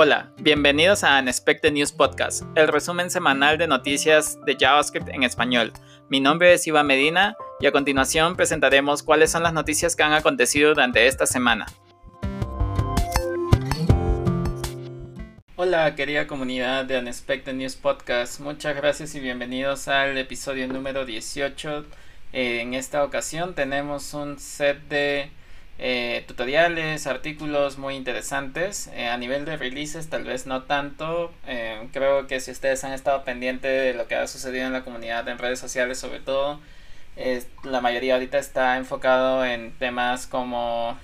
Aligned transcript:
Hola, 0.00 0.30
bienvenidos 0.38 1.02
a 1.02 1.18
Unexpected 1.18 1.72
News 1.72 1.90
Podcast, 1.90 2.44
el 2.54 2.68
resumen 2.68 3.10
semanal 3.10 3.58
de 3.58 3.66
noticias 3.66 4.38
de 4.46 4.56
JavaScript 4.56 5.08
en 5.08 5.24
español. 5.24 5.72
Mi 6.08 6.20
nombre 6.20 6.52
es 6.52 6.64
Iván 6.68 6.86
Medina 6.86 7.36
y 7.58 7.66
a 7.66 7.72
continuación 7.72 8.36
presentaremos 8.36 9.02
cuáles 9.02 9.32
son 9.32 9.42
las 9.42 9.52
noticias 9.52 9.96
que 9.96 10.04
han 10.04 10.12
acontecido 10.12 10.68
durante 10.68 11.08
esta 11.08 11.26
semana. 11.26 11.66
Hola 15.56 15.92
querida 15.96 16.28
comunidad 16.28 16.84
de 16.84 17.00
Unexpected 17.00 17.54
News 17.54 17.74
Podcast, 17.74 18.38
muchas 18.38 18.76
gracias 18.76 19.16
y 19.16 19.18
bienvenidos 19.18 19.88
al 19.88 20.16
episodio 20.16 20.68
número 20.68 21.06
18. 21.06 21.86
Eh, 22.34 22.60
en 22.60 22.74
esta 22.74 23.02
ocasión 23.02 23.56
tenemos 23.56 24.14
un 24.14 24.38
set 24.38 24.80
de 24.88 25.32
eh, 25.80 26.24
tutoriales, 26.26 27.06
artículos 27.06 27.78
muy 27.78 27.94
interesantes. 27.94 28.90
Eh, 28.94 29.08
a 29.08 29.16
nivel 29.16 29.44
de 29.44 29.56
releases 29.56 30.10
tal 30.10 30.24
vez 30.24 30.46
no 30.46 30.64
tanto. 30.64 31.32
Eh, 31.46 31.88
creo 31.92 32.26
que 32.26 32.40
si 32.40 32.50
ustedes 32.50 32.82
han 32.82 32.92
estado 32.92 33.22
pendientes 33.24 33.70
de 33.70 33.94
lo 33.94 34.08
que 34.08 34.16
ha 34.16 34.26
sucedido 34.26 34.66
en 34.66 34.72
la 34.72 34.82
comunidad 34.82 35.28
en 35.28 35.38
redes 35.38 35.60
sociales 35.60 35.98
sobre 35.98 36.20
todo, 36.20 36.60
la 37.64 37.80
mayoría 37.80 38.14
ahorita 38.14 38.38
está 38.38 38.76
enfocado 38.76 39.44
en 39.44 39.72
temas 39.72 40.28
como 40.28 40.96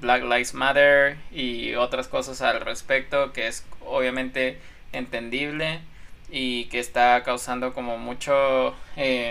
Black 0.00 0.22
Lives 0.24 0.52
Matter 0.54 1.16
y 1.30 1.74
otras 1.76 2.08
cosas 2.08 2.42
al 2.42 2.60
respecto 2.60 3.32
que 3.32 3.46
es 3.46 3.64
obviamente 3.86 4.58
entendible 4.92 5.80
y 6.28 6.64
que 6.66 6.80
está 6.80 7.22
causando 7.22 7.72
como 7.72 7.98
mucho 7.98 8.74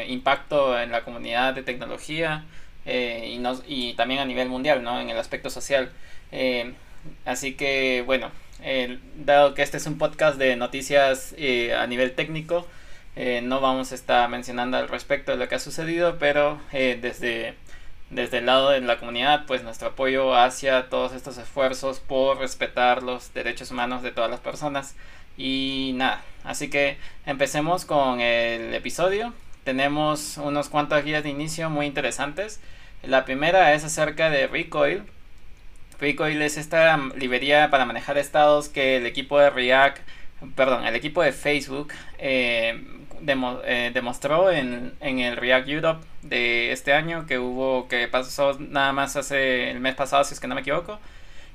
impacto 0.08 0.80
en 0.80 0.92
la 0.92 1.04
comunidad 1.04 1.54
de 1.54 1.64
tecnología. 1.64 2.46
Eh, 2.88 3.34
y, 3.34 3.38
no, 3.40 3.60
y 3.68 3.94
también 3.94 4.22
a 4.22 4.26
nivel 4.26 4.48
mundial, 4.48 4.82
¿no? 4.82 5.00
En 5.00 5.10
el 5.10 5.18
aspecto 5.18 5.50
social. 5.50 5.92
Eh, 6.32 6.74
así 7.26 7.54
que, 7.54 8.02
bueno, 8.06 8.32
dado 9.18 9.54
que 9.54 9.62
este 9.62 9.78
es 9.78 9.86
un 9.86 9.98
podcast 9.98 10.38
de 10.40 10.56
noticias 10.56 11.36
eh, 11.38 11.76
a 11.76 11.86
nivel 11.86 12.14
técnico, 12.14 12.66
no 13.44 13.62
vamos 13.62 13.92
a 13.92 13.96
estar 13.96 14.30
mencionando 14.30 14.78
al 14.78 14.88
respecto 14.90 15.32
de 15.32 15.38
lo 15.38 15.48
que 15.50 15.56
ha 15.56 15.60
sucedido, 15.60 16.18
pero 16.20 16.62
desde, 16.72 17.56
desde 18.12 18.38
el 18.38 18.46
lado 18.46 18.70
de 18.70 18.80
la 18.82 19.00
comunidad, 19.00 19.46
pues 19.48 19.64
nuestro 19.64 19.90
apoyo 19.90 20.36
hacia 20.36 20.88
todos 20.90 21.14
estos 21.14 21.40
esfuerzos 21.40 22.00
por 22.00 22.38
respetar 22.38 23.02
los 23.02 23.34
derechos 23.34 23.72
humanos 23.72 24.04
de 24.04 24.12
todas 24.12 24.30
las 24.30 24.40
personas. 24.40 24.96
Y 25.36 25.94
nada, 25.96 26.22
así 26.44 26.70
que 26.70 26.98
empecemos 27.26 27.86
con 27.86 28.22
el 28.22 28.74
episodio. 28.76 29.34
Tenemos 29.68 30.38
unos 30.38 30.70
cuantos 30.70 31.04
guías 31.04 31.24
de 31.24 31.30
inicio 31.30 31.70
muy 31.70 31.88
interesantes. 31.88 32.62
La 33.04 33.26
primera 33.26 33.74
es 33.74 33.84
acerca 33.84 34.30
de 34.30 34.48
Recoil. 34.48 35.04
Recoil 36.00 36.42
es 36.42 36.56
esta 36.56 36.96
librería 37.18 37.70
para 37.70 37.84
manejar 37.84 38.18
estados 38.18 38.70
que 38.70 38.96
el 38.96 39.06
equipo 39.06 39.38
de 39.38 39.50
React, 39.50 39.98
perdón, 40.56 40.88
el 40.88 40.96
equipo 40.96 41.22
de 41.22 41.34
Facebook 41.34 41.92
eh, 42.18 42.82
eh, 43.28 43.92
demostró 43.94 44.52
en, 44.52 44.94
el 45.02 45.36
React 45.36 45.68
Europe 45.68 46.06
de 46.22 46.72
este 46.72 46.94
año 46.94 47.26
que 47.28 47.38
hubo, 47.38 47.90
que 47.90 48.08
pasó 48.08 48.58
nada 48.58 48.94
más 48.94 49.18
hace 49.18 49.70
el 49.70 49.82
mes 49.82 49.96
pasado, 49.96 50.24
si 50.24 50.34
es 50.34 50.40
que 50.40 50.48
no 50.48 50.56
me 50.56 50.62
equivoco. 50.62 50.98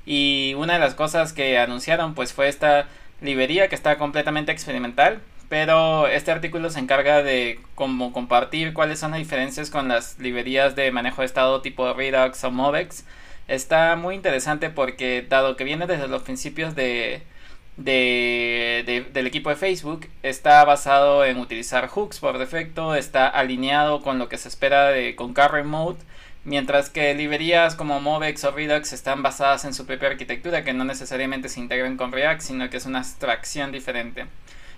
Y 0.05 0.53
una 0.55 0.73
de 0.73 0.79
las 0.79 0.93
cosas 0.93 1.33
que 1.33 1.57
anunciaron 1.57 2.13
pues 2.13 2.31
fue 2.31 2.47
esta 2.47 2.85
librería 3.21 3.69
que 3.69 3.75
está 3.75 3.97
completamente 3.97 4.51
experimental 4.51 5.19
pero 5.53 6.07
este 6.07 6.31
artículo 6.31 6.71
se 6.71 6.79
encarga 6.79 7.21
de 7.21 7.59
como 7.75 8.11
compartir 8.11 8.73
cuáles 8.73 8.97
son 8.97 9.11
las 9.11 9.19
diferencias 9.19 9.69
con 9.69 9.87
las 9.87 10.17
librerías 10.17 10.75
de 10.75 10.91
manejo 10.91 11.21
de 11.21 11.27
estado 11.27 11.61
tipo 11.61 11.93
Redux 11.93 12.43
o 12.43 12.49
Movex. 12.49 13.05
Está 13.47 13.95
muy 13.95 14.15
interesante 14.15 14.71
porque 14.71 15.23
dado 15.29 15.55
que 15.55 15.63
viene 15.63 15.85
desde 15.85 16.07
los 16.07 16.23
principios 16.23 16.73
de, 16.73 17.21
del 17.77 19.27
equipo 19.27 19.51
de 19.51 19.55
Facebook, 19.55 20.07
está 20.23 20.65
basado 20.65 21.23
en 21.23 21.37
utilizar 21.37 21.87
hooks 21.87 22.19
por 22.19 22.39
defecto, 22.39 22.95
está 22.95 23.27
alineado 23.27 24.01
con 24.01 24.17
lo 24.17 24.29
que 24.29 24.39
se 24.39 24.47
espera 24.47 24.87
de, 24.87 25.15
con 25.15 25.35
Current 25.35 25.67
Mode, 25.67 25.99
mientras 26.45 26.89
que 26.89 27.13
librerías 27.13 27.75
como 27.75 28.01
Movex 28.01 28.43
o 28.45 28.51
Redux 28.51 28.91
están 28.91 29.21
basadas 29.21 29.65
en 29.65 29.75
su 29.75 29.85
propia 29.85 30.09
arquitectura 30.09 30.63
que 30.63 30.73
no 30.73 30.83
necesariamente 30.83 31.47
se 31.47 31.59
integran 31.59 31.95
con 31.95 32.11
React, 32.11 32.41
sino 32.41 32.71
que 32.71 32.77
es 32.77 32.87
una 32.87 32.99
abstracción 32.99 33.71
diferente. 33.71 34.25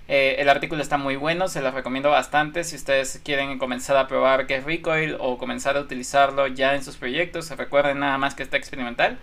Eh, 0.08 0.36
el 0.38 0.50
artículo 0.50 0.84
está 0.84 0.98
muy 0.98 1.16
bueno, 1.16 1.48
se 1.48 1.62
los 1.62 1.74
recomiendo 1.74 2.12
bastante 2.12 2.64
si 2.64 2.76
ustedes 2.76 3.20
quieren 3.24 3.58
comenzar 3.58 3.98
a 3.98 4.08
probar 4.08 4.46
qué 4.46 4.58
es 4.58 4.64
Recoil 4.64 5.18
o 5.20 5.38
comenzar 5.38 5.78
a 5.78 5.82
utilizarlo 5.82 6.48
ya 6.48 6.76
en 6.76 6.84
sus 6.84 6.98
proyectos. 6.98 7.50
Recuerden 7.50 8.00
nada 8.00 8.18
más 8.18 8.36
que 8.36 8.44
está 8.44 8.58
experimental. 8.58 9.18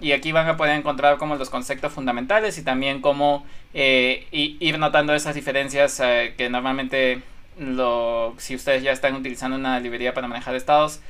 Y 0.00 0.12
aquí 0.12 0.32
van 0.32 0.48
a 0.48 0.56
poder 0.56 0.76
encontrar 0.76 1.18
como 1.18 1.36
los 1.36 1.50
conceptos 1.50 1.92
fundamentales 1.92 2.56
y 2.56 2.62
también 2.62 3.02
cómo 3.02 3.44
eh, 3.74 4.26
ir 4.30 4.78
notando 4.78 5.14
esas 5.14 5.34
diferencias 5.34 6.00
eh, 6.00 6.34
que 6.38 6.48
normalmente 6.48 7.20
lo, 7.58 8.34
si 8.38 8.54
ustedes 8.54 8.82
ya 8.82 8.92
están 8.92 9.14
utilizando 9.14 9.56
una 9.56 9.78
librería 9.78 10.14
para 10.14 10.26
manejar 10.26 10.54
estados 10.54 11.00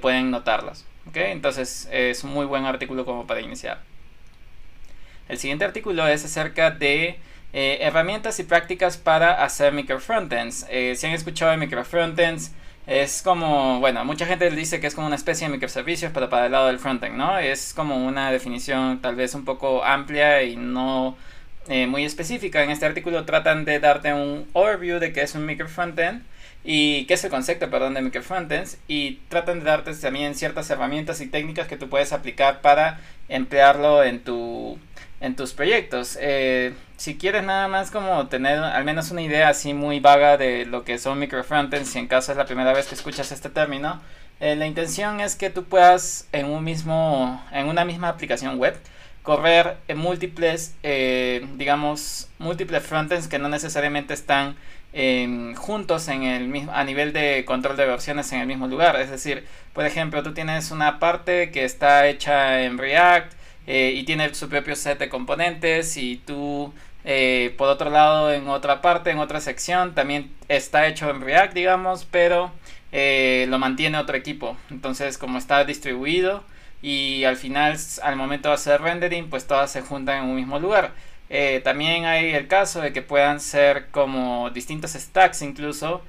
pueden 0.00 0.30
notarlas. 0.30 0.84
Entonces 1.14 1.88
es 1.90 2.22
un 2.24 2.32
muy 2.32 2.46
buen 2.46 2.66
artículo 2.66 3.04
como 3.04 3.26
para 3.26 3.40
iniciar. 3.40 3.80
El 5.28 5.38
siguiente 5.38 5.64
artículo 5.64 6.06
es 6.06 6.24
acerca 6.24 6.70
de 6.70 7.18
eh, 7.52 7.78
herramientas 7.82 8.38
y 8.38 8.44
prácticas 8.44 8.96
para 8.96 9.44
hacer 9.44 9.72
microfrontends. 9.72 10.66
Eh, 10.70 10.94
si 10.96 11.06
han 11.06 11.12
escuchado 11.12 11.50
de 11.50 11.58
microfrontends, 11.58 12.52
es 12.86 13.22
como, 13.22 13.78
bueno, 13.78 14.04
mucha 14.04 14.26
gente 14.26 14.50
dice 14.50 14.80
que 14.80 14.88
es 14.88 14.94
como 14.94 15.06
una 15.06 15.16
especie 15.16 15.46
de 15.46 15.52
microservicios, 15.52 16.10
pero 16.12 16.28
para 16.28 16.46
el 16.46 16.52
lado 16.52 16.66
del 16.66 16.78
frontend, 16.78 17.16
¿no? 17.16 17.38
Es 17.38 17.74
como 17.74 18.04
una 18.06 18.32
definición 18.32 19.00
tal 19.00 19.14
vez 19.14 19.34
un 19.34 19.44
poco 19.44 19.84
amplia 19.84 20.42
y 20.42 20.56
no 20.56 21.16
eh, 21.68 21.86
muy 21.86 22.04
específica. 22.04 22.62
En 22.64 22.70
este 22.70 22.86
artículo 22.86 23.24
tratan 23.24 23.64
de 23.64 23.78
darte 23.78 24.12
un 24.12 24.48
overview 24.52 24.98
de 24.98 25.12
qué 25.12 25.22
es 25.22 25.34
un 25.36 25.46
microfrontend 25.46 26.22
y 26.64 27.04
qué 27.06 27.14
es 27.14 27.24
el 27.24 27.30
concepto, 27.30 27.70
perdón, 27.70 27.94
de 27.94 28.02
microfrontends 28.02 28.78
y 28.88 29.20
tratan 29.28 29.60
de 29.60 29.66
darte 29.66 29.94
también 29.94 30.34
ciertas 30.34 30.68
herramientas 30.70 31.20
y 31.20 31.26
técnicas 31.26 31.68
que 31.68 31.76
tú 31.76 31.88
puedes 31.88 32.12
aplicar 32.12 32.62
para 32.62 33.00
emplearlo 33.28 34.02
en 34.02 34.24
tu 34.24 34.78
en 35.22 35.36
tus 35.36 35.54
proyectos. 35.54 36.18
Eh, 36.20 36.74
si 36.96 37.16
quieres 37.16 37.44
nada 37.44 37.68
más 37.68 37.90
como 37.90 38.26
tener 38.26 38.58
al 38.58 38.84
menos 38.84 39.10
una 39.12 39.22
idea 39.22 39.48
así 39.48 39.72
muy 39.72 40.00
vaga 40.00 40.36
de 40.36 40.66
lo 40.66 40.84
que 40.84 40.98
son 40.98 41.18
microfrontends, 41.20 41.88
si 41.88 42.00
en 42.00 42.08
caso 42.08 42.32
es 42.32 42.38
la 42.38 42.44
primera 42.44 42.72
vez 42.72 42.88
que 42.88 42.96
escuchas 42.96 43.30
este 43.30 43.48
término, 43.48 44.00
eh, 44.40 44.56
la 44.56 44.66
intención 44.66 45.20
es 45.20 45.36
que 45.36 45.48
tú 45.48 45.64
puedas 45.64 46.26
en 46.32 46.46
un 46.46 46.64
mismo, 46.64 47.42
en 47.52 47.68
una 47.68 47.84
misma 47.84 48.08
aplicación 48.08 48.58
web 48.58 48.76
correr 49.22 49.76
en 49.86 49.98
múltiples, 49.98 50.74
eh, 50.82 51.46
digamos, 51.54 52.28
múltiples 52.40 52.82
frontends 52.82 53.28
que 53.28 53.38
no 53.38 53.48
necesariamente 53.48 54.14
están 54.14 54.56
juntos 55.56 56.08
en 56.08 56.24
el 56.24 56.48
mismo, 56.48 56.70
a 56.74 56.84
nivel 56.84 57.14
de 57.14 57.46
control 57.46 57.78
de 57.78 57.86
versiones 57.86 58.30
en 58.32 58.40
el 58.40 58.46
mismo 58.46 58.66
lugar. 58.66 58.96
Es 58.96 59.10
decir, 59.10 59.46
por 59.72 59.86
ejemplo, 59.86 60.22
tú 60.22 60.34
tienes 60.34 60.70
una 60.70 60.98
parte 60.98 61.50
que 61.50 61.64
está 61.64 62.08
hecha 62.08 62.60
en 62.62 62.76
React, 62.76 63.32
eh, 63.66 63.92
y 63.94 64.02
tiene 64.04 64.34
su 64.34 64.48
propio 64.48 64.74
set 64.74 64.98
de 64.98 65.08
componentes 65.08 65.96
y 65.96 66.16
tú 66.16 66.72
eh, 67.04 67.54
por 67.56 67.68
otro 67.68 67.90
lado 67.90 68.32
en 68.32 68.48
otra 68.48 68.80
parte, 68.82 69.10
en 69.10 69.18
otra 69.18 69.40
sección 69.40 69.94
también 69.94 70.30
está 70.48 70.86
hecho 70.86 71.10
en 71.10 71.20
React 71.20 71.54
digamos, 71.54 72.04
pero 72.10 72.52
eh, 72.90 73.46
lo 73.48 73.58
mantiene 73.58 73.98
otro 73.98 74.16
equipo. 74.16 74.56
Entonces 74.70 75.16
como 75.16 75.38
está 75.38 75.64
distribuido 75.64 76.42
y 76.82 77.22
al 77.24 77.36
final 77.36 77.76
al 78.02 78.16
momento 78.16 78.48
de 78.48 78.54
hacer 78.56 78.80
rendering 78.82 79.30
pues 79.30 79.46
todas 79.46 79.70
se 79.70 79.82
juntan 79.82 80.24
en 80.24 80.30
un 80.30 80.36
mismo 80.36 80.58
lugar. 80.58 80.92
también 81.64 82.04
hay 82.04 82.34
el 82.34 82.46
caso 82.48 82.80
de 82.80 82.92
que 82.92 83.00
puedan 83.00 83.40
ser 83.40 83.86
como 83.90 84.50
distintos 84.50 84.92
stacks 84.92 85.40
incluso 85.42 86.02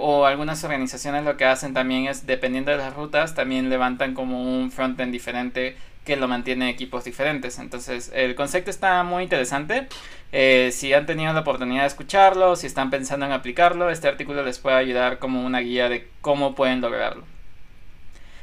o 0.00 0.24
algunas 0.26 0.64
organizaciones 0.64 1.24
lo 1.24 1.36
que 1.36 1.44
hacen 1.44 1.74
también 1.74 2.06
es 2.06 2.26
dependiendo 2.26 2.70
de 2.72 2.78
las 2.78 2.94
rutas 2.94 3.34
también 3.34 3.70
levantan 3.70 4.14
como 4.14 4.42
un 4.42 4.72
frontend 4.72 5.12
diferente 5.12 5.76
que 6.08 6.16
lo 6.16 6.26
mantiene 6.26 6.70
equipos 6.70 7.04
diferentes. 7.04 7.58
Entonces, 7.58 8.10
el 8.14 8.34
concepto 8.34 8.70
está 8.70 9.02
muy 9.02 9.24
interesante. 9.24 9.88
Eh, 10.32 10.70
si 10.72 10.94
han 10.94 11.04
tenido 11.04 11.34
la 11.34 11.40
oportunidad 11.40 11.82
de 11.82 11.88
escucharlo, 11.88 12.56
si 12.56 12.66
están 12.66 12.88
pensando 12.88 13.26
en 13.26 13.32
aplicarlo, 13.32 13.90
este 13.90 14.08
artículo 14.08 14.42
les 14.42 14.58
puede 14.58 14.76
ayudar 14.76 15.18
como 15.18 15.44
una 15.44 15.60
guía 15.60 15.90
de 15.90 16.08
cómo 16.22 16.54
pueden 16.54 16.80
lograrlo. 16.80 17.24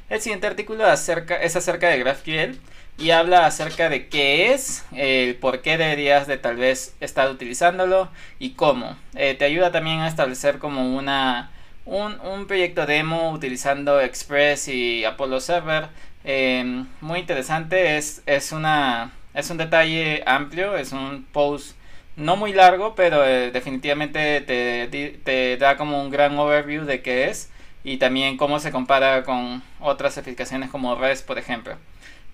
El 0.09 0.21
siguiente 0.21 0.45
artículo 0.45 0.85
es 0.85 1.09
acerca 1.56 1.89
de 1.89 2.00
GraphQL 2.00 2.59
y 3.00 3.09
habla 3.09 3.47
acerca 3.47 3.89
de 3.89 4.09
qué 4.09 4.53
es, 4.53 4.85
el 4.94 5.33
por 5.35 5.63
qué 5.63 5.79
deberías 5.79 6.27
de 6.27 6.38
tal 6.38 6.57
vez 6.57 6.95
estar 7.00 7.31
utilizándolo 7.31 8.09
y 8.38 8.51
cómo. 8.51 8.95
Eh, 9.15 9.33
te 9.33 9.45
ayuda 9.45 9.71
también 9.71 10.01
a 10.01 10.07
establecer 10.07 10.59
como 10.59 10.95
una, 10.95 11.50
un, 11.85 12.19
un 12.21 12.45
proyecto 12.45 12.85
demo 12.85 13.31
utilizando 13.31 14.00
Express 14.00 14.67
y 14.67 15.03
Apollo 15.03 15.39
Server 15.39 15.89
Em, 16.25 16.88
muy 17.01 17.19
interesante, 17.19 17.98
es, 17.98 18.24
es, 18.25 18.51
una, 18.51 19.13
es 19.36 19.50
un 19.51 19.57
detalle 19.57 20.24
amplio, 20.25 20.75
es 20.75 20.92
un 20.92 21.25
post 21.31 21.77
no 22.16 22.36
muy 22.36 22.51
largo, 22.51 22.95
pero 22.95 23.24
eh, 23.25 23.51
definitivamente 23.51 24.42
te, 24.42 24.88
te, 25.24 25.57
da 25.57 25.77
como 25.77 26.01
un 26.01 26.10
gran 26.10 26.38
overview 26.38 26.86
de 26.86 27.01
qué 27.01 27.30
es 27.30 27.51
y 27.83 27.98
también 27.98 28.38
cómo 28.38 28.60
se 28.60 28.72
compara 28.72 29.24
con 29.24 29.62
otras 29.80 30.18
aplicaciones 30.18 30.69
como 30.72 30.95
REST, 30.95 31.27
por 31.27 31.38
ejemplo. 31.38 31.77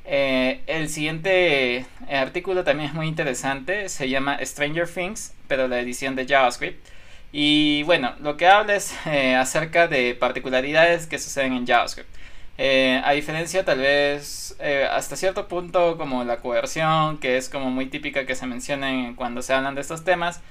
Eh, 0.06 0.62
el 0.68 0.90
siguiente 0.90 1.78
eh, 1.78 1.86
artículo 2.16 2.64
también 2.64 2.90
es 2.90 2.96
muy 2.96 3.08
interesante, 3.08 3.90
se 3.90 4.10
llama 4.10 4.40
Stranger 4.42 4.88
Things, 4.88 5.34
pero 5.48 5.68
la 5.68 5.80
edición 5.80 6.16
de 6.16 6.26
JavaScript. 6.26 6.88
Y 7.34 7.84
bueno, 7.84 8.14
lo 8.22 8.38
que 8.38 8.48
habla 8.48 8.76
es 8.76 8.94
eh, 9.06 9.36
acerca 9.36 9.88
de 9.88 10.16
particularidades 10.16 11.08
que 11.08 11.20
suceden 11.20 11.54
en 11.54 11.68
JavaScript. 11.68 12.10
A 13.04 13.12
diferencia 13.14 13.66
tal 13.66 13.80
vez 13.80 14.56
hasta 14.92 15.16
cierto 15.16 15.48
punto 15.48 15.98
como 15.98 16.24
la 16.24 16.38
coerción, 16.38 17.18
que 17.18 17.38
es 17.38 17.50
como 17.50 17.72
muy 17.72 17.88
típica 17.88 18.26
que 18.26 18.36
se 18.36 18.46
menciona 18.46 19.14
cuando 19.16 19.42
se 19.42 19.54
hablan 19.54 19.76
de 19.76 19.82
estos 19.82 20.04
temas, 20.04 20.42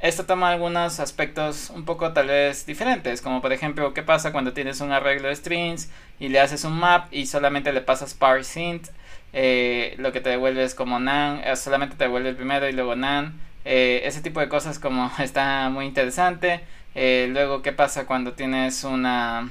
esto 0.00 0.26
toma 0.26 0.50
algunos 0.50 1.00
aspectos 1.00 1.70
un 1.70 1.86
poco 1.86 2.12
tal 2.12 2.26
vez 2.26 2.66
diferentes, 2.66 3.22
como 3.22 3.40
por 3.40 3.52
ejemplo 3.54 3.94
qué 3.94 4.02
pasa 4.02 4.30
cuando 4.30 4.52
tienes 4.52 4.82
un 4.82 4.92
arreglo 4.92 5.28
de 5.28 5.36
strings 5.36 5.90
y 6.20 6.28
le 6.28 6.38
haces 6.38 6.64
un 6.64 6.78
map 6.78 7.08
y 7.12 7.24
solamente 7.26 7.72
le 7.72 7.80
pasas 7.80 8.12
parse 8.12 8.60
int, 8.60 8.88
eh, 9.32 9.94
lo 9.98 10.12
que 10.12 10.20
te 10.20 10.28
devuelve 10.28 10.64
es 10.64 10.74
como 10.74 11.00
nan, 11.00 11.40
eh, 11.44 11.56
solamente 11.56 11.96
te 11.96 12.04
devuelve 12.04 12.28
el 12.28 12.36
primero 12.36 12.68
y 12.68 12.72
luego 12.72 12.94
nan, 12.94 13.40
eh, 13.64 14.02
ese 14.04 14.20
tipo 14.20 14.40
de 14.40 14.48
cosas 14.50 14.78
como 14.78 15.10
está 15.18 15.70
muy 15.70 15.86
interesante. 15.86 16.60
luego 16.94 17.62
qué 17.62 17.72
pasa 17.72 18.06
cuando 18.06 18.32
tienes 18.34 18.84
una 18.84 19.50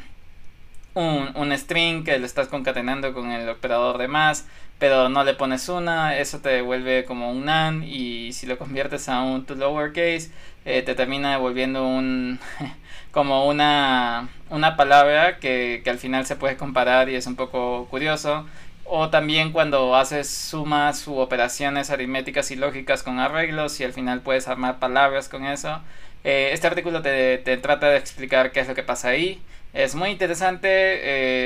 un, 0.96 1.32
un 1.36 1.52
string 1.58 2.04
que 2.04 2.18
lo 2.18 2.26
estás 2.26 2.48
concatenando 2.48 3.14
con 3.14 3.32
el 3.32 3.48
operador 3.48 4.00
de 4.00 4.08
más 4.08 4.46
pero 4.80 5.08
no 5.10 5.24
le 5.24 5.34
pones 5.34 5.70
una, 5.70 6.18
eso 6.18 6.40
te 6.40 6.50
devuelve 6.50 7.06
como 7.06 7.32
un 7.32 7.46
nan 7.46 7.84
y 7.84 8.34
si 8.34 8.46
lo 8.46 8.58
conviertes 8.58 9.08
a 9.08 9.22
un 9.22 9.46
to 9.46 9.56
lowercase 9.56 10.32
eh, 10.66 10.82
te 10.82 10.96
termina 10.96 11.32
devolviendo 11.32 11.88
un 11.88 12.40
como 13.12 13.48
una, 13.48 14.28
una 14.50 14.76
palabra 14.76 15.40
que, 15.40 15.82
que, 15.84 15.90
al 15.90 15.98
final 16.00 16.26
se 16.26 16.36
puede 16.36 16.58
comparar 16.58 17.10
y 17.10 17.16
es 17.16 17.28
un 17.28 17.36
poco 17.36 17.88
curioso. 17.90 18.46
O 18.84 19.10
también 19.10 19.52
cuando 19.52 19.96
haces 19.96 20.30
sumas 20.30 21.08
u 21.08 21.18
operaciones 21.18 21.90
aritméticas 21.92 22.52
y 22.52 22.56
lógicas 22.56 23.04
con 23.04 23.20
arreglos 23.20 23.80
y 23.80 23.84
al 23.84 23.94
final 23.94 24.22
puedes 24.22 24.48
armar 24.48 24.80
palabras 24.80 25.30
con 25.30 25.46
eso. 25.46 25.82
Eh, 26.24 26.50
este 26.54 26.68
artículo 26.68 27.02
te, 27.02 27.38
te 27.40 27.58
trata 27.58 27.90
de 27.90 27.98
explicar 27.98 28.52
qué 28.52 28.60
es 28.60 28.68
lo 28.68 28.76
que 28.76 28.84
pasa 28.84 29.10
ahí 29.10 29.42
es 29.76 29.94
muy 29.94 30.10
interesante 30.10 30.70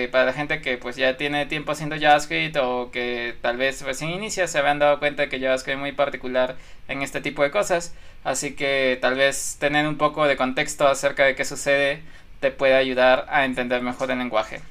eh, 0.03 0.07
para 0.09 0.25
la 0.25 0.33
gente 0.33 0.61
que 0.61 0.77
pues 0.77 0.95
ya 0.95 1.17
tiene 1.17 1.47
tiempo 1.47 1.71
haciendo 1.71 1.97
JavaScript 1.99 2.55
o 2.57 2.91
que 2.91 3.35
tal 3.41 3.57
vez 3.57 3.81
recién 3.81 4.11
inicia 4.11 4.47
se 4.47 4.59
habían 4.59 4.77
dado 4.77 4.99
cuenta 4.99 5.29
que 5.29 5.39
JavaScript 5.39 5.77
es 5.77 5.79
muy 5.79 5.91
particular 5.93 6.55
en 6.87 7.01
este 7.01 7.21
tipo 7.21 7.41
de 7.41 7.49
cosas. 7.49 7.95
Así 8.23 8.53
que 8.55 8.99
tal 9.01 9.15
vez 9.15 9.57
tener 9.59 9.87
un 9.87 9.97
poco 9.97 10.27
de 10.27 10.37
contexto 10.37 10.87
acerca 10.87 11.25
de 11.25 11.33
qué 11.33 11.43
sucede 11.43 12.03
te 12.39 12.51
puede 12.51 12.75
ayudar 12.75 13.25
a 13.29 13.45
entender 13.45 13.81
mejor 13.81 14.11
el 14.11 14.19
lenguaje. 14.19 14.61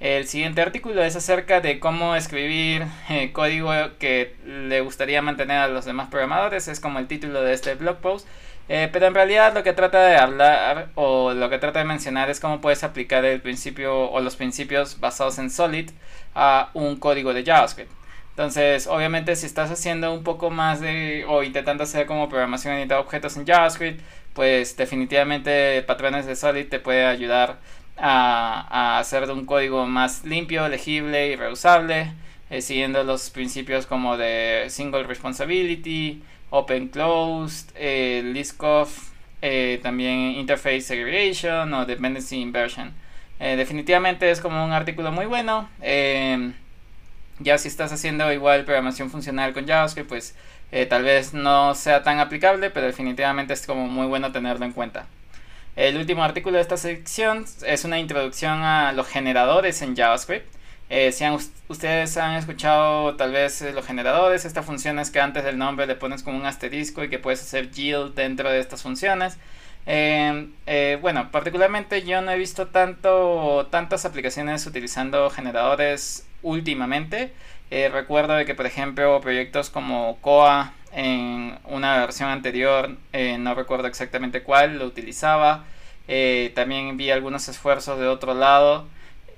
El 0.00 0.28
siguiente 0.28 0.60
artículo 0.60 1.02
es 1.02 1.16
acerca 1.16 1.62
de 1.62 1.80
cómo 1.80 2.14
escribir 2.14 2.84
eh, 3.08 3.32
código 3.32 3.72
que 3.98 4.34
le 4.44 4.82
gustaría 4.82 5.22
mantener 5.22 5.58
a 5.58 5.68
los 5.68 5.86
demás 5.86 6.08
programadores. 6.10 6.68
Es 6.68 6.78
como 6.78 6.98
el 6.98 7.08
título 7.08 7.42
de 7.42 7.54
este 7.54 7.74
blog 7.74 7.96
post. 7.96 8.28
Eh, 8.68 8.88
pero 8.92 9.06
en 9.06 9.14
realidad 9.14 9.54
lo 9.54 9.62
que 9.62 9.72
trata 9.72 10.04
de 10.04 10.16
hablar 10.16 10.90
o 10.94 11.32
lo 11.32 11.48
que 11.48 11.58
trata 11.58 11.78
de 11.78 11.86
mencionar 11.86 12.28
es 12.28 12.38
cómo 12.38 12.60
puedes 12.60 12.84
aplicar 12.84 13.24
el 13.24 13.40
principio 13.40 14.10
o 14.10 14.20
los 14.20 14.36
principios 14.36 15.00
basados 15.00 15.38
en 15.38 15.50
Solid 15.50 15.90
a 16.34 16.70
un 16.74 16.96
código 16.96 17.32
de 17.32 17.44
JavaScript. 17.44 17.90
Entonces, 18.30 18.86
obviamente 18.86 19.34
si 19.36 19.46
estás 19.46 19.70
haciendo 19.70 20.12
un 20.12 20.22
poco 20.22 20.50
más 20.50 20.80
de 20.80 21.24
o 21.28 21.42
intentando 21.42 21.84
hacer 21.84 22.06
como 22.06 22.28
programación 22.28 22.86
de 22.86 22.94
objetos 22.94 23.36
en 23.36 23.46
JavaScript, 23.46 24.00
pues 24.34 24.76
definitivamente 24.76 25.82
patrones 25.82 26.26
de 26.26 26.36
Solid 26.36 26.68
te 26.68 26.78
puede 26.78 27.06
ayudar 27.06 27.58
a, 27.96 28.66
a 28.70 28.98
hacer 29.00 29.30
un 29.30 29.46
código 29.46 29.86
más 29.86 30.24
limpio, 30.24 30.68
legible 30.68 31.28
y 31.28 31.36
reusable, 31.36 32.12
eh, 32.50 32.62
siguiendo 32.62 33.02
los 33.02 33.30
principios 33.30 33.86
como 33.86 34.16
de 34.16 34.66
single 34.68 35.04
responsibility, 35.04 36.22
open 36.50 36.88
closed, 36.88 37.70
eh, 37.74 38.22
Liskov, 38.24 38.88
eh, 39.40 39.78
también 39.82 40.32
interface 40.32 40.80
segregation 40.80 41.72
o 41.74 41.86
dependency 41.86 42.40
inversion. 42.40 42.92
Eh, 43.40 43.56
definitivamente 43.56 44.30
es 44.30 44.40
como 44.40 44.64
un 44.64 44.72
artículo 44.72 45.12
muy 45.12 45.26
bueno. 45.26 45.68
Em, 45.80 46.54
ya 47.38 47.56
si 47.58 47.68
estás 47.68 47.92
haciendo 47.92 48.32
igual 48.32 48.64
programación 48.64 49.10
funcional 49.10 49.52
con 49.52 49.66
JavaScript, 49.66 50.08
pues 50.08 50.34
eh, 50.72 50.86
tal 50.86 51.04
vez 51.04 51.34
no 51.34 51.74
sea 51.74 52.02
tan 52.02 52.18
aplicable, 52.18 52.70
pero 52.70 52.86
definitivamente 52.86 53.52
es 53.54 53.66
como 53.66 53.86
muy 53.86 54.06
bueno 54.06 54.32
tenerlo 54.32 54.64
en 54.64 54.72
cuenta. 54.72 55.06
El 55.76 55.96
último 55.96 56.24
artículo 56.24 56.56
de 56.56 56.62
esta 56.62 56.76
sección 56.76 57.44
es 57.64 57.84
una 57.84 58.00
introducción 58.00 58.62
a 58.62 58.92
los 58.92 59.06
generadores 59.06 59.80
en 59.82 59.96
JavaScript. 59.96 60.52
Eh, 60.90 61.12
si 61.12 61.24
ustedes 61.68 62.16
han 62.16 62.36
escuchado 62.36 63.14
tal 63.16 63.32
vez 63.32 63.60
eh, 63.60 63.72
los 63.72 63.86
generadores, 63.86 64.46
estas 64.46 64.64
funciones 64.64 65.10
que 65.10 65.20
antes 65.20 65.44
del 65.44 65.58
nombre 65.58 65.86
le 65.86 65.94
pones 65.96 66.22
como 66.22 66.38
un 66.38 66.46
asterisco 66.46 67.04
y 67.04 67.10
que 67.10 67.18
puedes 67.18 67.42
hacer 67.42 67.70
yield 67.70 68.14
dentro 68.14 68.50
de 68.50 68.58
estas 68.58 68.82
funciones. 68.82 69.36
Em, 69.86 70.52
eh, 70.66 70.98
bueno, 71.00 71.30
particularmente 71.30 72.02
yo 72.02 72.20
no 72.22 72.30
he 72.30 72.38
visto 72.38 72.68
tanto, 72.68 73.68
tantas 73.70 74.04
aplicaciones 74.06 74.66
utilizando 74.66 75.28
generadores 75.30 76.26
últimamente. 76.42 77.32
recuerdo 77.70 78.34
de 78.34 78.46
que 78.46 78.54
por 78.54 78.66
ejemplo 78.66 79.20
proyectos 79.20 79.70
como 79.70 80.18
Coa 80.22 80.72
en 80.92 81.58
una 81.64 81.98
versión 82.00 82.30
anterior, 82.30 82.96
no 83.38 83.54
recuerdo 83.54 83.86
exactamente 83.88 84.42
cuál, 84.42 84.78
lo 84.78 84.86
utilizaba. 84.86 85.64
también 86.54 86.96
vi 86.96 87.10
algunos 87.10 87.48
esfuerzos 87.48 87.98
de 88.00 88.06
otro 88.08 88.34
lado. 88.34 88.86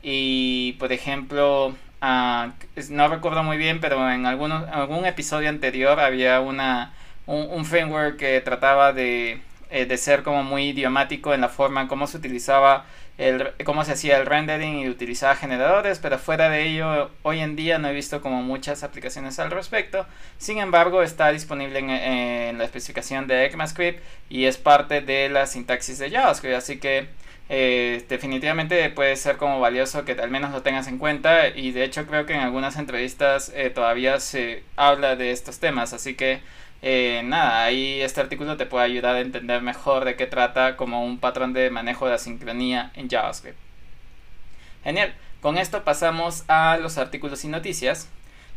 Y 0.03 0.73
por 0.75 0.93
ejemplo, 0.93 1.75
ah, 2.01 2.53
no 2.89 3.09
recuerdo 3.09 3.43
muy 3.43 3.57
bien, 3.57 3.81
pero 3.81 4.11
en 4.11 4.27
algunos, 4.27 4.69
algún 4.69 5.05
episodio 5.07 5.49
anterior 5.49 6.01
había 6.01 6.41
una, 6.41 6.93
un, 7.27 7.65
framework 7.65 8.17
que 8.17 8.41
trataba 8.41 8.93
de, 8.93 9.41
eh, 9.71 9.87
de, 9.87 9.97
ser 9.99 10.23
como 10.23 10.43
muy 10.43 10.69
idiomático 10.71 11.35
en 11.35 11.43
la 11.43 11.49
forma 11.49 11.83
en 11.83 11.89
cómo 11.89 12.07
se 12.07 12.17
utilizaba, 12.17 12.87
el, 13.19 13.53
cómo 13.65 13.85
se 13.85 13.93
hacía 13.93 14.19
el 14.19 14.25
rendering 14.25 14.79
y 14.79 14.89
utilizaba 14.89 15.37
generadores, 15.37 15.99
pero 15.99 16.19
fuera 16.19 16.49
de 16.49 16.67
ello, 16.67 17.11
hoy 17.23 17.41
en 17.41 17.55
día 17.55 17.79
no 17.79 17.89
he 17.89 17.93
visto 17.93 18.23
como 18.23 18.43
muchas 18.43 18.83
aplicaciones 18.83 19.39
al 19.39 19.51
respecto. 19.51 20.07
Sin 20.39 20.59
embargo, 20.59 21.03
está 21.03 21.31
disponible 21.31 21.81
en 21.81 22.57
la 22.57 22.65
especificación 22.65 23.27
de 23.27 23.45
ECMAScript 23.45 24.03
y 24.31 24.47
es 24.47 24.57
parte 24.57 25.03
de 25.03 25.29
la 25.29 25.47
sintaxis 25.47 25.99
de 25.99 26.11
JavaScript, 26.11 26.57
así 26.57 26.79
que 26.79 27.09
eh, 27.53 28.05
definitivamente 28.09 28.89
puede 28.91 29.17
ser 29.17 29.37
como 29.37 29.59
valioso 29.59 30.05
que 30.05 30.13
al 30.13 30.31
menos 30.31 30.53
lo 30.53 30.63
tengas 30.63 30.87
en 30.87 30.99
cuenta 30.99 31.49
y 31.49 31.73
de 31.73 31.83
hecho 31.83 32.07
creo 32.07 32.25
que 32.25 32.33
en 32.33 32.39
algunas 32.39 32.77
entrevistas 32.77 33.51
eh, 33.57 33.71
todavía 33.71 34.21
se 34.21 34.63
habla 34.77 35.17
de 35.17 35.33
estos 35.33 35.59
temas, 35.59 35.93
así 35.93 36.15
que 36.15 36.41
eh, 36.81 37.23
nada, 37.25 37.65
ahí 37.65 38.01
este 38.03 38.21
artículo 38.21 38.57
te 38.57 38.67
puede 38.67 38.85
ayudar 38.85 39.17
a 39.17 39.21
entender 39.21 39.63
mejor 39.63 40.05
de 40.05 40.15
qué 40.15 40.27
trata 40.27 40.77
como 40.77 41.05
un 41.05 41.19
patrón 41.19 41.53
de 41.53 41.71
manejo 41.71 42.07
de 42.07 42.15
asincronía 42.15 42.93
en 42.95 43.11
JavaScript. 43.11 43.59
Genial, 44.85 45.13
con 45.43 45.59
esto 45.59 45.83
pasamos 45.83 46.45
a 46.47 46.79
los 46.81 46.99
artículos 46.99 47.45
y 47.45 47.49
noticias. 47.49 48.09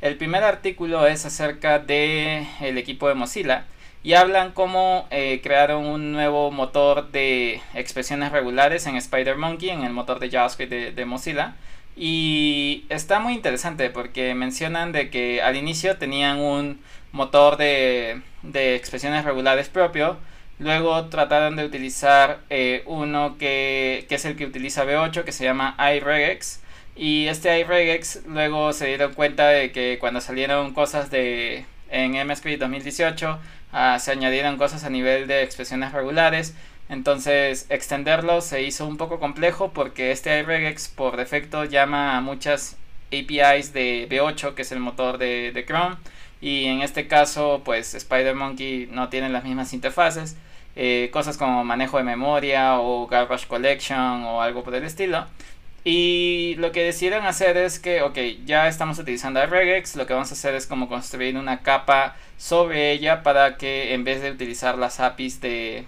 El 0.02 0.18
primer 0.18 0.44
artículo 0.44 1.08
es 1.08 1.26
acerca 1.26 1.80
del 1.80 2.46
el 2.62 2.78
equipo 2.78 3.08
de 3.08 3.16
Mozilla 3.16 3.66
y 4.04 4.14
hablan 4.14 4.52
cómo 4.52 5.08
eh, 5.12 5.40
crearon 5.42 5.86
un 5.86 6.12
nuevo 6.12 6.52
motor 6.52 7.12
de 7.12 7.62
expresiones 7.74 8.34
regulares 8.34 8.86
en 8.86 9.02
SpiderMonkey, 9.02 9.70
en 9.70 9.84
el 9.84 9.94
motor 9.94 10.20
de 10.20 10.30
JavaScript 10.30 10.72
de, 10.72 11.06
Mozilla. 11.06 11.56
Y 11.96 12.86
está 12.90 13.20
muy 13.20 13.34
interesante 13.34 13.90
porque 13.90 14.36
mencionan 14.36 14.92
de 14.92 15.10
que 15.10 15.42
al 15.42 15.56
inicio 15.56 15.98
tenían 15.98 16.40
un 16.40 16.82
motor 17.14 17.56
de, 17.58 18.22
expresiones 18.54 19.24
regulares 19.24 19.70
propio, 19.70 20.18
luego 20.60 21.06
trataron 21.06 21.56
de 21.56 21.66
utilizar 21.66 22.42
eh, 22.50 22.84
uno 22.86 23.38
que, 23.38 24.06
que, 24.10 24.16
es 24.16 24.26
el 24.26 24.36
que 24.36 24.46
utiliza 24.46 24.86
V8 24.86 25.24
que 25.24 25.32
se 25.32 25.46
llama 25.46 25.78
iRegex 25.80 26.62
y 26.96 27.28
este 27.28 27.60
iRegex 27.60 28.26
luego 28.28 28.72
se 28.74 28.88
dieron 28.88 29.14
cuenta 29.14 29.48
de 29.50 29.72
que 29.72 29.98
cuando 30.00 30.22
salieron 30.22 30.74
cosas 30.74 31.10
de 31.10 31.66
en 31.90 32.28
MScript 32.28 32.60
2018 32.60 33.40
Ah, 33.74 33.98
se 34.00 34.12
añadieron 34.12 34.58
cosas 34.58 34.84
a 34.84 34.90
nivel 34.90 35.28
de 35.28 35.42
expresiones 35.44 35.92
regulares. 35.92 36.56
Entonces, 36.90 37.66
extenderlo 37.70 38.42
se 38.42 38.62
hizo 38.62 38.86
un 38.86 38.98
poco 38.98 39.20
complejo 39.20 39.72
porque 39.74 40.12
este 40.12 40.40
iRegex 40.40 40.90
por 40.90 41.18
defecto 41.18 41.66
llama 41.66 42.16
a 42.16 42.22
muchas 42.22 42.78
APIs 43.08 43.74
de 43.74 44.08
V8, 44.10 44.54
que 44.54 44.62
es 44.62 44.72
el 44.72 44.80
motor 44.80 45.18
de, 45.18 45.64
Chrome. 45.68 45.96
Y 46.40 46.66
en 46.66 46.82
este 46.82 47.08
caso, 47.08 47.62
pues 47.66 47.96
SpiderMonkey 48.00 48.88
no 48.92 49.10
tiene 49.10 49.30
las 49.30 49.44
mismas 49.44 49.74
interfaces. 49.74 50.36
Eh, 50.76 51.10
cosas 51.12 51.38
como 51.38 51.64
manejo 51.64 51.98
de 51.98 52.04
memoria 52.04 52.80
o 52.80 53.08
garbage 53.08 53.48
collection 53.48 54.24
o 54.26 54.42
algo 54.42 54.64
por 54.64 54.76
el 54.76 54.84
estilo. 54.84 55.26
Y 55.86 56.56
lo 56.60 56.72
que 56.72 56.84
decidieron 56.84 57.26
hacer 57.26 57.58
es 57.58 57.78
que, 57.78 58.02
ok, 58.02 58.18
ya 58.46 58.70
estamos 58.70 59.00
utilizando 59.00 59.46
regex, 59.46 59.98
lo 59.98 60.08
que 60.08 60.14
vamos 60.14 60.32
a 60.32 60.34
hacer 60.34 60.56
es 60.56 60.66
como 60.66 60.88
construir 60.88 61.38
una 61.38 61.62
capa 61.62 62.16
sobre 62.38 62.92
ella 62.92 63.22
para 63.22 63.58
que 63.58 63.94
en 63.94 64.06
vez 64.06 64.22
de 64.22 64.32
utilizar 64.32 64.78
las 64.78 65.02
APIs 65.02 65.42
de, 65.42 65.84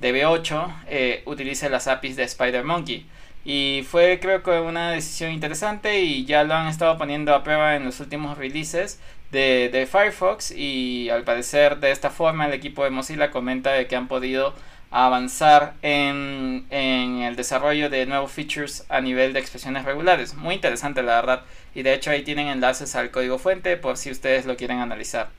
de 0.00 0.14
V8, 0.14 0.74
eh, 0.88 1.22
utilice 1.26 1.68
las 1.68 1.88
APIs 1.88 2.16
de 2.16 2.26
SpiderMonkey. 2.26 3.06
Y 3.44 3.84
fue 3.90 4.18
creo 4.20 4.42
que 4.42 4.52
una 4.52 4.92
decisión 4.92 5.30
interesante 5.30 6.00
y 6.00 6.24
ya 6.24 6.44
lo 6.44 6.54
han 6.54 6.68
estado 6.68 6.96
poniendo 6.96 7.34
a 7.34 7.44
prueba 7.44 7.76
en 7.76 7.84
los 7.84 8.00
últimos 8.00 8.38
releases 8.38 8.98
de, 9.30 9.68
de 9.70 9.86
Firefox 9.86 10.52
y 10.52 11.10
al 11.10 11.24
parecer 11.24 11.78
de 11.80 11.90
esta 11.90 12.08
forma 12.08 12.46
el 12.46 12.54
equipo 12.54 12.84
de 12.84 12.90
Mozilla 12.90 13.30
comenta 13.30 13.72
de 13.72 13.86
que 13.86 13.96
han 13.96 14.08
podido 14.08 14.54
avanzar 14.94 15.74
en, 15.82 16.66
en, 16.70 17.22
el 17.22 17.34
desarrollo 17.34 17.90
de 17.90 18.06
nuevos 18.06 18.30
features 18.30 18.84
a 18.88 19.00
nivel 19.00 19.32
de 19.32 19.40
expresiones 19.40 19.84
regulares. 19.84 20.34
Muy 20.34 20.54
interesante 20.54 21.02
la 21.02 21.16
verdad. 21.16 21.42
Y 21.74 21.82
de 21.82 21.94
hecho 21.94 22.12
ahí 22.12 22.22
tienen 22.22 22.46
enlaces 22.46 22.94
al 22.94 23.10
código 23.10 23.38
fuente 23.38 23.76
por 23.76 23.96
si 23.96 24.12
ustedes 24.12 24.46
lo 24.46 24.56
quieren 24.56 24.78
analizar. 24.78 25.30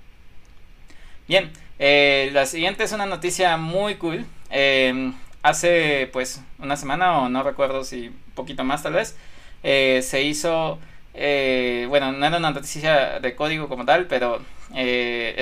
Bien, 1.29 1.53
eh, 1.79 2.31
la 2.33 2.45
siguiente 2.45 2.83
es 2.83 2.91
una 2.91 3.05
noticia 3.05 3.55
muy 3.55 3.95
cool. 3.95 4.25
Eh, 4.49 5.13
hace 5.41 6.09
pues 6.11 6.43
una 6.59 6.75
semana 6.75 7.19
o 7.19 7.29
no 7.29 7.41
recuerdo 7.41 7.85
si 7.85 8.09
un 8.09 8.33
poquito 8.35 8.65
más 8.65 8.83
tal 8.83 8.93
vez, 8.93 9.15
eh, 9.63 10.01
se 10.03 10.21
hizo, 10.21 10.79
bueno, 11.13 12.11
no 12.11 12.25
era 12.25 12.37
una 12.39 12.51
noticia 12.51 13.21
de 13.21 13.35
código 13.35 13.69
como 13.69 13.85
tal, 13.85 14.07
pero 14.07 14.41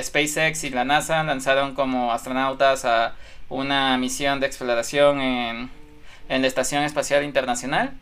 SpaceX 0.00 0.62
y 0.62 0.70
la 0.70 0.84
NASA 0.84 1.24
lanzaron 1.24 1.74
como 1.74 2.12
astronautas 2.12 2.84
a 2.84 3.16
una 3.48 3.96
misión 3.98 4.40
de 4.40 4.46
exploración 4.46 5.20
en, 5.20 5.70
en 6.28 6.42
la 6.42 6.48
Estación 6.48 6.82
Espacial 6.84 7.24
Internacional. 7.24 7.92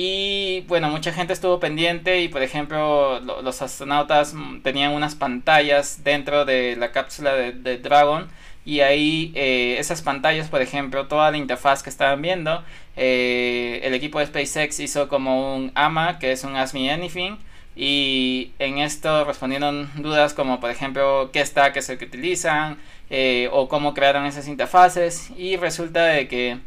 Y 0.00 0.60
bueno, 0.68 0.90
mucha 0.90 1.12
gente 1.12 1.32
estuvo 1.32 1.58
pendiente 1.58 2.20
y 2.20 2.28
por 2.28 2.42
ejemplo 2.42 3.18
los 3.18 3.62
astronautas 3.62 4.32
tenían 4.62 4.92
unas 4.92 5.16
pantallas 5.16 6.04
dentro 6.04 6.44
de 6.44 6.76
la 6.76 6.92
cápsula 6.92 7.34
de, 7.34 7.78
Dragon. 7.78 8.28
Y 8.64 8.80
ahí 8.80 9.32
eh, 9.34 9.76
esas 9.80 10.02
pantallas, 10.02 10.48
por 10.48 10.62
ejemplo, 10.62 11.08
toda 11.08 11.32
la 11.32 11.38
interfaz 11.38 11.82
que 11.82 11.90
estaban 11.90 12.22
viendo, 12.22 12.62
eh, 12.96 13.80
el 13.82 13.92
equipo 13.94 14.20
de 14.20 14.26
SpaceX 14.26 14.78
hizo 14.78 15.08
como 15.08 15.56
un 15.56 15.72
AMA, 15.74 16.20
que 16.20 16.30
es 16.30 16.44
un 16.44 16.54
Ask 16.54 16.74
Me 16.74 16.92
Anything, 16.92 17.38
y 17.74 18.52
en 18.58 18.78
esto 18.78 19.24
respondieron 19.24 19.90
dudas 19.96 20.34
como 20.34 20.60
por 20.60 20.70
ejemplo 20.70 21.30
qué 21.32 21.44
stack 21.46 21.76
es 21.76 21.88
el 21.88 21.98
que 21.98 22.06
utilizan 22.06 22.78
eh, 23.10 23.48
o 23.52 23.68
cómo 23.68 23.94
crearon 23.94 24.26
esas 24.26 24.48
interfaces 24.48 25.30
y 25.36 25.56
resulta 25.56 26.04
de 26.04 26.28
que 26.28 26.58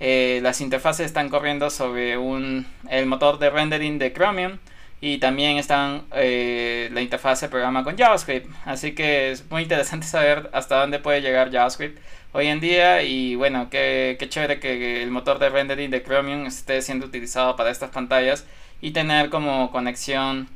eh, 0.00 0.40
las 0.42 0.62
interfaces 0.62 1.04
están 1.04 1.28
corriendo 1.28 1.68
sobre 1.68 2.16
un, 2.16 2.66
el 2.88 3.04
motor 3.04 3.38
de 3.38 3.50
rendering 3.50 3.98
de 3.98 4.10
Chromium 4.10 4.58
y 5.02 5.18
también 5.18 5.58
están 5.58 6.04
eh, 6.14 6.88
la 6.92 7.02
interfaz 7.02 7.40
se 7.40 7.50
programa 7.50 7.84
con 7.84 7.98
JavaScript. 7.98 8.50
Así 8.64 8.92
que 8.94 9.30
es 9.30 9.50
muy 9.50 9.62
interesante 9.62 10.06
saber 10.08 10.48
hasta 10.54 10.80
dónde 10.80 11.00
puede 11.00 11.20
llegar 11.20 11.52
JavaScript 11.52 12.00
hoy 12.32 12.46
en 12.46 12.60
día 12.60 13.02
y 13.02 13.34
bueno 13.34 13.68
qué, 13.68 14.16
qué 14.18 14.28
chévere 14.28 14.58
que 14.58 15.02
el 15.02 15.10
motor 15.10 15.38
de 15.38 15.50
rendering 15.50 15.90
de 15.90 16.02
Chromium 16.02 16.46
esté 16.46 16.80
siendo 16.80 17.04
utilizado 17.06 17.56
para 17.56 17.70
estas 17.70 17.90
pantallas 17.90 18.46
y 18.80 18.92
tener 18.92 19.28
como 19.28 19.70
conexión 19.70 20.48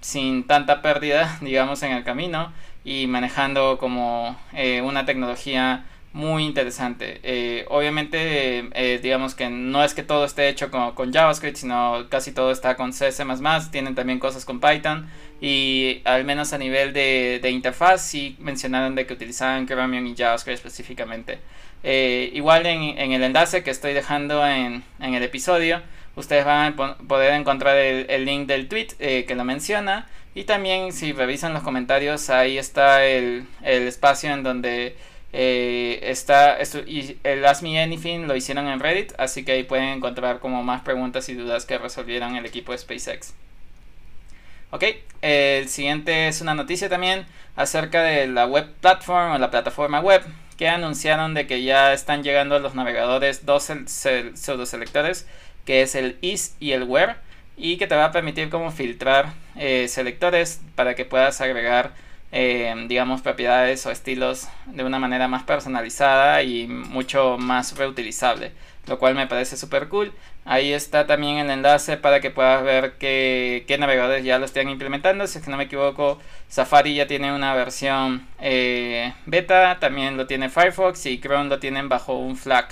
sin 0.00 0.46
tanta 0.46 0.80
pérdida, 0.80 1.36
digamos, 1.42 1.82
en 1.82 1.92
el 1.92 2.04
camino 2.04 2.52
y 2.84 3.06
manejando 3.06 3.78
como 3.78 4.36
eh, 4.52 4.82
una 4.82 5.06
tecnología 5.06 5.86
muy 6.12 6.44
interesante. 6.44 7.18
Eh, 7.24 7.64
obviamente, 7.68 9.00
digamos 9.02 9.34
que 9.34 9.48
no 9.48 9.82
es 9.82 9.94
que 9.94 10.04
todo 10.04 10.24
esté 10.24 10.48
hecho 10.48 10.70
con, 10.70 10.92
con, 10.92 11.12
JavaScript, 11.12 11.56
sino 11.56 12.06
casi 12.08 12.30
todo 12.30 12.52
está 12.52 12.76
con 12.76 12.92
C, 12.92 13.10
C++, 13.10 13.24
tienen 13.72 13.96
también 13.96 14.20
cosas 14.20 14.44
con 14.44 14.60
Python 14.60 15.08
y 15.40 16.02
al 16.04 16.24
menos 16.24 16.52
a 16.52 16.58
nivel 16.58 16.92
de, 16.92 17.40
de 17.42 17.50
interfaz 17.50 18.00
sí 18.02 18.36
mencionaron 18.38 18.94
de 18.94 19.06
que 19.06 19.14
utilizaban 19.14 19.66
Chromium 19.66 20.06
y 20.06 20.14
JavaScript 20.14 20.58
específicamente. 20.58 21.40
igual 21.82 22.66
en, 22.66 23.12
el 23.12 23.22
enlace 23.24 23.64
que 23.64 23.70
estoy 23.70 23.92
dejando 23.92 24.46
en, 24.46 24.84
en 25.00 25.14
el 25.14 25.22
episodio, 25.24 25.82
ustedes 26.16 26.44
van 26.44 26.74
a 26.78 26.96
poder 26.96 27.32
encontrar 27.34 27.76
el, 27.76 28.24
link 28.24 28.46
del 28.46 28.68
tweet 28.68 28.88
eh, 28.98 29.24
que 29.26 29.34
lo 29.34 29.44
menciona. 29.44 30.08
Y 30.34 30.44
también 30.44 30.92
si 30.92 31.12
revisan 31.12 31.52
los 31.52 31.62
comentarios, 31.62 32.28
ahí 32.28 32.58
está 32.58 33.04
el, 33.04 33.46
espacio 33.62 34.32
en 34.32 34.42
donde 34.42 34.96
eh, 35.32 36.00
está 36.02 36.58
y 36.86 37.18
el 37.22 37.44
Ask 37.44 37.62
Me 37.62 37.80
Anything 37.80 38.26
lo 38.26 38.34
hicieron 38.34 38.66
en 38.66 38.80
Reddit, 38.80 39.12
así 39.18 39.44
que 39.44 39.52
ahí 39.52 39.62
pueden 39.62 39.90
encontrar 39.90 40.40
como 40.40 40.62
más 40.64 40.82
preguntas 40.82 41.28
y 41.28 41.34
dudas 41.34 41.66
que 41.66 41.78
resolvieron 41.78 42.34
el 42.36 42.46
equipo 42.46 42.72
de 42.72 42.78
SpaceX. 42.78 43.34
Ok, 44.70 44.84
el 45.22 45.68
siguiente 45.68 46.26
es 46.26 46.40
una 46.40 46.54
noticia 46.54 46.88
también 46.88 47.26
acerca 47.54 48.02
de 48.02 48.26
la 48.26 48.46
web 48.46 48.68
platform 48.80 49.32
o 49.32 49.38
la 49.38 49.52
plataforma 49.52 50.00
web 50.00 50.22
que 50.56 50.68
anunciaron 50.68 51.34
de 51.34 51.46
que 51.46 51.62
ya 51.62 51.92
están 51.92 52.24
llegando 52.24 52.56
a 52.56 52.58
los 52.58 52.74
navegadores 52.74 53.46
dos 53.46 53.70
pseudo 53.86 54.66
selectores 54.66 55.28
que 55.64 55.82
es 55.82 55.94
el 55.94 56.18
is 56.20 56.56
y 56.60 56.72
el 56.72 56.84
where 56.84 57.16
y 57.56 57.76
que 57.76 57.86
te 57.86 57.94
va 57.94 58.06
a 58.06 58.12
permitir 58.12 58.50
como 58.50 58.70
filtrar 58.70 59.32
eh, 59.56 59.86
selectores 59.88 60.60
para 60.74 60.94
que 60.94 61.04
puedas 61.04 61.40
agregar 61.40 61.92
eh, 62.32 62.74
digamos 62.88 63.22
propiedades 63.22 63.86
o 63.86 63.90
estilos 63.90 64.48
de 64.66 64.84
una 64.84 64.98
manera 64.98 65.28
más 65.28 65.44
personalizada 65.44 66.42
y 66.42 66.66
mucho 66.66 67.38
más 67.38 67.76
reutilizable 67.76 68.52
lo 68.86 68.98
cual 68.98 69.14
me 69.14 69.26
parece 69.26 69.56
súper 69.56 69.88
cool. 69.88 70.12
Ahí 70.44 70.72
está 70.72 71.06
también 71.06 71.38
el 71.38 71.50
enlace 71.50 71.96
para 71.96 72.20
que 72.20 72.30
puedas 72.30 72.62
ver 72.62 72.94
qué, 72.98 73.64
navegadores 73.78 74.24
ya 74.24 74.38
lo 74.38 74.44
estén 74.44 74.68
implementando. 74.68 75.26
Si 75.26 75.38
es 75.38 75.44
que 75.44 75.50
no 75.50 75.56
me 75.56 75.64
equivoco 75.64 76.20
Safari 76.48 76.94
ya 76.94 77.06
tiene 77.06 77.34
una 77.34 77.54
versión 77.54 78.26
eh, 78.40 79.14
beta 79.26 79.78
también 79.80 80.16
lo 80.16 80.26
tiene 80.26 80.50
Firefox 80.50 81.06
y 81.06 81.18
Chrome 81.20 81.48
lo 81.48 81.58
tienen 81.58 81.88
bajo 81.88 82.14
un 82.14 82.36
flag 82.36 82.68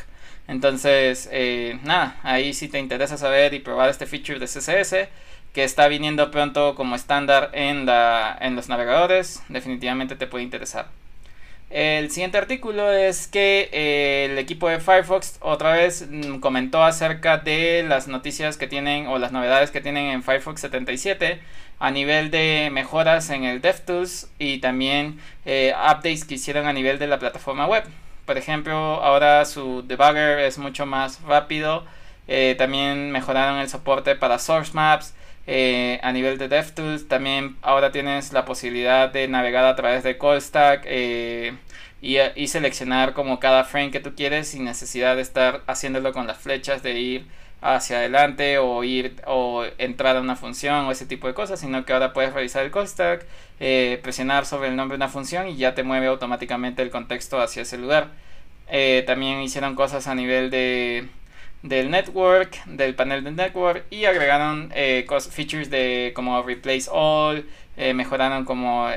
entonces, 0.52 1.30
eh, 1.32 1.78
nada, 1.82 2.16
ahí 2.22 2.52
si 2.52 2.68
te 2.68 2.78
interesa 2.78 3.16
saber 3.16 3.54
y 3.54 3.60
probar 3.60 3.88
este 3.88 4.04
feature 4.04 4.38
de 4.38 4.44
CSS 4.44 5.08
que 5.54 5.64
está 5.64 5.88
viniendo 5.88 6.30
pronto 6.30 6.74
como 6.74 6.94
estándar 6.94 7.48
en, 7.54 7.86
la, 7.86 8.36
en 8.38 8.54
los 8.54 8.68
navegadores, 8.68 9.42
definitivamente 9.48 10.14
te 10.14 10.26
puede 10.26 10.44
interesar. 10.44 10.88
El 11.70 12.10
siguiente 12.10 12.36
artículo 12.36 12.92
es 12.92 13.28
que 13.28 13.70
eh, 13.72 14.28
el 14.30 14.38
equipo 14.38 14.68
de 14.68 14.78
Firefox 14.78 15.38
otra 15.40 15.72
vez 15.72 16.06
mm, 16.10 16.40
comentó 16.40 16.84
acerca 16.84 17.38
de 17.38 17.82
las 17.88 18.06
noticias 18.06 18.58
que 18.58 18.66
tienen 18.66 19.06
o 19.06 19.18
las 19.18 19.32
novedades 19.32 19.70
que 19.70 19.80
tienen 19.80 20.08
en 20.08 20.22
Firefox 20.22 20.60
77 20.60 21.40
a 21.78 21.90
nivel 21.90 22.30
de 22.30 22.68
mejoras 22.70 23.30
en 23.30 23.44
el 23.44 23.62
DevTools 23.62 24.28
y 24.38 24.58
también 24.58 25.18
eh, 25.46 25.72
updates 25.74 26.26
que 26.26 26.34
hicieron 26.34 26.66
a 26.66 26.74
nivel 26.74 26.98
de 26.98 27.06
la 27.06 27.18
plataforma 27.18 27.66
web. 27.66 27.84
Por 28.26 28.38
ejemplo, 28.38 28.74
ahora 28.74 29.44
su 29.44 29.82
debugger 29.82 30.38
es 30.40 30.58
mucho 30.58 30.86
más 30.86 31.20
rápido. 31.22 31.84
Eh, 32.28 32.54
también 32.56 33.10
mejoraron 33.10 33.58
el 33.58 33.68
soporte 33.68 34.14
para 34.16 34.38
source 34.38 34.72
maps. 34.74 35.14
Eh, 35.46 35.98
a 36.02 36.12
nivel 36.12 36.38
de 36.38 36.48
DevTools 36.48 37.08
también 37.08 37.56
ahora 37.62 37.90
tienes 37.90 38.32
la 38.32 38.44
posibilidad 38.44 39.10
de 39.12 39.26
navegar 39.26 39.64
a 39.64 39.74
través 39.74 40.04
de 40.04 40.16
CallStack 40.16 40.82
eh, 40.86 41.54
y, 42.00 42.18
y, 42.36 42.46
seleccionar 42.46 43.12
como 43.12 43.40
cada 43.40 43.64
frame 43.64 43.90
que 43.90 43.98
tú 43.98 44.14
quieres 44.14 44.48
sin 44.48 44.64
necesidad 44.64 45.16
de 45.16 45.22
estar 45.22 45.62
haciéndolo 45.66 46.12
con 46.12 46.28
las 46.28 46.38
flechas 46.38 46.84
de 46.84 47.00
ir 47.00 47.26
hacia 47.62 47.98
adelante 47.98 48.58
o 48.58 48.82
ir 48.84 49.22
o 49.26 49.64
entrar 49.78 50.16
a 50.16 50.20
una 50.20 50.36
función 50.36 50.84
o 50.84 50.90
ese 50.90 51.06
tipo 51.06 51.28
de 51.28 51.34
cosas, 51.34 51.60
sino 51.60 51.84
que 51.84 51.92
ahora 51.92 52.12
puedes 52.12 52.32
revisar 52.34 52.64
el 52.64 52.72
call 52.72 52.88
stack, 52.88 53.24
eh, 53.60 54.00
presionar 54.02 54.46
sobre 54.46 54.68
el 54.68 54.76
nombre 54.76 54.96
de 54.98 55.04
una 55.04 55.08
función 55.08 55.48
y 55.48 55.56
ya 55.56 55.74
te 55.74 55.84
mueve 55.84 56.08
automáticamente 56.08 56.82
el 56.82 56.90
contexto 56.90 57.40
hacia 57.40 57.62
ese 57.62 57.78
lugar. 57.78 58.08
Eh, 58.68 59.04
también 59.06 59.40
hicieron 59.40 59.76
cosas 59.76 60.06
a 60.08 60.14
nivel 60.14 60.50
de 60.50 61.08
del 61.62 61.90
network, 61.90 62.64
del 62.66 62.96
panel 62.96 63.22
del 63.22 63.36
network 63.36 63.84
y 63.90 64.06
agregaron 64.06 64.72
eh, 64.74 65.06
features 65.30 65.70
de 65.70 66.12
como 66.14 66.42
replace 66.42 66.90
all, 66.90 67.46
mejoraron 67.76 68.44
como 68.44 68.88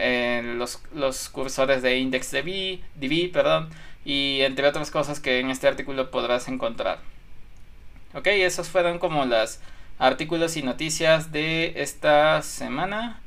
los, 0.57 0.81
los 0.93 1.29
cursores 1.29 1.81
de 1.83 1.97
index 1.97 2.31
DB, 2.31 3.31
perdón, 3.31 3.69
y 4.03 4.41
entre 4.41 4.67
otras 4.67 4.91
cosas 4.91 5.19
que 5.19 5.39
en 5.39 5.49
este 5.51 5.67
artículo 5.67 6.11
podrás 6.11 6.47
encontrar. 6.47 6.99
Ok, 8.15 8.27
esos 8.27 8.69
fueron 8.69 8.97
como 8.97 9.25
los 9.25 9.59
artículos 9.99 10.55
y 10.55 10.63
noticias 10.63 11.33
de 11.33 11.73
esta 11.75 12.41
semana. 12.43 13.19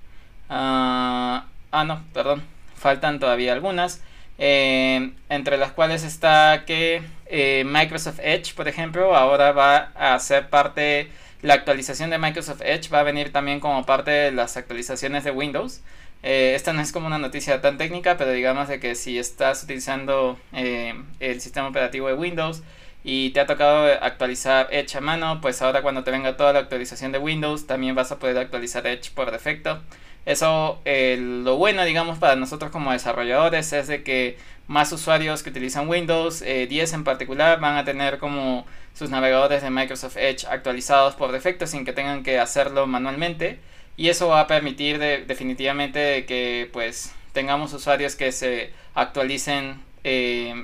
ah, 0.48 1.44
ah 1.70 1.84
no, 1.84 2.02
perdón. 2.14 2.42
Faltan 2.74 3.20
todavía 3.20 3.52
algunas. 3.52 4.02
Eh, 4.38 5.12
entre 5.28 5.58
las 5.58 5.72
cuales 5.72 6.04
está 6.04 6.64
que 6.66 7.02
eh, 7.26 7.64
Microsoft 7.66 8.20
Edge, 8.22 8.54
por 8.54 8.66
ejemplo, 8.66 9.14
ahora 9.14 9.52
va 9.52 9.92
a 9.94 10.18
ser 10.20 10.48
parte, 10.48 11.10
la 11.42 11.54
actualización 11.54 12.08
de 12.08 12.16
Microsoft 12.16 12.62
Edge 12.62 12.88
va 12.88 13.00
a 13.00 13.02
venir 13.02 13.30
también 13.30 13.60
como 13.60 13.84
parte 13.84 14.10
de 14.10 14.32
las 14.32 14.56
actualizaciones 14.56 15.22
de 15.22 15.32
Windows. 15.32 15.82
Eh, 16.22 16.54
esta 16.54 16.72
no 16.72 16.80
es 16.80 16.92
como 16.92 17.08
una 17.08 17.18
noticia 17.18 17.60
tan 17.60 17.76
técnica, 17.76 18.16
pero 18.16 18.32
digamos 18.32 18.68
de 18.68 18.80
que 18.80 18.94
si 18.94 19.18
estás 19.18 19.64
utilizando 19.64 20.38
el 20.52 21.40
sistema 21.42 21.68
operativo 21.68 22.08
de 22.08 22.14
Windows, 22.14 22.62
y 23.10 23.30
te 23.30 23.40
ha 23.40 23.46
tocado 23.46 23.90
actualizar 24.02 24.68
Edge 24.70 24.98
a 24.98 25.00
mano, 25.00 25.40
pues 25.40 25.62
ahora 25.62 25.80
cuando 25.80 26.04
te 26.04 26.10
venga 26.10 26.36
toda 26.36 26.52
la 26.52 26.58
actualización 26.58 27.10
de 27.10 27.16
Windows 27.18 27.66
también 27.66 27.94
vas 27.94 28.12
a 28.12 28.18
poder 28.18 28.36
actualizar 28.36 28.86
Edge 28.86 29.12
por 29.14 29.30
defecto. 29.30 29.80
Eso, 30.26 30.82
lo 30.84 31.56
bueno, 31.56 31.86
digamos, 31.86 32.18
para 32.18 32.36
nosotros 32.36 32.70
como 32.70 32.92
desarrolladores 32.92 33.72
es 33.72 33.86
de 33.86 34.02
que 34.02 34.36
más 34.66 34.92
usuarios 34.92 35.42
que 35.42 35.48
utilizan 35.48 35.88
Windows 35.88 36.40
10 36.40 36.42
eh, 36.44 36.94
en 36.94 37.02
particular 37.02 37.58
van 37.60 37.78
a 37.78 37.84
tener 37.86 38.18
como 38.18 38.66
sus 38.92 39.08
navegadores 39.08 39.62
de 39.62 39.70
Microsoft 39.70 40.18
Edge 40.18 40.46
actualizados 40.46 41.14
por 41.14 41.32
defecto 41.32 41.66
sin 41.66 41.86
que 41.86 41.94
tengan 41.94 42.22
que 42.22 42.38
hacerlo 42.38 42.86
manualmente 42.86 43.58
y 43.96 44.10
eso 44.10 44.28
va 44.28 44.40
a 44.40 44.46
permitir 44.46 44.98
definitivamente 44.98 46.26
que 46.26 46.68
pues 46.74 47.14
tengamos 47.32 47.72
usuarios 47.72 48.16
que 48.16 48.32
se 48.32 48.74
actualicen 48.92 49.80
eh, 50.04 50.54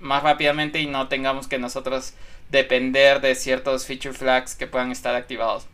más 0.00 0.22
rápidamente 0.22 0.80
y 0.80 0.86
no 0.86 1.08
tengamos 1.08 1.46
que 1.48 1.58
nosotros 1.58 2.14
depender 2.50 3.20
de 3.20 3.34
ciertos 3.34 3.86
feature 3.86 4.14
flags 4.14 4.54
que 4.54 4.66
puedan 4.66 4.90
estar 4.90 5.14
activados. 5.14 5.66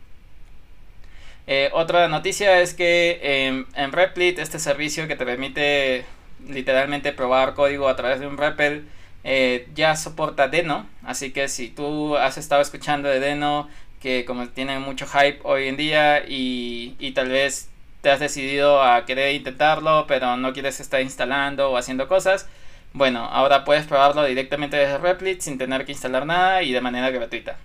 Eh, 1.47 1.71
otra 1.73 2.09
noticia 2.09 2.61
es 2.61 2.75
que 2.75 3.21
em, 3.23 3.66
en 3.75 3.92
Replit, 3.92 4.38
este 4.38 4.59
servicio 4.59 5.06
que 5.06 5.16
te 5.16 5.25
permite 5.25 6.04
literalmente 6.49 7.12
probar 7.12 7.54
código 7.54 7.88
a 7.88 7.97
través 7.97 8.21
de 8.21 8.26
un 8.26 8.37
REPL, 8.37 8.85
eh, 9.25 9.68
ya 9.75 9.97
soporta 9.97 10.49
Deno. 10.49 10.87
Así 11.04 11.33
que 11.33 11.49
si 11.49 11.68
tú 11.68 12.16
has 12.16 12.37
estado 12.38 12.62
escuchando 12.62 13.09
de 13.09 13.21
Deno, 13.21 13.68
que 14.00 14.25
como 14.25 14.49
tiene 14.49 14.78
mucho 14.78 15.06
hype 15.06 15.40
hoy 15.45 15.68
en 15.68 15.76
día 15.76 16.25
y, 16.26 16.97
y 16.99 17.12
tal 17.12 17.28
vez 17.30 17.68
te 18.02 18.11
has 18.11 18.21
decidido 18.21 18.83
a 18.83 19.04
querer 19.04 19.35
intentarlo, 19.35 20.06
pero 20.06 20.37
no 20.37 20.52
quieres 20.52 20.80
estar 20.80 21.00
instalando 21.00 21.71
o 21.71 21.76
haciendo 21.76 22.09
cosas, 22.09 22.49
bueno, 22.97 23.26
ahora 23.26 23.62
puedes 23.65 23.85
probarlo 23.85 24.25
directamente 24.25 24.79
desde 24.79 24.97
Replit 24.97 25.43
sin 25.43 25.59
tener 25.59 25.85
que 25.85 25.93
instalar 25.93 26.25
nada 26.25 26.62
y 26.62 26.73
de 26.73 26.81
manera 26.81 27.11
gratuita. 27.11 27.59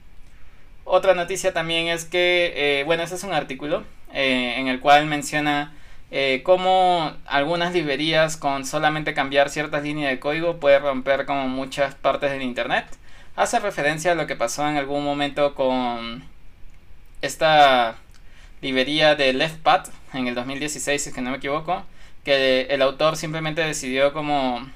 Otra 0.84 1.14
noticia 1.14 1.54
también 1.54 1.88
es 1.88 2.04
que, 2.04 2.52
eh, 2.54 2.84
bueno, 2.84 3.04
ese 3.04 3.16
es 3.16 3.24
un 3.24 3.32
artículo 3.32 3.86
eh, 4.14 4.56
en 4.58 4.68
el 4.68 4.82
cual 4.82 5.06
menciona 5.06 5.74
eh, 6.12 6.42
cómo 6.44 7.14
algunas 7.26 7.74
librerías 7.74 8.36
con 8.36 8.66
solamente 8.66 9.14
cambiar 9.14 9.50
ciertas 9.50 9.84
líneas 9.84 10.12
de 10.12 10.20
código 10.20 10.60
puede 10.60 10.80
romper 10.80 11.26
como 11.26 11.48
muchas 11.48 11.96
partes 11.96 12.30
del 12.32 12.42
internet. 12.42 12.86
Hace 13.38 13.60
referencia 13.60 14.12
a 14.12 14.16
lo 14.16 14.28
que 14.28 14.36
pasó 14.36 14.68
en 14.68 14.76
algún 14.76 15.06
momento 15.06 15.56
con 15.56 16.26
esta 17.22 17.96
librería 18.62 19.16
de 19.16 19.32
LeftPad 19.32 19.86
en 20.14 20.28
el 20.28 20.36
2016, 20.36 21.02
si 21.02 21.10
es 21.10 21.16
que 21.16 21.22
no 21.22 21.32
me 21.32 21.38
equivoco, 21.38 21.86
que 22.26 22.64
el 22.64 22.82
autor 22.82 23.16
simplemente 23.16 23.62
decidió 23.62 24.12
como 24.12 24.70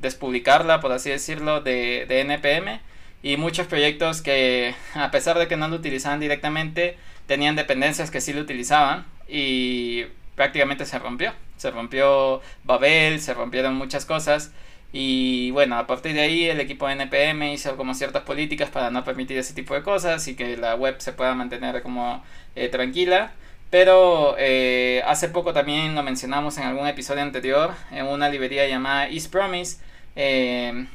despublicarla, 0.00 0.80
por 0.80 0.92
así 0.92 1.10
decirlo, 1.10 1.60
de, 1.60 2.06
de 2.08 2.20
NPM 2.20 2.80
y 3.22 3.36
muchos 3.36 3.66
proyectos 3.66 4.22
que 4.22 4.74
a 4.94 5.10
pesar 5.10 5.38
de 5.38 5.48
que 5.48 5.56
no 5.56 5.68
lo 5.68 5.76
utilizaban 5.76 6.20
directamente 6.20 6.96
tenían 7.26 7.56
dependencias 7.56 8.10
que 8.10 8.20
sí 8.20 8.32
lo 8.32 8.40
utilizaban 8.40 9.06
y 9.28 10.04
prácticamente 10.34 10.86
se 10.86 10.98
rompió. 10.98 11.32
Se 11.56 11.70
rompió 11.70 12.40
Babel 12.64 13.20
se 13.20 13.34
rompieron 13.34 13.74
muchas 13.74 14.04
cosas. 14.06 14.52
Y 14.92 15.52
bueno 15.52 15.76
a 15.76 15.86
partir 15.86 16.14
de 16.14 16.22
ahí 16.22 16.48
el 16.48 16.58
equipo 16.58 16.86
de 16.88 16.94
NPM 16.94 17.52
hizo 17.52 17.76
como 17.76 17.94
ciertas 17.94 18.22
políticas 18.24 18.70
para 18.70 18.90
no 18.90 19.04
permitir 19.04 19.38
ese 19.38 19.54
tipo 19.54 19.74
de 19.74 19.82
cosas 19.82 20.26
y 20.26 20.34
que 20.34 20.56
la 20.56 20.74
web 20.74 20.96
se 20.98 21.12
pueda 21.12 21.34
mantener 21.34 21.82
como 21.82 22.24
eh, 22.56 22.68
tranquila 22.68 23.32
pero 23.70 24.34
eh, 24.38 25.02
hace 25.06 25.28
poco 25.28 25.52
también 25.52 25.94
lo 25.94 26.02
mencionamos 26.02 26.58
en 26.58 26.64
algún 26.64 26.86
episodio 26.86 27.22
anterior 27.22 27.72
en 27.92 28.06
una 28.06 28.28
librería 28.28 28.68
llamada 28.68 29.08
East 29.08 29.30
Promise 29.30 29.78
eh, 30.16 30.86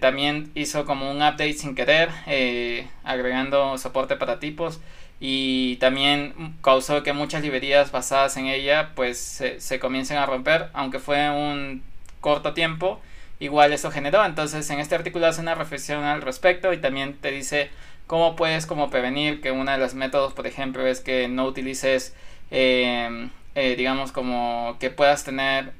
también 0.00 0.50
hizo 0.54 0.84
como 0.86 1.10
un 1.10 1.18
update 1.18 1.52
sin 1.54 1.74
querer, 1.74 2.08
eh, 2.26 2.86
agregando 3.04 3.76
soporte 3.76 4.16
para 4.16 4.40
tipos 4.40 4.80
y 5.20 5.76
también 5.76 6.56
causó 6.62 7.02
que 7.02 7.12
muchas 7.12 7.42
librerías 7.42 7.92
basadas 7.92 8.36
en 8.36 8.46
ella 8.46 8.92
pues 8.94 9.42
se 9.58 9.78
comiencen 9.78 10.16
a 10.16 10.26
romper, 10.26 10.68
aunque 10.72 10.98
fue 10.98 11.30
un 11.30 11.82
corto 12.20 12.54
tiempo, 12.54 13.00
igual 13.38 13.72
eso 13.72 13.90
generó. 13.90 14.24
Entonces 14.24 14.68
en 14.70 14.80
este 14.80 14.94
artículo 14.94 15.26
hace 15.26 15.40
una 15.40 15.54
reflexión 15.54 16.04
al 16.04 16.22
respecto 16.22 16.72
y 16.72 16.78
también 16.78 17.14
te 17.14 17.30
dice 17.30 17.70
cómo 18.06 18.36
puedes 18.36 18.66
como 18.66 18.90
prevenir 18.90 19.40
que 19.40 19.50
uno 19.50 19.70
de 19.70 19.78
los 19.78 19.94
métodos, 19.94 20.32
por 20.32 20.46
ejemplo, 20.46 20.86
es 20.86 21.00
que 21.00 21.28
no 21.28 21.46
utilices, 21.46 22.14
eh, 22.50 23.28
eh, 23.54 23.76
digamos, 23.76 24.12
como 24.12 24.76
que 24.80 24.90
puedas 24.90 25.24
tener 25.24 25.72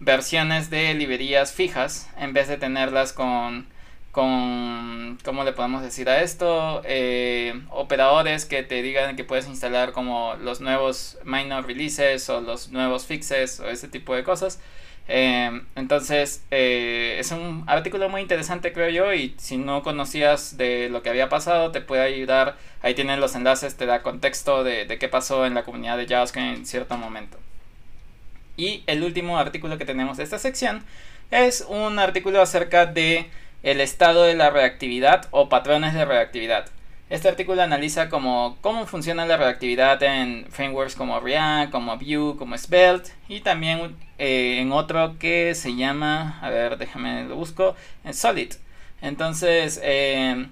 versiones 0.00 0.70
de 0.70 0.94
librerías 0.94 1.52
fijas 1.52 2.10
en 2.18 2.32
vez 2.32 2.48
de 2.48 2.56
tenerlas 2.56 3.12
con 3.12 3.66
con 4.12 5.18
cómo 5.24 5.42
le 5.42 5.52
podemos 5.52 5.82
decir 5.82 6.10
a 6.10 6.20
esto 6.20 6.82
eh, 6.84 7.58
operadores 7.70 8.44
que 8.44 8.62
te 8.62 8.82
digan 8.82 9.16
que 9.16 9.24
puedes 9.24 9.48
instalar 9.48 9.92
como 9.92 10.34
los 10.34 10.60
nuevos 10.60 11.18
minor 11.24 11.66
releases 11.66 12.28
o 12.28 12.42
los 12.42 12.68
nuevos 12.70 13.06
fixes 13.06 13.58
o 13.60 13.70
ese 13.70 13.88
tipo 13.88 14.14
de 14.14 14.22
cosas 14.22 14.60
eh, 15.08 15.62
entonces 15.74 16.44
eh, 16.50 17.16
es 17.18 17.32
un 17.32 17.64
artículo 17.66 18.08
muy 18.08 18.20
interesante 18.20 18.72
creo 18.72 18.88
yo 18.88 19.12
y 19.12 19.34
si 19.38 19.56
no 19.56 19.82
conocías 19.82 20.56
de 20.56 20.88
lo 20.88 21.02
que 21.02 21.10
había 21.10 21.28
pasado 21.28 21.72
te 21.72 21.80
puede 21.80 22.02
ayudar 22.02 22.56
ahí 22.82 22.94
tienen 22.94 23.20
los 23.20 23.34
enlaces 23.34 23.76
te 23.76 23.86
da 23.86 24.02
contexto 24.02 24.64
de, 24.64 24.84
de 24.86 24.98
qué 24.98 25.08
pasó 25.08 25.44
en 25.44 25.54
la 25.54 25.64
comunidad 25.64 25.98
de 25.98 26.06
JavaScript 26.06 26.56
en 26.56 26.66
cierto 26.66 26.96
momento 26.96 27.38
y 28.56 28.84
el 28.86 29.02
último 29.02 29.38
artículo 29.38 29.78
que 29.78 29.84
tenemos 29.84 30.18
de 30.18 30.24
esta 30.24 30.38
sección 30.38 30.84
es 31.30 31.64
un 31.68 31.98
artículo 31.98 32.40
acerca 32.40 32.86
de 32.86 33.26
el 33.62 33.80
estado 33.80 34.24
de 34.24 34.34
la 34.34 34.50
reactividad 34.50 35.28
o 35.30 35.48
patrones 35.48 35.94
de 35.94 36.04
reactividad. 36.04 36.66
Este 37.12 37.28
artículo 37.28 37.60
analiza 37.60 38.08
cómo, 38.08 38.56
cómo 38.62 38.86
funciona 38.86 39.26
la 39.26 39.36
reactividad 39.36 40.02
en 40.02 40.46
frameworks 40.48 40.94
como 40.94 41.20
React, 41.20 41.70
como 41.70 41.98
Vue, 41.98 42.38
como 42.38 42.56
Svelte 42.56 43.10
y 43.28 43.40
también 43.40 43.94
eh, 44.16 44.60
en 44.60 44.72
otro 44.72 45.18
que 45.18 45.54
se 45.54 45.76
llama, 45.76 46.38
a 46.40 46.48
ver, 46.48 46.78
déjame 46.78 47.24
lo 47.24 47.36
busco, 47.36 47.76
en 48.02 48.14
Solid. 48.14 48.54
Entonces, 49.02 49.78
eh, 49.82 50.46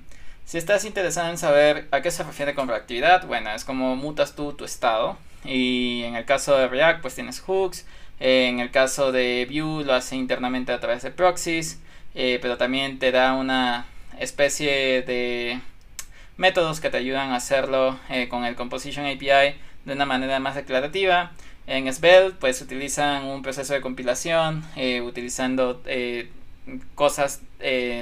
si 0.44 0.58
estás 0.58 0.84
interesado 0.84 1.30
en 1.30 1.38
saber 1.38 1.88
a 1.92 2.02
qué 2.02 2.10
se 2.10 2.24
refiere 2.24 2.54
con 2.54 2.68
reactividad, 2.68 3.26
bueno, 3.26 3.48
es 3.54 3.64
como 3.64 3.96
mutas 3.96 4.36
tú 4.36 4.52
tu 4.52 4.66
estado 4.66 5.16
y 5.46 6.02
en 6.02 6.14
el 6.14 6.26
caso 6.26 6.58
de 6.58 6.68
React, 6.68 7.00
pues 7.00 7.14
tienes 7.14 7.40
hooks. 7.40 7.86
En 8.18 8.60
el 8.60 8.70
caso 8.70 9.12
de 9.12 9.48
Vue 9.50 9.82
lo 9.86 9.94
hace 9.94 10.14
internamente 10.16 10.72
a 10.72 10.80
través 10.80 11.02
de 11.04 11.10
proxies. 11.10 11.80
Eh, 12.14 12.38
pero 12.42 12.58
también 12.58 12.98
te 12.98 13.12
da 13.12 13.32
una 13.32 13.86
especie 14.18 15.00
de 15.00 15.58
métodos 16.40 16.80
que 16.80 16.90
te 16.90 16.96
ayudan 16.96 17.30
a 17.30 17.36
hacerlo 17.36 17.98
eh, 18.08 18.28
con 18.28 18.44
el 18.44 18.56
Composition 18.56 19.06
API 19.06 19.54
de 19.84 19.92
una 19.92 20.06
manera 20.06 20.40
más 20.40 20.56
declarativa. 20.56 21.32
En 21.66 21.92
Svelte 21.92 22.36
pues 22.40 22.60
utilizan 22.60 23.24
un 23.26 23.42
proceso 23.42 23.74
de 23.74 23.80
compilación 23.80 24.64
eh, 24.74 25.02
utilizando 25.02 25.82
cosas 26.94 27.42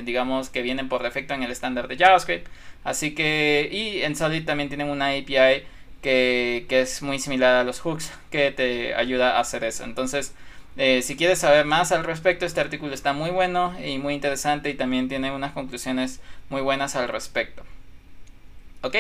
digamos 0.05 0.51
que 0.51 0.63
vienen 0.63 0.89
por 0.89 1.03
defecto 1.03 1.35
en 1.35 1.43
el 1.43 1.51
estándar 1.51 1.89
de 1.89 1.97
JavaScript. 1.97 2.47
Así 2.85 3.15
que 3.15 3.69
y 3.71 4.03
en 4.03 4.17
Solid 4.17 4.45
también 4.47 4.69
tienen 4.69 4.89
una 4.89 5.09
API 5.09 5.65
que, 6.03 6.67
es 6.71 7.03
muy 7.03 7.19
similar 7.19 7.57
a 7.57 7.65
los 7.65 7.81
hooks 7.81 8.13
que 8.31 8.51
te 8.53 8.95
ayuda 8.95 9.37
a 9.37 9.41
hacer 9.41 9.65
eso. 9.65 9.85
Entonces, 9.85 10.35
eh, 10.77 11.03
si 11.03 11.17
quieres 11.17 11.41
saber 11.41 11.65
más 11.67 11.93
al 11.93 12.05
respecto, 12.05 12.47
este 12.47 12.61
artículo 12.61 12.95
está 12.95 13.13
muy 13.13 13.31
bueno 13.31 13.75
y 13.85 13.99
muy 13.99 14.15
interesante 14.15 14.71
y 14.71 14.75
también 14.75 15.09
tiene 15.09 15.33
unas 15.33 15.53
conclusiones 15.53 16.21
muy 16.51 16.63
buenas 16.63 16.95
al 16.97 17.09
respecto. 17.09 17.65
Ok, 18.83 18.97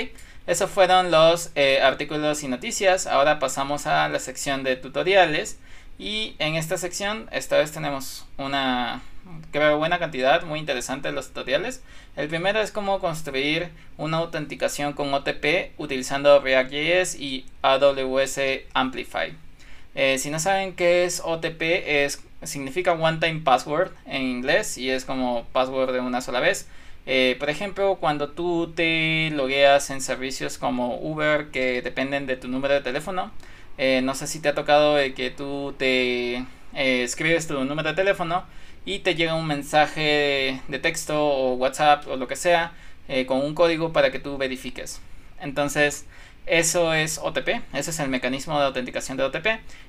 esos 0.47 0.71
fueron 0.71 1.11
los 1.11 1.51
eh, 1.55 1.81
artículos 1.83 2.43
y 2.43 2.49
noticias. 2.49 3.07
Ahora 3.07 3.39
pasamos 3.39 3.87
a 3.87 4.09
la 4.09 4.19
sección 4.19 4.65
de 4.65 4.77
tutoriales. 4.77 5.59
Y 5.99 6.37
en 6.39 6.55
esta 6.55 6.79
sección, 6.79 7.29
esta 7.33 7.59
vez 7.59 7.73
tenemos 7.73 8.27
una 8.39 9.03
creo 9.51 9.79
buena 9.79 9.99
cantidad, 9.99 10.43
muy 10.43 10.59
interesante 10.59 11.13
los 11.13 11.29
tutoriales. 11.29 11.83
El 12.17 12.29
primero 12.29 12.61
es 12.61 12.73
cómo 12.73 12.99
construir 13.01 13.71
una 13.97 14.19
autenticación 14.19 14.93
con 14.93 15.13
OTP 15.13 15.73
utilizando 15.79 16.41
React.js 16.41 17.17
y 17.17 17.47
AWS 17.63 18.41
Amplify. 18.75 19.35
Eh, 19.95 20.19
si 20.19 20.31
no 20.31 20.39
saben 20.39 20.75
qué 20.75 21.05
es 21.05 21.21
OTP, 21.25 21.63
es, 21.87 22.23
significa 22.43 22.93
One 22.93 23.19
Time 23.19 23.41
Password 23.41 23.93
en 24.07 24.23
inglés 24.23 24.79
y 24.79 24.91
es 24.91 25.05
como 25.05 25.45
password 25.53 25.93
de 25.93 26.01
una 26.01 26.21
sola 26.21 26.41
vez. 26.41 26.69
Eh, 27.11 27.37
por 27.41 27.49
ejemplo, 27.49 27.97
cuando 27.97 28.29
tú 28.31 28.73
te 28.77 29.31
logueas 29.31 29.89
en 29.91 30.03
servicios 30.03 30.59
como 30.59 30.99
Uber 31.01 31.51
que 31.51 31.81
dependen 31.83 32.27
de 32.27 32.37
tu 32.37 32.49
número 32.49 32.75
de 32.75 32.83
teléfono, 32.83 33.33
eh, 33.79 34.03
no 34.03 34.15
sé 34.15 34.27
si 34.27 34.41
te 34.41 34.49
ha 34.51 34.55
tocado 34.55 34.97
que 35.17 35.31
tú 35.31 35.75
te 35.79 36.45
escribes 36.75 37.49
tu 37.49 37.65
número 37.65 37.89
de 37.89 37.95
teléfono 37.95 38.45
y 38.85 39.01
te 39.01 39.15
llega 39.15 39.35
un 39.35 39.47
mensaje 39.47 40.61
de 40.69 40.79
texto 40.79 41.19
o 41.19 41.55
WhatsApp 41.55 42.07
o 42.09 42.17
lo 42.17 42.29
que 42.29 42.37
sea 42.37 42.73
eh, 43.09 43.27
con 43.27 43.41
un 43.41 43.55
código 43.55 43.93
para 43.93 44.11
que 44.11 44.19
tú 44.19 44.37
verifiques. 44.37 45.01
Entonces, 45.41 46.07
eso 46.49 46.95
es 46.95 47.19
OTP, 47.19 47.49
ese 47.73 47.91
es 47.91 48.01
el 48.01 48.09
mecanismo 48.09 48.59
de 48.59 48.67
autenticación 48.67 49.17
de 49.17 49.25
OTP. 49.25 49.47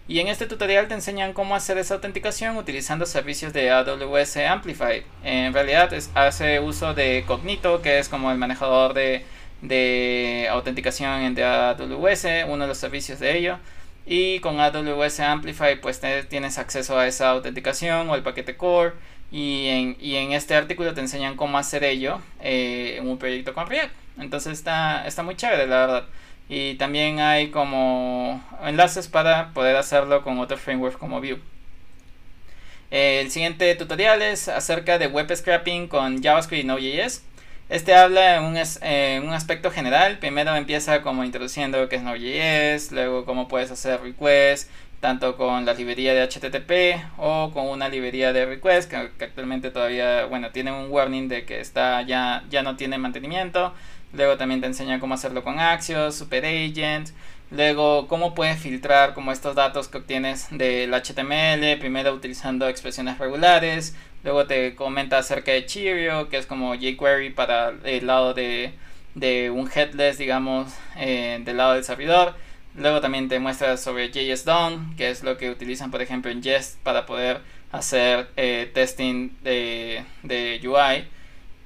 Y 0.07 0.19
en 0.19 0.27
este 0.27 0.47
tutorial 0.47 0.87
te 0.87 0.93
enseñan 0.93 1.33
cómo 1.33 1.55
hacer 1.55 1.77
esa 1.77 1.95
autenticación 1.95 2.57
utilizando 2.57 3.05
servicios 3.05 3.53
de 3.53 3.71
AWS 3.71 4.37
Amplify. 4.37 5.03
En 5.23 5.53
realidad 5.53 5.93
es, 5.93 6.09
hace 6.15 6.59
uso 6.59 6.93
de 6.93 7.23
Cognito, 7.27 7.81
que 7.81 7.99
es 7.99 8.09
como 8.09 8.31
el 8.31 8.37
manejador 8.37 8.93
de, 8.93 9.25
de 9.61 10.47
autenticación 10.51 11.35
de 11.35 11.43
AWS, 11.43 12.25
uno 12.47 12.63
de 12.63 12.67
los 12.67 12.77
servicios 12.77 13.19
de 13.19 13.37
ello. 13.37 13.57
Y 14.05 14.39
con 14.39 14.59
AWS 14.59 15.19
Amplify 15.19 15.79
pues 15.79 16.01
tienes 16.29 16.57
acceso 16.57 16.97
a 16.97 17.07
esa 17.07 17.29
autenticación 17.29 18.09
o 18.09 18.15
el 18.15 18.23
paquete 18.23 18.57
core. 18.57 18.93
Y 19.31 19.67
en, 19.67 19.97
y 19.99 20.15
en 20.15 20.31
este 20.31 20.55
artículo 20.55 20.93
te 20.95 21.01
enseñan 21.01 21.35
cómo 21.35 21.57
hacer 21.59 21.83
ello 21.83 22.19
eh, 22.41 22.95
en 22.97 23.07
un 23.07 23.19
proyecto 23.19 23.53
con 23.53 23.67
React. 23.67 23.93
Entonces 24.19 24.53
está, 24.53 25.05
está 25.07 25.23
muy 25.23 25.35
chévere, 25.35 25.67
la 25.67 25.77
verdad. 25.85 26.05
Y 26.49 26.73
también 26.75 27.19
hay 27.19 27.51
como 27.51 28.43
enlaces 28.65 29.07
para 29.07 29.53
poder 29.53 29.75
hacerlo 29.75 30.23
con 30.23 30.39
otros 30.39 30.59
frameworks 30.59 30.97
como 30.97 31.21
Vue. 31.21 31.39
El 32.89 33.29
siguiente 33.29 33.75
tutorial 33.75 34.23
es 34.23 34.47
acerca 34.47 34.97
de 34.97 35.05
web 35.05 35.33
scrapping 35.33 35.87
con 35.87 36.23
JavaScript 36.23 36.63
y 36.63 36.67
Node.js. 36.67 37.23
Este 37.69 37.93
habla 37.93 38.37
en 38.37 38.45
un, 38.45 38.57
un, 39.27 39.33
aspecto 39.33 39.69
general. 39.69 40.17
Primero 40.17 40.55
empieza 40.55 41.03
como 41.03 41.23
introduciendo 41.23 41.87
qué 41.87 41.97
es 41.97 42.01
Node.js, 42.01 42.91
luego 42.91 43.25
cómo 43.25 43.47
puedes 43.47 43.69
hacer 43.69 44.01
requests, 44.01 44.71
tanto 45.01 45.37
con 45.37 45.65
la 45.65 45.75
librería 45.75 46.15
de 46.15 46.23
HTTP 46.23 46.99
o 47.17 47.51
con 47.53 47.67
una 47.67 47.89
librería 47.89 48.33
de 48.33 48.47
request 48.47 48.89
que, 48.89 48.95
actualmente 48.95 49.69
todavía, 49.69 50.25
bueno, 50.25 50.49
tiene 50.49 50.71
un 50.71 50.89
warning 50.89 51.27
de 51.27 51.45
que 51.45 51.59
está 51.59 52.01
ya, 52.01 52.43
ya 52.49 52.63
no 52.63 52.75
tiene 52.75 52.97
mantenimiento. 52.97 53.71
Luego 54.13 54.37
también 54.37 54.61
te 54.61 54.67
enseña 54.67 54.99
cómo 54.99 55.13
hacerlo 55.13 55.43
con 55.43 55.59
Axios, 55.59 56.15
SuperAgent. 56.15 57.09
Luego, 57.51 58.07
cómo 58.07 58.35
puedes 58.35 58.59
filtrar 58.59 59.13
como 59.13 59.31
estos 59.31 59.55
datos 59.55 59.87
que 59.87 59.97
obtienes 59.97 60.47
del 60.51 60.93
HTML, 60.93 61.79
primero 61.79 62.13
utilizando 62.13 62.67
expresiones 62.67 63.17
regulares. 63.17 63.95
Luego 64.23 64.45
te 64.45 64.75
comenta 64.75 65.17
acerca 65.17 65.51
de 65.51 65.65
Cheerio, 65.65 66.29
que 66.29 66.37
es 66.37 66.45
como 66.45 66.75
jQuery 66.75 67.31
para 67.31 67.73
el 67.83 68.05
lado 68.05 68.33
de, 68.33 68.73
de 69.15 69.49
un 69.49 69.69
headless, 69.73 70.17
digamos, 70.17 70.71
eh, 70.97 71.39
del 71.43 71.57
lado 71.57 71.73
del 71.73 71.83
servidor. 71.83 72.35
Luego 72.75 73.01
también 73.01 73.29
te 73.29 73.39
muestra 73.39 73.77
sobre 73.77 74.11
JSDON, 74.11 74.95
que 74.95 75.09
es 75.09 75.23
lo 75.23 75.37
que 75.37 75.49
utilizan, 75.49 75.91
por 75.91 76.01
ejemplo, 76.01 76.31
en 76.31 76.43
Jest 76.43 76.77
para 76.83 77.05
poder 77.05 77.41
hacer 77.71 78.29
eh, 78.37 78.69
testing 78.73 79.31
de, 79.43 80.03
de 80.23 80.61
UI. 80.63 81.07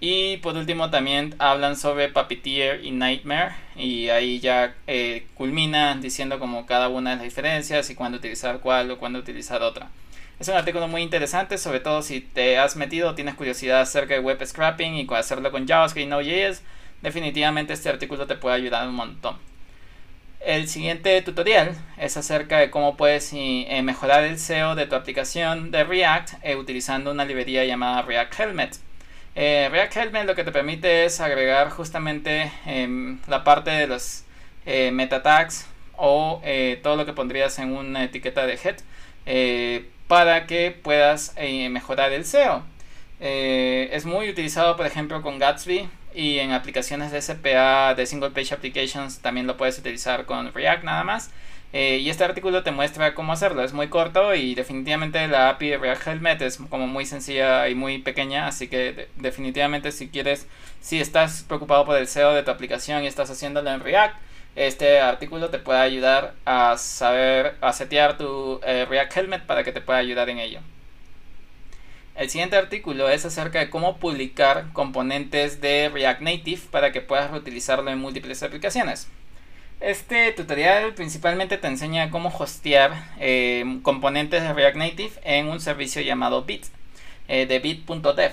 Y 0.06 0.36
por 0.36 0.58
último 0.58 0.90
también 0.90 1.34
hablan 1.40 1.78
sobre 1.78 2.10
Puppeteer 2.10 2.84
y 2.84 2.92
Nightmare 2.92 3.54
y 3.78 4.10
ahí 4.10 4.42
ya 4.42 4.76
eh, 4.86 5.28
culmina 5.34 5.96
diciendo 5.96 6.40
como 6.40 6.66
cada 6.66 6.90
una 6.90 7.12
de 7.12 7.16
las 7.16 7.24
diferencias 7.24 7.90
y 7.90 7.96
cuándo 7.96 8.18
utilizar 8.18 8.60
cuál 8.60 8.92
o 8.92 8.98
cuándo 8.98 9.20
utilizar 9.20 9.62
otra. 9.62 9.92
Es 10.42 10.50
un 10.50 10.56
artículo 10.56 10.90
muy 10.90 11.04
interesante, 11.04 11.58
sobre 11.58 11.80
todo 11.80 12.02
si 12.02 12.20
te 12.20 12.58
has 12.58 12.76
metido, 12.76 13.16
tienes 13.16 13.36
curiosidad 13.36 13.80
acerca 13.80 14.14
de 14.14 14.20
web 14.20 14.46
scrapping 14.46 14.96
y 14.96 15.08
hacerlo 15.14 15.52
con 15.52 15.66
JavaScript 15.66 16.06
y 16.06 16.10
Node.js, 16.10 16.64
definitivamente 17.02 17.72
este 17.72 17.88
artículo 17.88 18.28
te 18.28 18.36
puede 18.36 18.58
ayudar 18.58 18.86
un 18.86 18.96
montón. 18.96 19.38
El 20.42 20.68
siguiente 20.68 21.22
tutorial 21.22 21.78
es 21.98 22.18
acerca 22.18 22.58
de 22.58 22.70
cómo 22.70 22.98
puedes 22.98 23.32
eh, 23.32 23.82
mejorar 23.82 24.26
el 24.26 24.38
SEO 24.38 24.76
de 24.76 24.86
tu 24.86 24.96
aplicación 24.96 25.72
de 25.72 25.86
React 25.86 26.34
eh, 26.44 26.58
utilizando 26.58 27.12
una 27.12 27.24
librería 27.24 27.64
llamada 27.64 28.02
React 28.02 28.38
Helmet. 28.38 28.80
Eh, 29.36 29.68
React 29.72 29.98
Helmet 29.98 30.26
lo 30.28 30.36
que 30.36 30.44
te 30.44 30.52
permite 30.52 31.06
es 31.06 31.20
agregar 31.20 31.70
justamente 31.72 32.52
em, 32.66 33.20
la 33.28 33.44
parte 33.44 33.72
de 33.72 33.88
los 33.88 34.24
eh, 34.66 34.92
meta 34.92 35.24
tags 35.24 35.66
o 35.98 36.40
eh, 36.44 36.80
todo 36.84 36.96
lo 36.96 37.06
que 37.06 37.14
pondrías 37.14 37.58
en 37.60 37.76
una 37.76 38.04
etiqueta 38.04 38.46
de 38.46 38.60
head 38.64 39.84
para 40.08 40.46
que 40.46 40.72
puedas 40.72 41.34
mejorar 41.70 42.12
el 42.12 42.26
SEO. 42.26 42.64
es 43.20 44.06
muy 44.06 44.30
utilizado 44.30 44.76
por 44.78 44.86
ejemplo 44.86 45.22
con 45.22 45.40
Gatsby 45.40 45.90
y 46.14 46.40
en 46.40 46.52
aplicaciones 46.52 47.12
de 47.12 47.22
SPA 47.22 47.96
de 47.96 48.06
Single 48.06 48.32
Page 48.32 48.54
Applications 48.54 49.20
también 49.20 49.48
lo 49.48 49.58
puedes 49.58 49.80
utilizar 49.80 50.26
con 50.26 50.54
React 50.54 50.84
nada 50.84 51.04
más. 51.04 51.32
Eh, 51.74 51.98
y 51.98 52.10
este 52.12 52.24
artículo 52.24 52.62
te 52.62 52.72
muestra 52.72 53.16
cómo 53.16 53.34
hacerlo. 53.34 53.64
Es 53.64 53.74
muy 53.74 53.90
corto 53.90 54.36
y 54.36 54.54
definitivamente 54.54 55.28
la 55.28 55.50
API 55.50 55.70
de 55.72 55.78
React 55.80 56.08
Helmet 56.08 56.42
es 56.44 56.58
como 56.70 56.86
muy 56.88 57.06
sencilla 57.06 57.68
y 57.68 57.76
muy 57.76 57.98
pequeña. 57.98 58.48
Así 58.48 58.68
que 58.68 59.10
definitivamente 59.16 59.92
si 59.92 60.08
quieres, 60.10 60.48
si 60.82 61.00
estás 61.00 61.44
preocupado 61.48 61.86
por 61.86 61.98
el 61.98 62.08
SEO 62.08 62.34
de 62.34 62.44
tu 62.44 62.52
aplicación 62.52 63.04
y 63.04 63.08
estás 63.08 63.32
haciéndolo 63.32 63.72
en 63.72 63.80
React, 63.80 64.16
este 64.56 65.00
artículo 65.00 65.50
te 65.50 65.58
puede 65.58 65.80
ayudar 65.80 66.36
a 66.46 66.78
saber, 66.78 67.56
a 67.60 67.74
setear 67.74 68.18
tu 68.18 68.62
eh, 68.64 68.86
React 68.88 69.18
Helmet 69.18 69.46
para 69.48 69.64
que 69.64 69.72
te 69.72 69.82
pueda 69.82 69.98
ayudar 69.98 70.30
en 70.30 70.38
ello. 70.40 70.60
El 72.16 72.30
siguiente 72.30 72.56
artículo 72.56 73.10
es 73.10 73.26
acerca 73.26 73.58
de 73.58 73.72
cómo 73.72 73.98
publicar 73.98 74.66
componentes 74.74 75.60
de 75.62 75.90
React 75.90 76.22
Native 76.22 76.62
para 76.70 76.92
que 76.92 77.02
puedas 77.02 77.32
reutilizarlo 77.32 77.90
en 77.90 77.98
múltiples 77.98 78.44
aplicaciones. 78.44 79.08
Este 79.84 80.32
tutorial 80.32 80.94
principalmente 80.94 81.58
te 81.58 81.68
enseña 81.68 82.10
cómo 82.10 82.30
hostear 82.30 82.94
eh, 83.20 83.80
componentes 83.82 84.42
de 84.42 84.54
React 84.54 84.78
Native 84.78 85.12
en 85.26 85.50
un 85.50 85.60
servicio 85.60 86.02
llamado 86.02 86.46
Bit, 86.46 86.68
eh, 87.28 87.46
de 87.48 87.60
bit.dev. 87.60 88.32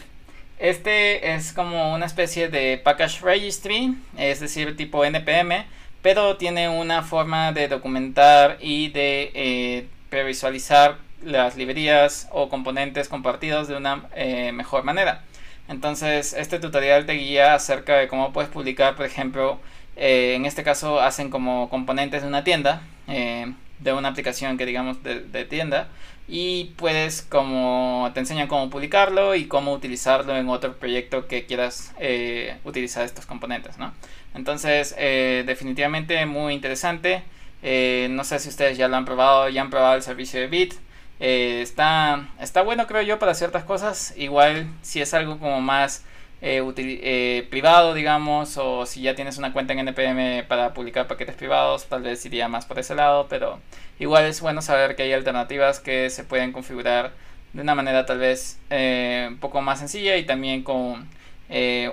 Este 0.60 1.34
es 1.34 1.52
como 1.52 1.92
una 1.92 2.06
especie 2.06 2.50
de 2.50 2.78
package 2.78 3.22
registry, 3.22 3.96
es 4.16 4.38
decir, 4.38 4.76
tipo 4.76 5.04
NPM, 5.04 5.66
pero 6.02 6.36
tiene 6.36 6.68
una 6.68 7.02
forma 7.02 7.50
de 7.50 7.66
documentar 7.66 8.58
y 8.60 8.90
de 8.90 9.32
eh, 9.34 9.88
previsualizar 10.08 10.98
las 11.24 11.56
librerías 11.56 12.28
o 12.30 12.48
componentes 12.48 13.08
compartidos 13.08 13.66
de 13.66 13.74
una 13.74 14.04
mejor 14.52 14.84
manera. 14.84 15.24
Entonces, 15.66 16.32
este 16.32 16.60
tutorial 16.60 17.06
te 17.06 17.14
guía 17.14 17.54
acerca 17.54 17.96
de 17.96 18.06
cómo 18.06 18.32
puedes 18.32 18.50
publicar, 18.50 18.94
por 18.94 19.06
ejemplo, 19.06 19.60
eh, 20.02 20.34
en 20.34 20.46
este 20.46 20.64
caso 20.64 20.98
hacen 20.98 21.28
como 21.28 21.68
componentes 21.68 22.22
de 22.22 22.28
una 22.28 22.42
tienda, 22.42 22.80
eh, 23.06 23.52
de 23.80 23.92
una 23.92 24.08
aplicación 24.08 24.56
que 24.56 24.64
digamos 24.64 25.02
de, 25.02 25.44
tienda 25.44 25.88
y 26.26 26.72
puedes 26.76 27.20
como 27.20 28.10
te 28.14 28.20
enseñan 28.20 28.48
cómo 28.48 28.70
publicarlo 28.70 29.34
y 29.34 29.44
cómo 29.44 29.74
utilizarlo 29.74 30.38
en 30.38 30.48
otro 30.48 30.78
proyecto 30.78 31.28
que 31.28 31.44
quieras 31.44 31.92
eh, 31.98 32.56
utilizar 32.64 33.04
estos 33.04 33.26
componentes, 33.26 33.76
¿no? 33.76 33.92
Entonces 34.34 34.96
definitivamente 34.96 36.24
muy 36.24 36.54
interesante. 36.54 37.22
no 37.62 38.24
sé 38.24 38.38
si 38.38 38.48
ustedes 38.48 38.78
ya 38.78 38.88
lo 38.88 38.96
han 38.96 39.04
probado, 39.04 39.50
ya 39.50 39.60
han 39.60 39.70
probado 39.70 39.96
el 39.96 40.02
servicio 40.02 40.40
de 40.40 40.46
Bit. 40.46 40.74
está, 41.18 42.26
está 42.40 42.62
bueno 42.62 42.86
creo 42.86 43.02
yo 43.02 43.18
para 43.18 43.34
ciertas 43.34 43.64
cosas. 43.64 44.14
Igual 44.16 44.66
si 44.82 45.02
es 45.02 45.12
algo 45.12 45.38
como 45.38 45.60
más 45.60 46.04
eh, 46.42 46.62
eh, 46.76 47.46
privado, 47.50 47.92
digamos, 47.92 48.56
o 48.56 48.86
si 48.86 49.02
ya 49.02 49.14
tienes 49.14 49.36
una 49.36 49.52
cuenta 49.52 49.74
en 49.74 49.80
NPM 49.80 50.44
para 50.48 50.72
publicar 50.72 51.06
paquetes 51.06 51.36
privados, 51.36 51.86
tal 51.86 52.02
vez 52.02 52.24
iría 52.24 52.48
más 52.48 52.64
por 52.64 52.78
ese 52.78 52.94
lado, 52.94 53.26
pero 53.28 53.60
igual 53.98 54.24
es 54.24 54.40
bueno 54.40 54.62
saber 54.62 54.96
que 54.96 55.02
hay 55.02 55.12
alternativas 55.12 55.80
que 55.80 56.08
se 56.08 56.24
pueden 56.24 56.52
configurar 56.52 57.12
de 57.52 57.60
una 57.60 57.74
manera 57.74 58.06
tal 58.06 58.18
vez 58.18 58.58
eh, 58.70 59.26
un 59.28 59.38
poco 59.38 59.60
más 59.60 59.80
sencilla 59.80 60.16
y 60.16 60.24
también 60.24 60.62
con 60.62 61.08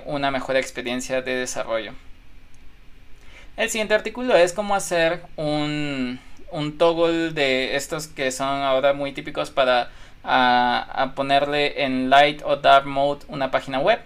una 0.05 0.29
mejor 0.29 0.55
experiencia 0.55 1.23
de 1.23 1.35
desarrollo. 1.35 1.91
El 3.57 3.71
siguiente 3.71 3.95
artículo 3.95 4.35
es 4.35 4.53
cómo 4.53 4.75
hacer 4.75 5.23
un, 5.35 6.19
toggle 6.77 7.31
de 7.31 7.75
estos 7.75 8.05
que 8.07 8.31
son 8.31 8.61
ahora 8.61 8.93
muy 8.93 9.13
típicos 9.13 9.49
para 9.49 9.89
a 10.23 11.13
ponerle 11.15 11.83
en 11.83 12.09
light 12.09 12.43
o 12.45 12.57
dark 12.57 12.85
mode 12.85 13.25
una 13.29 13.49
página 13.49 13.79
web. 13.79 13.99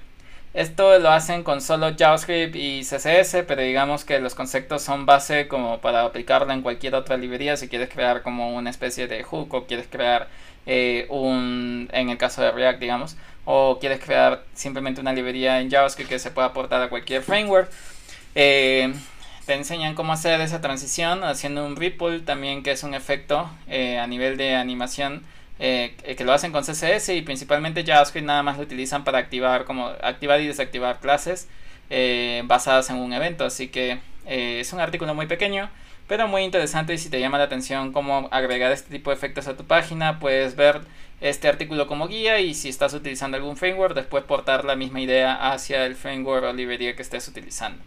Esto 0.54 1.00
lo 1.00 1.10
hacen 1.12 1.44
con 1.44 1.62
solo 1.62 1.96
JavaScript 1.98 2.58
y 2.58 2.82
CSS, 2.82 3.44
pero 3.48 3.62
digamos 3.62 4.04
que 4.04 4.20
los 4.20 4.36
conceptos 4.36 4.82
son 4.82 5.06
base 5.06 5.48
como 5.48 5.80
para 5.80 6.02
aplicarlo 6.02 6.52
en 6.52 6.62
cualquier 6.62 6.94
otra 6.96 7.16
librería 7.16 7.56
si 7.56 7.70
quieres 7.70 7.90
crear 7.90 8.22
como 8.22 8.54
una 8.54 8.70
especie 8.70 9.08
de 9.08 9.24
hook 9.24 9.54
o 9.54 9.66
quieres 9.66 9.88
crear 9.90 10.28
eh, 10.66 11.06
un, 11.10 11.90
en 11.94 12.10
el 12.10 12.18
caso 12.18 12.42
de 12.42 12.52
React, 12.52 12.80
digamos, 12.82 13.16
o 13.46 13.80
quieres 13.80 14.02
crear 14.04 14.44
simplemente 14.54 15.00
una 15.00 15.14
librería 15.14 15.62
en 15.62 15.72
JavaScript 15.72 16.10
que 16.10 16.20
se 16.20 16.32
pueda 16.32 16.50
aportar 16.50 16.82
a 16.82 16.90
cualquier 16.90 17.22
framework. 17.22 17.72
Eh, 18.36 18.94
te 19.46 19.54
enseñan 19.54 19.96
cómo 19.96 20.12
hacer 20.12 20.42
esa 20.42 20.60
transición 20.60 21.24
haciendo 21.24 21.66
un 21.66 21.78
ripple 21.78 22.20
también 22.20 22.62
que 22.62 22.72
es 22.72 22.84
un 22.84 22.94
efecto 22.94 23.50
eh, 23.68 24.00
a 24.00 24.06
nivel 24.06 24.36
de 24.38 24.56
animación 24.56 25.24
eh, 25.64 25.94
que 26.18 26.24
lo 26.24 26.34
hacen 26.34 26.52
con 26.52 26.64
CSS 26.64 27.10
y 27.10 27.22
principalmente 27.22 27.86
JavaScript 27.86 28.26
nada 28.26 28.42
más 28.42 28.58
lo 28.58 28.64
utilizan 28.64 29.04
para 29.04 29.20
activar 29.20 29.66
como 29.66 29.90
activar 30.02 30.42
y 30.42 30.48
desactivar 30.48 31.00
clases 31.00 31.48
eh, 31.92 32.42
basadas 32.46 32.90
en 32.90 32.96
un 32.96 33.14
evento. 33.14 33.46
Así 33.46 33.68
que 33.68 34.00
eh, 34.26 34.60
es 34.60 34.74
un 34.74 34.80
artículo 34.80 35.14
muy 35.14 35.28
pequeño 35.28 35.70
pero 36.08 36.28
muy 36.28 36.42
interesante 36.42 36.94
y 36.94 36.98
si 36.98 37.10
te 37.10 37.22
llama 37.22 37.38
la 37.38 37.46
atención 37.46 37.94
cómo 37.94 38.28
agregar 38.32 38.72
este 38.74 38.90
tipo 38.90 39.12
de 39.12 39.16
efectos 39.16 39.48
a 39.48 39.56
tu 39.56 39.64
página 39.64 40.20
puedes 40.20 40.58
ver 40.58 40.82
este 41.22 41.48
artículo 41.48 41.88
como 41.88 42.10
guía 42.10 42.42
y 42.42 42.54
si 42.54 42.68
estás 42.68 42.94
utilizando 42.94 43.38
algún 43.38 43.56
framework 43.56 43.96
después 43.96 44.24
portar 44.26 44.66
la 44.66 44.76
misma 44.76 45.00
idea 45.00 45.54
hacia 45.54 45.86
el 45.86 45.96
framework 45.96 46.44
o 46.44 46.54
librería 46.54 46.98
que 46.98 47.02
estés 47.02 47.28
utilizando. 47.30 47.82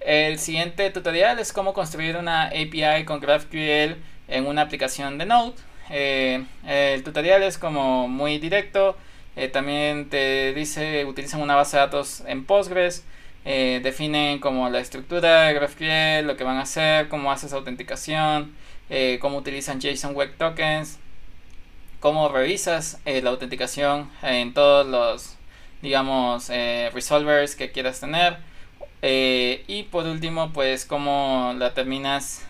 El 0.00 0.38
siguiente 0.38 0.88
tutorial 0.90 1.38
es 1.38 1.52
cómo 1.52 1.74
construir 1.74 2.16
una 2.16 2.46
API 2.46 3.04
con 3.04 3.20
GraphQL 3.20 3.96
en 4.28 4.46
una 4.46 4.62
aplicación 4.62 5.18
de 5.18 5.26
Node 5.26 5.54
eh, 5.90 6.44
el 6.66 7.02
tutorial 7.02 7.42
es 7.42 7.58
como 7.58 8.08
muy 8.08 8.38
directo. 8.38 8.96
Eh, 9.36 9.48
también 9.48 10.08
te 10.08 10.54
dice, 10.54 11.04
utilizan 11.04 11.42
una 11.42 11.56
base 11.56 11.76
de 11.76 11.82
datos 11.82 12.22
en 12.26 12.44
Postgres. 12.44 13.04
Eh, 13.44 13.80
definen 13.82 14.38
como 14.38 14.70
la 14.70 14.80
estructura 14.80 15.44
de 15.44 15.54
GraphQL, 15.54 16.26
lo 16.26 16.36
que 16.36 16.44
van 16.44 16.56
a 16.56 16.62
hacer, 16.62 17.08
cómo 17.08 17.30
haces 17.32 17.52
autenticación. 17.52 18.54
cómo 19.20 19.38
utilizan 19.38 19.80
JSON 19.80 20.14
Web 20.14 20.36
Tokens, 20.38 20.98
cómo 22.00 22.28
revisas 22.28 23.00
la 23.06 23.30
autenticación 23.30 24.10
en 24.22 24.52
todos 24.54 24.86
los, 24.86 25.36
digamos, 25.82 26.48
resolvers 26.92 27.56
que 27.56 27.72
quieras 27.72 28.00
tener. 28.00 28.38
y 29.02 29.82
por 29.90 30.06
último, 30.06 30.52
pues 30.52 30.84
cómo 30.84 31.54
la 31.58 31.74
terminas 31.74 32.46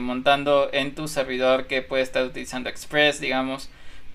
montando 0.00 0.70
en 0.72 0.94
tu 0.94 1.08
servidor 1.08 1.66
que 1.66 1.82
puede 1.82 2.02
estar 2.02 2.24
utilizando 2.24 2.68
Express, 2.68 3.20
digamos, 3.20 3.68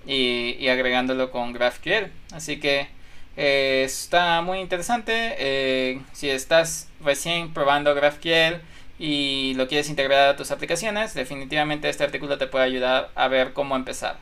y, 0.06 0.68
agregándolo 0.68 1.32
con 1.32 1.54
GraphQL. 1.54 2.12
Así 2.34 2.60
que 2.60 2.88
está 3.36 4.42
muy 4.42 4.60
interesante. 4.60 6.00
si 6.14 6.30
estás 6.30 6.90
recién 7.04 7.54
probando 7.54 7.94
GraphQL, 7.94 8.62
y 9.02 9.56
lo 9.56 9.68
quieres 9.68 9.90
integrar 9.90 10.30
a 10.30 10.36
tus 10.36 10.52
aplicaciones, 10.52 11.16
definitivamente 11.16 11.90
este 11.90 12.04
artículo 12.04 12.38
te 12.38 12.46
puede 12.46 12.66
ayudar 12.66 13.10
a 13.16 13.28
ver 13.28 13.52
cómo 13.52 13.76
empezar. 13.76 14.18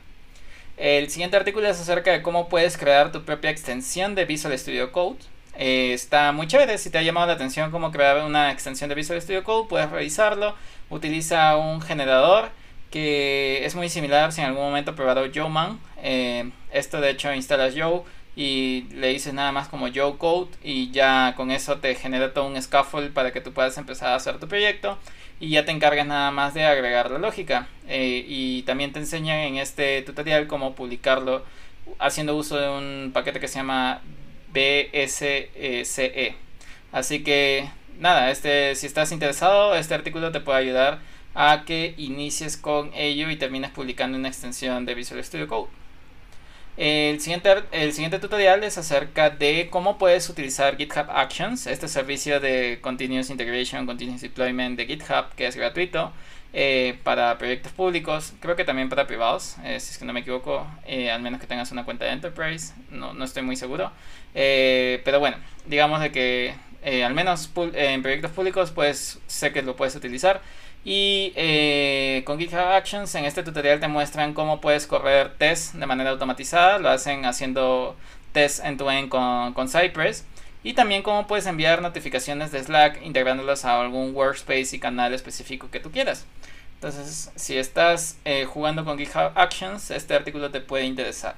El 0.78 1.10
siguiente 1.10 1.36
artículo 1.36 1.68
es 1.68 1.78
acerca 1.78 2.12
de 2.12 2.22
cómo 2.22 2.48
puedes 2.48 2.78
crear 2.78 3.12
tu 3.12 3.22
propia 3.26 3.50
extensión 3.50 4.14
de 4.14 4.24
Visual 4.24 4.58
Studio 4.58 4.90
Code. 4.90 5.18
Eh, 5.58 5.92
está 5.92 6.32
muy 6.32 6.46
chévere, 6.46 6.78
si 6.78 6.88
te 6.88 6.96
ha 6.96 7.02
llamado 7.02 7.26
la 7.26 7.34
atención 7.34 7.70
cómo 7.70 7.92
crear 7.92 8.24
una 8.24 8.50
extensión 8.50 8.88
de 8.88 8.94
Visual 8.94 9.20
Studio 9.20 9.44
Code, 9.44 9.68
puedes 9.68 9.90
revisarlo. 9.90 10.54
Utiliza 10.90 11.56
un 11.56 11.80
generador 11.80 12.50
que 12.90 13.64
es 13.64 13.74
muy 13.74 13.88
similar 13.88 14.32
si 14.32 14.40
en 14.40 14.48
algún 14.48 14.64
momento 14.64 14.94
probado 14.94 15.26
Joeman. 15.32 15.78
Eh, 16.02 16.50
esto 16.72 17.00
de 17.00 17.10
hecho 17.10 17.32
instalas 17.32 17.74
Joe 17.76 18.02
y 18.36 18.86
le 18.92 19.08
dices 19.08 19.34
nada 19.34 19.52
más 19.52 19.68
como 19.68 19.88
Joe 19.92 20.16
Code 20.18 20.50
y 20.62 20.90
ya 20.90 21.34
con 21.36 21.50
eso 21.50 21.78
te 21.78 21.94
genera 21.94 22.32
todo 22.32 22.46
un 22.46 22.60
scaffold 22.60 23.12
para 23.12 23.32
que 23.32 23.40
tú 23.40 23.52
puedas 23.52 23.76
empezar 23.78 24.08
a 24.08 24.16
hacer 24.16 24.38
tu 24.38 24.48
proyecto 24.48 24.98
y 25.40 25.50
ya 25.50 25.64
te 25.64 25.72
encargas 25.72 26.06
nada 26.06 26.30
más 26.30 26.54
de 26.54 26.64
agregar 26.64 27.10
la 27.10 27.18
lógica 27.18 27.68
eh, 27.88 28.24
y 28.26 28.62
también 28.62 28.92
te 28.92 28.98
enseñan 28.98 29.38
en 29.38 29.56
este 29.56 30.02
tutorial 30.02 30.46
cómo 30.46 30.74
publicarlo 30.74 31.44
haciendo 31.98 32.36
uso 32.36 32.56
de 32.56 32.68
un 32.68 33.10
paquete 33.12 33.40
que 33.40 33.48
se 33.48 33.56
llama 33.56 34.00
BSCE 34.52 36.34
así 36.92 37.22
que 37.24 37.68
nada 38.00 38.30
este 38.30 38.74
si 38.74 38.86
estás 38.86 39.12
interesado 39.12 39.76
este 39.76 39.94
artículo 39.94 40.32
te 40.32 40.40
puede 40.40 40.58
ayudar 40.58 40.98
a 41.34 41.64
que 41.64 41.94
inicies 41.96 42.56
con 42.56 42.90
ello 42.94 43.30
y 43.30 43.36
termines 43.36 43.70
publicando 43.70 44.18
una 44.18 44.28
extensión 44.28 44.84
de 44.86 44.94
Visual 44.94 45.22
Studio 45.22 45.46
Code 45.46 45.68
el 46.76 47.20
siguiente, 47.20 47.52
el 47.72 47.92
siguiente 47.92 48.18
tutorial 48.18 48.64
es 48.64 48.78
acerca 48.78 49.28
de 49.28 49.68
cómo 49.70 49.98
puedes 49.98 50.30
utilizar 50.30 50.78
GitHub 50.78 51.10
Actions, 51.10 51.66
este 51.66 51.88
servicio 51.88 52.40
de 52.40 52.78
Continuous 52.80 53.28
Integration, 53.28 53.84
Continuous 53.84 54.22
Deployment 54.22 54.78
de 54.78 54.86
GitHub, 54.86 55.34
que 55.36 55.46
es 55.46 55.56
gratuito 55.56 56.10
eh, 56.54 56.98
para 57.04 57.36
proyectos 57.36 57.72
públicos, 57.72 58.32
creo 58.40 58.56
que 58.56 58.64
también 58.64 58.88
para 58.88 59.06
privados, 59.06 59.56
eh, 59.62 59.78
si 59.78 59.90
es 59.90 59.98
que 59.98 60.06
no 60.06 60.14
me 60.14 60.20
equivoco, 60.20 60.66
eh, 60.86 61.10
al 61.10 61.20
menos 61.20 61.38
que 61.38 61.46
tengas 61.46 61.70
una 61.70 61.84
cuenta 61.84 62.06
de 62.06 62.12
Enterprise, 62.12 62.72
no, 62.90 63.12
no 63.12 63.24
estoy 63.26 63.42
muy 63.42 63.56
seguro. 63.56 63.92
pero 64.32 65.20
bueno, 65.20 65.36
digamos 65.66 66.00
de 66.00 66.12
que 66.12 66.54
al 66.82 67.14
menos 67.14 67.50
en 67.74 68.02
proyectos 68.02 68.30
públicos, 68.30 68.70
pues 68.70 69.18
sé 69.26 69.52
que 69.52 69.62
lo 69.62 69.76
puedes 69.76 69.94
utilizar. 69.94 70.40
Y 70.84 71.32
eh, 71.36 72.22
con 72.24 72.38
GitHub 72.38 72.58
Actions 72.58 73.14
en 73.14 73.26
este 73.26 73.42
tutorial 73.42 73.80
te 73.80 73.88
muestran 73.88 74.32
cómo 74.32 74.60
puedes 74.60 74.86
correr 74.86 75.34
tests 75.36 75.78
de 75.78 75.86
manera 75.86 76.10
automatizada. 76.10 76.78
Lo 76.78 76.88
hacen 76.88 77.26
haciendo 77.26 77.96
tests 78.32 78.62
en 78.64 78.76
to 78.78 78.90
end 78.90 79.08
con, 79.08 79.52
con 79.52 79.68
Cypress. 79.68 80.24
Y 80.62 80.74
también 80.74 81.02
cómo 81.02 81.26
puedes 81.26 81.46
enviar 81.46 81.80
notificaciones 81.80 82.52
de 82.52 82.62
Slack 82.62 83.02
integrándolas 83.02 83.64
a 83.64 83.80
algún 83.80 84.14
workspace 84.14 84.76
y 84.76 84.78
canal 84.78 85.14
específico 85.14 85.70
que 85.70 85.80
tú 85.80 85.90
quieras. 85.90 86.26
Entonces, 86.74 87.30
si 87.34 87.58
estás 87.58 88.18
eh, 88.24 88.46
jugando 88.46 88.84
con 88.84 88.98
GitHub 88.98 89.32
Actions, 89.34 89.90
este 89.90 90.14
artículo 90.14 90.50
te 90.50 90.60
puede 90.60 90.84
interesar. 90.84 91.36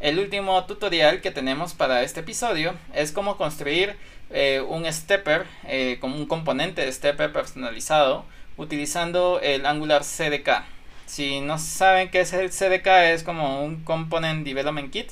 El 0.00 0.20
último 0.20 0.64
tutorial 0.64 1.20
que 1.20 1.32
tenemos 1.32 1.74
para 1.74 2.02
este 2.04 2.20
episodio 2.20 2.74
es 2.94 3.10
cómo 3.10 3.36
construir 3.36 3.96
eh, 4.30 4.62
un 4.68 4.90
stepper 4.92 5.44
eh, 5.66 5.98
como 6.00 6.14
un 6.14 6.26
componente 6.26 6.82
de 6.82 6.92
stepper 6.92 7.32
personalizado 7.32 8.24
utilizando 8.56 9.40
el 9.42 9.66
Angular 9.66 10.02
CDK. 10.02 10.62
Si 11.06 11.40
no 11.40 11.58
saben 11.58 12.10
qué 12.10 12.20
es 12.20 12.32
el 12.32 12.50
CDK, 12.50 12.86
es 13.12 13.24
como 13.24 13.64
un 13.64 13.82
Component 13.82 14.46
Development 14.46 14.92
Kit, 14.92 15.10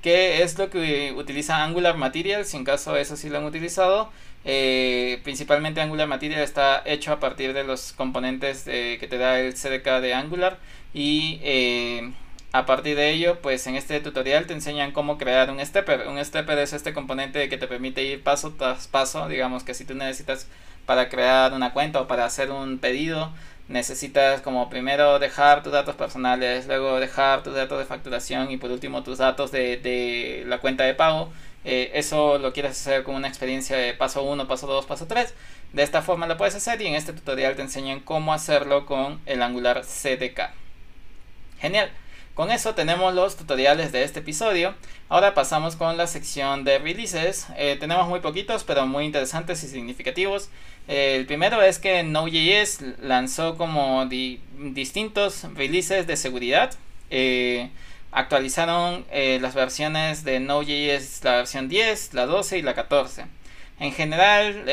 que 0.00 0.44
es 0.44 0.56
lo 0.58 0.70
que 0.70 1.12
utiliza 1.16 1.64
Angular 1.64 1.96
Material, 1.96 2.44
si 2.44 2.56
en 2.56 2.64
caso 2.64 2.96
eso 2.96 3.16
sí 3.16 3.30
lo 3.30 3.38
han 3.38 3.44
utilizado. 3.44 4.12
Eh, 4.44 5.20
principalmente 5.24 5.80
Angular 5.80 6.06
Material 6.06 6.42
está 6.42 6.82
hecho 6.86 7.12
a 7.12 7.18
partir 7.18 7.52
de 7.52 7.64
los 7.64 7.92
componentes 7.94 8.62
que 8.64 9.06
te 9.10 9.18
da 9.18 9.40
el 9.40 9.54
CDK 9.54 10.00
de 10.00 10.14
Angular 10.14 10.58
y 10.94 11.40
a 12.52 12.66
partir 12.66 12.96
de 12.96 13.10
ello, 13.10 13.40
pues 13.40 13.66
en 13.68 13.76
este 13.76 14.00
tutorial 14.00 14.46
te 14.46 14.54
enseñan 14.54 14.90
cómo 14.90 15.18
crear 15.18 15.50
un 15.50 15.64
stepper. 15.64 16.08
Un 16.08 16.24
stepper 16.24 16.58
es 16.58 16.72
este 16.72 16.92
componente 16.92 17.48
que 17.48 17.58
te 17.58 17.68
permite 17.68 18.02
ir 18.02 18.22
paso 18.24 18.52
tras 18.58 18.88
paso. 18.88 19.28
Digamos 19.28 19.62
que 19.62 19.74
si 19.74 19.84
tú 19.84 19.94
necesitas 19.94 20.48
para 20.84 21.08
crear 21.08 21.52
una 21.52 21.72
cuenta 21.72 22.00
o 22.00 22.08
para 22.08 22.24
hacer 22.24 22.50
un 22.50 22.78
pedido, 22.78 23.32
necesitas 23.68 24.40
como 24.40 24.68
primero 24.68 25.20
dejar 25.20 25.62
tus 25.62 25.72
datos 25.72 25.94
personales, 25.94 26.66
luego 26.66 26.98
dejar 26.98 27.44
tus 27.44 27.54
datos 27.54 27.78
de 27.78 27.84
facturación 27.84 28.50
y 28.50 28.56
por 28.56 28.72
último 28.72 29.04
tus 29.04 29.18
datos 29.18 29.52
de, 29.52 30.42
la 30.46 30.58
cuenta 30.58 30.82
de 30.84 30.94
pago. 30.94 31.32
Eh, 31.64 31.92
eso 31.94 32.38
lo 32.38 32.52
quieres 32.52 32.72
hacer 32.72 33.04
con 33.04 33.14
una 33.14 33.28
experiencia 33.28 33.76
de 33.76 33.94
paso 33.94 34.24
1, 34.24 34.48
paso 34.48 34.66
2, 34.66 34.86
paso 34.86 35.06
3. 35.06 35.34
De 35.72 35.82
esta 35.84 36.02
forma 36.02 36.26
lo 36.26 36.36
puedes 36.36 36.56
hacer 36.56 36.82
y 36.82 36.88
en 36.88 36.96
este 36.96 37.12
tutorial 37.12 37.54
te 37.54 37.62
enseñan 37.62 38.00
cómo 38.00 38.32
hacerlo 38.34 38.86
con 38.86 39.20
el 39.26 39.40
Angular 39.40 39.82
CDK. 39.82 40.50
Genial. 41.60 41.90
Con 42.40 42.50
eso 42.50 42.74
tenemos 42.74 43.12
los 43.12 43.36
tutoriales 43.36 43.92
de 43.92 44.02
este 44.02 44.20
episodio. 44.20 44.74
Ahora 45.10 45.34
pasamos 45.34 45.76
con 45.76 45.98
la 45.98 46.06
sección 46.06 46.64
de 46.64 46.78
releases. 46.78 47.46
Eh, 47.58 47.76
tenemos 47.78 48.08
muy 48.08 48.20
poquitos, 48.20 48.64
pero 48.64 48.86
muy 48.86 49.04
interesantes 49.04 49.62
y 49.62 49.68
significativos. 49.68 50.48
Eh, 50.88 51.16
el 51.16 51.26
primero 51.26 51.60
es 51.60 51.78
que 51.78 52.02
Node.js 52.02 52.78
lanzó 53.02 53.58
como 53.58 54.06
distintos 54.06 55.44
releases 55.54 56.06
de 56.06 56.16
seguridad. 56.16 56.72
Eh, 57.10 57.68
actualizaron 58.10 59.04
las 59.12 59.54
versiones 59.54 60.24
de 60.24 60.40
Node.js, 60.40 61.22
la 61.22 61.36
versión 61.36 61.68
10, 61.68 62.14
la 62.14 62.24
12 62.24 62.56
y 62.56 62.62
la 62.62 62.72
14. 62.72 63.26
En 63.80 63.92
general, 63.92 64.64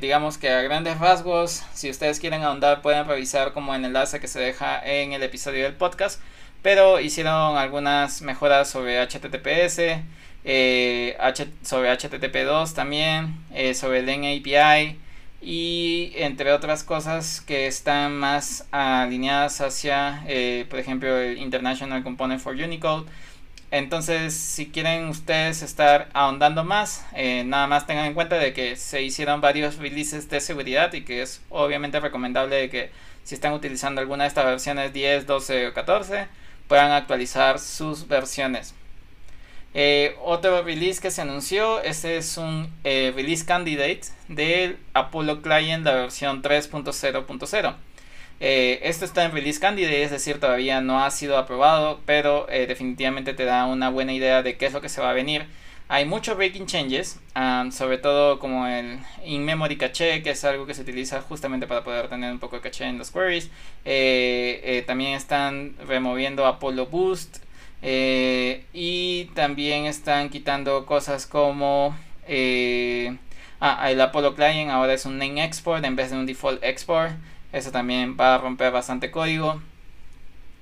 digamos 0.00 0.38
que 0.38 0.50
a 0.50 0.60
grandes 0.62 0.98
rasgos, 0.98 1.62
si 1.72 1.88
ustedes 1.88 2.18
quieren 2.18 2.42
ahondar, 2.42 2.82
pueden 2.82 3.06
revisar 3.06 3.52
como 3.52 3.76
el 3.76 3.84
enlace 3.84 4.18
que 4.18 4.26
se 4.26 4.40
deja 4.40 4.84
en 4.84 5.12
el 5.12 5.22
episodio 5.22 5.62
del 5.62 5.74
podcast 5.74 6.20
pero 6.62 7.00
hicieron 7.00 7.58
algunas 7.58 8.22
mejoras 8.22 8.70
sobre 8.70 9.00
HTTPS, 9.00 10.02
eh, 10.44 11.16
sobre 11.62 11.90
HTTP2 11.92 12.74
también, 12.74 13.36
eh, 13.52 13.74
sobre 13.74 13.98
el 14.00 14.06
NAPI 14.06 14.98
y 15.40 16.12
entre 16.16 16.52
otras 16.52 16.84
cosas 16.84 17.40
que 17.40 17.66
están 17.66 18.16
más 18.16 18.66
alineadas 18.70 19.60
hacia, 19.60 20.22
eh, 20.26 20.66
por 20.70 20.78
ejemplo, 20.78 21.16
el 21.18 21.38
International 21.38 22.02
Component 22.02 22.40
for 22.40 22.54
Unicode. 22.54 23.06
Entonces, 23.72 24.34
si 24.34 24.70
quieren 24.70 25.08
ustedes 25.08 25.62
estar 25.62 26.10
ahondando 26.12 26.62
más, 26.62 27.06
nada 27.46 27.66
más 27.66 27.86
tengan 27.86 28.06
en 28.06 28.14
cuenta 28.14 28.36
de 28.36 28.52
que 28.52 28.76
se 28.76 29.02
hicieron 29.02 29.40
varios 29.40 29.78
releases 29.78 30.28
de 30.28 30.40
seguridad 30.40 30.92
y 30.92 31.02
que 31.02 31.22
es 31.22 31.40
obviamente 31.48 31.98
recomendable 31.98 32.68
que 32.68 32.90
si 33.24 33.34
están 33.34 33.54
utilizando 33.54 34.00
alguna 34.02 34.24
de 34.24 34.28
estas 34.28 34.44
versiones 34.44 34.92
10, 34.92 35.26
12 35.26 35.68
o 35.68 35.72
14, 35.74 36.26
puedan 36.68 36.92
actualizar 36.92 37.58
sus 37.58 38.08
versiones. 38.08 38.74
Eh, 39.74 40.16
otro 40.22 40.62
release 40.62 41.00
que 41.00 41.10
se 41.10 41.22
anunció, 41.22 41.82
este 41.82 42.18
es 42.18 42.36
un 42.36 42.70
eh, 42.84 43.12
release 43.14 43.44
candidate 43.46 44.02
del 44.28 44.78
Apollo 44.92 45.40
Client, 45.40 45.84
la 45.84 45.94
versión 45.94 46.42
3.0.0. 46.42 47.74
Eh, 48.40 48.80
esto 48.82 49.04
está 49.04 49.24
en 49.24 49.32
release 49.32 49.60
candidate, 49.60 50.02
es 50.02 50.10
decir, 50.10 50.40
todavía 50.40 50.80
no 50.80 51.04
ha 51.04 51.10
sido 51.10 51.38
aprobado, 51.38 52.00
pero 52.04 52.46
definitivamente 52.50 53.34
te 53.34 53.44
da 53.44 53.66
una 53.66 53.88
buena 53.88 54.12
idea 54.12 54.42
de 54.42 54.56
qué 54.56 54.66
es 54.66 54.72
lo 54.72 54.80
que 54.80 54.88
se 54.88 55.00
va 55.00 55.10
a 55.10 55.14
venir 55.14 55.46
hay 55.92 56.06
muchos 56.06 56.38
breaking 56.38 56.64
changes, 56.64 57.20
sobre 57.70 57.98
todo 57.98 58.38
como 58.38 58.66
el 58.66 58.98
in-memory 59.26 59.76
caché, 59.76 60.22
que 60.22 60.30
es 60.30 60.42
algo 60.42 60.64
que 60.64 60.72
se 60.72 60.80
utiliza 60.80 61.20
justamente 61.20 61.66
para 61.66 61.84
poder 61.84 62.08
tener 62.08 62.32
un 62.32 62.38
poco 62.38 62.56
de 62.56 62.62
caché 62.62 62.86
en 62.86 62.96
los 62.96 63.10
queries. 63.10 63.50
Eh, 63.84 64.62
eh, 64.64 64.84
también 64.86 65.12
están 65.12 65.74
removiendo 65.86 66.46
Apollo 66.46 66.86
Boost. 66.86 67.40
Eh, 67.82 68.64
y 68.72 69.26
también 69.34 69.84
están 69.84 70.30
quitando 70.30 70.86
cosas 70.86 71.26
como... 71.26 71.94
ah, 73.60 73.90
el 73.90 74.00
Apollo 74.00 74.34
Client 74.34 74.70
ahora 74.70 74.94
es 74.94 75.04
un 75.04 75.18
name 75.18 75.44
export 75.44 75.84
en 75.84 75.94
vez 75.94 76.10
de 76.10 76.16
un 76.16 76.24
default 76.24 76.64
export. 76.64 77.12
Eso 77.52 77.70
también 77.70 78.16
va 78.18 78.36
a 78.36 78.38
romper 78.38 78.72
bastante 78.72 79.10
código. 79.10 79.60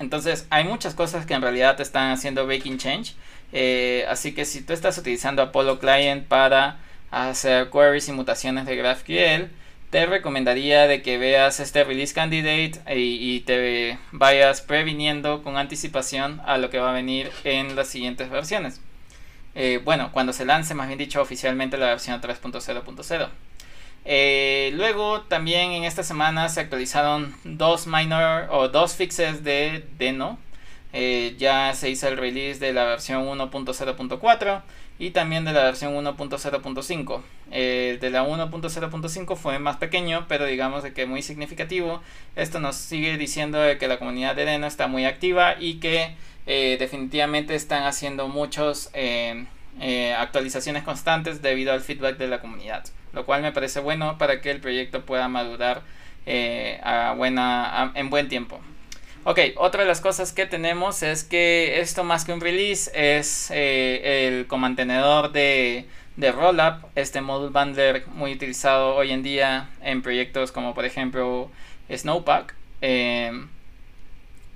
Entonces 0.00 0.48
hay 0.50 0.64
muchas 0.64 0.94
cosas 0.94 1.24
que 1.24 1.34
en 1.34 1.42
realidad 1.42 1.80
están 1.80 2.10
haciendo 2.10 2.46
breaking 2.46 2.78
change. 2.78 3.14
Eh, 3.52 4.04
así 4.08 4.32
que 4.32 4.44
si 4.44 4.62
tú 4.62 4.72
estás 4.72 4.96
utilizando 4.98 5.42
Apollo 5.42 5.78
Client 5.78 6.26
para 6.26 6.78
hacer 7.10 7.70
queries 7.70 8.08
y 8.08 8.12
mutaciones 8.12 8.66
de 8.66 8.76
GraphQL, 8.76 9.50
te 9.90 10.06
recomendaría 10.06 10.86
de 10.86 11.02
que 11.02 11.18
veas 11.18 11.58
este 11.58 11.82
release 11.82 12.14
candidate 12.14 12.80
y, 12.96 13.40
te 13.40 13.98
vayas 14.12 14.60
previniendo 14.60 15.42
con 15.42 15.56
anticipación 15.56 16.40
a 16.46 16.58
lo 16.58 16.70
que 16.70 16.78
va 16.78 16.90
a 16.90 16.94
venir 16.94 17.30
en 17.42 17.74
las 17.74 17.88
siguientes 17.88 18.30
versiones. 18.30 18.80
Eh, 19.56 19.80
bueno, 19.84 20.10
cuando 20.12 20.32
se 20.32 20.44
lance, 20.44 20.74
más 20.74 20.86
bien 20.86 20.98
dicho, 20.98 21.20
oficialmente 21.20 21.76
la 21.76 21.86
versión 21.86 22.20
3.0.0. 22.20 23.28
Eh, 24.04 24.70
luego 24.74 25.22
también 25.22 25.72
en 25.72 25.84
esta 25.84 26.04
semana 26.04 26.48
se 26.48 26.60
actualizaron 26.60 27.34
dos 27.44 27.86
minor 27.86 28.46
o 28.50 28.68
dos 28.68 28.94
fixes 28.94 29.42
de 29.42 29.84
Deno. 29.98 30.38
Eh, 30.92 31.36
ya 31.38 31.72
se 31.74 31.88
hizo 31.90 32.08
el 32.08 32.16
release 32.16 32.58
de 32.58 32.72
la 32.72 32.84
versión 32.84 33.24
1.0.4 33.26 34.62
y 34.98 35.10
también 35.10 35.44
de 35.44 35.52
la 35.52 35.64
versión 35.64 35.94
1.0.5. 35.94 37.22
El 37.50 38.00
de 38.00 38.10
la 38.10 38.24
1.0.5 38.24 39.36
fue 39.36 39.58
más 39.58 39.78
pequeño, 39.78 40.26
pero 40.28 40.44
digamos 40.44 40.82
de 40.82 40.92
que 40.92 41.06
muy 41.06 41.22
significativo. 41.22 42.02
Esto 42.36 42.60
nos 42.60 42.76
sigue 42.76 43.16
diciendo 43.16 43.58
de 43.58 43.78
que 43.78 43.88
la 43.88 43.98
comunidad 43.98 44.36
de 44.36 44.44
Deno 44.44 44.66
está 44.66 44.88
muy 44.88 45.06
activa 45.06 45.56
y 45.58 45.80
que 45.80 46.14
eh, 46.46 46.76
definitivamente 46.78 47.54
están 47.54 47.84
haciendo 47.84 48.28
muchas 48.28 48.90
eh, 48.92 49.46
eh, 49.80 50.14
actualizaciones 50.14 50.82
constantes 50.82 51.42
debido 51.42 51.72
al 51.72 51.80
feedback 51.80 52.18
de 52.18 52.28
la 52.28 52.40
comunidad, 52.40 52.84
lo 53.12 53.24
cual 53.24 53.42
me 53.42 53.52
parece 53.52 53.80
bueno 53.80 54.18
para 54.18 54.40
que 54.40 54.50
el 54.50 54.60
proyecto 54.60 55.04
pueda 55.06 55.28
madurar 55.28 55.82
a 56.82 57.14
buena, 57.16 57.92
en 57.94 58.10
buen 58.10 58.28
tiempo. 58.28 58.60
Ok, 59.22 59.38
otra 59.56 59.82
de 59.82 59.86
las 59.86 60.00
cosas 60.00 60.32
que 60.32 60.46
tenemos 60.46 61.02
es 61.02 61.24
que 61.24 61.80
esto 61.80 62.04
más 62.04 62.24
que 62.24 62.32
un 62.32 62.40
release 62.40 62.90
es 62.94 63.50
eh, 63.50 64.26
el 64.26 64.46
comantenedor 64.46 65.30
de, 65.30 65.84
de 66.16 66.32
Rollup, 66.32 66.86
este 66.94 67.20
module 67.20 67.50
bundler 67.50 68.06
muy 68.14 68.32
utilizado 68.32 68.94
hoy 68.94 69.10
en 69.10 69.22
día 69.22 69.68
en 69.82 70.00
proyectos 70.00 70.52
como 70.52 70.74
por 70.74 70.86
ejemplo 70.86 71.50
Snowpack 71.94 72.54
em, 72.80 73.48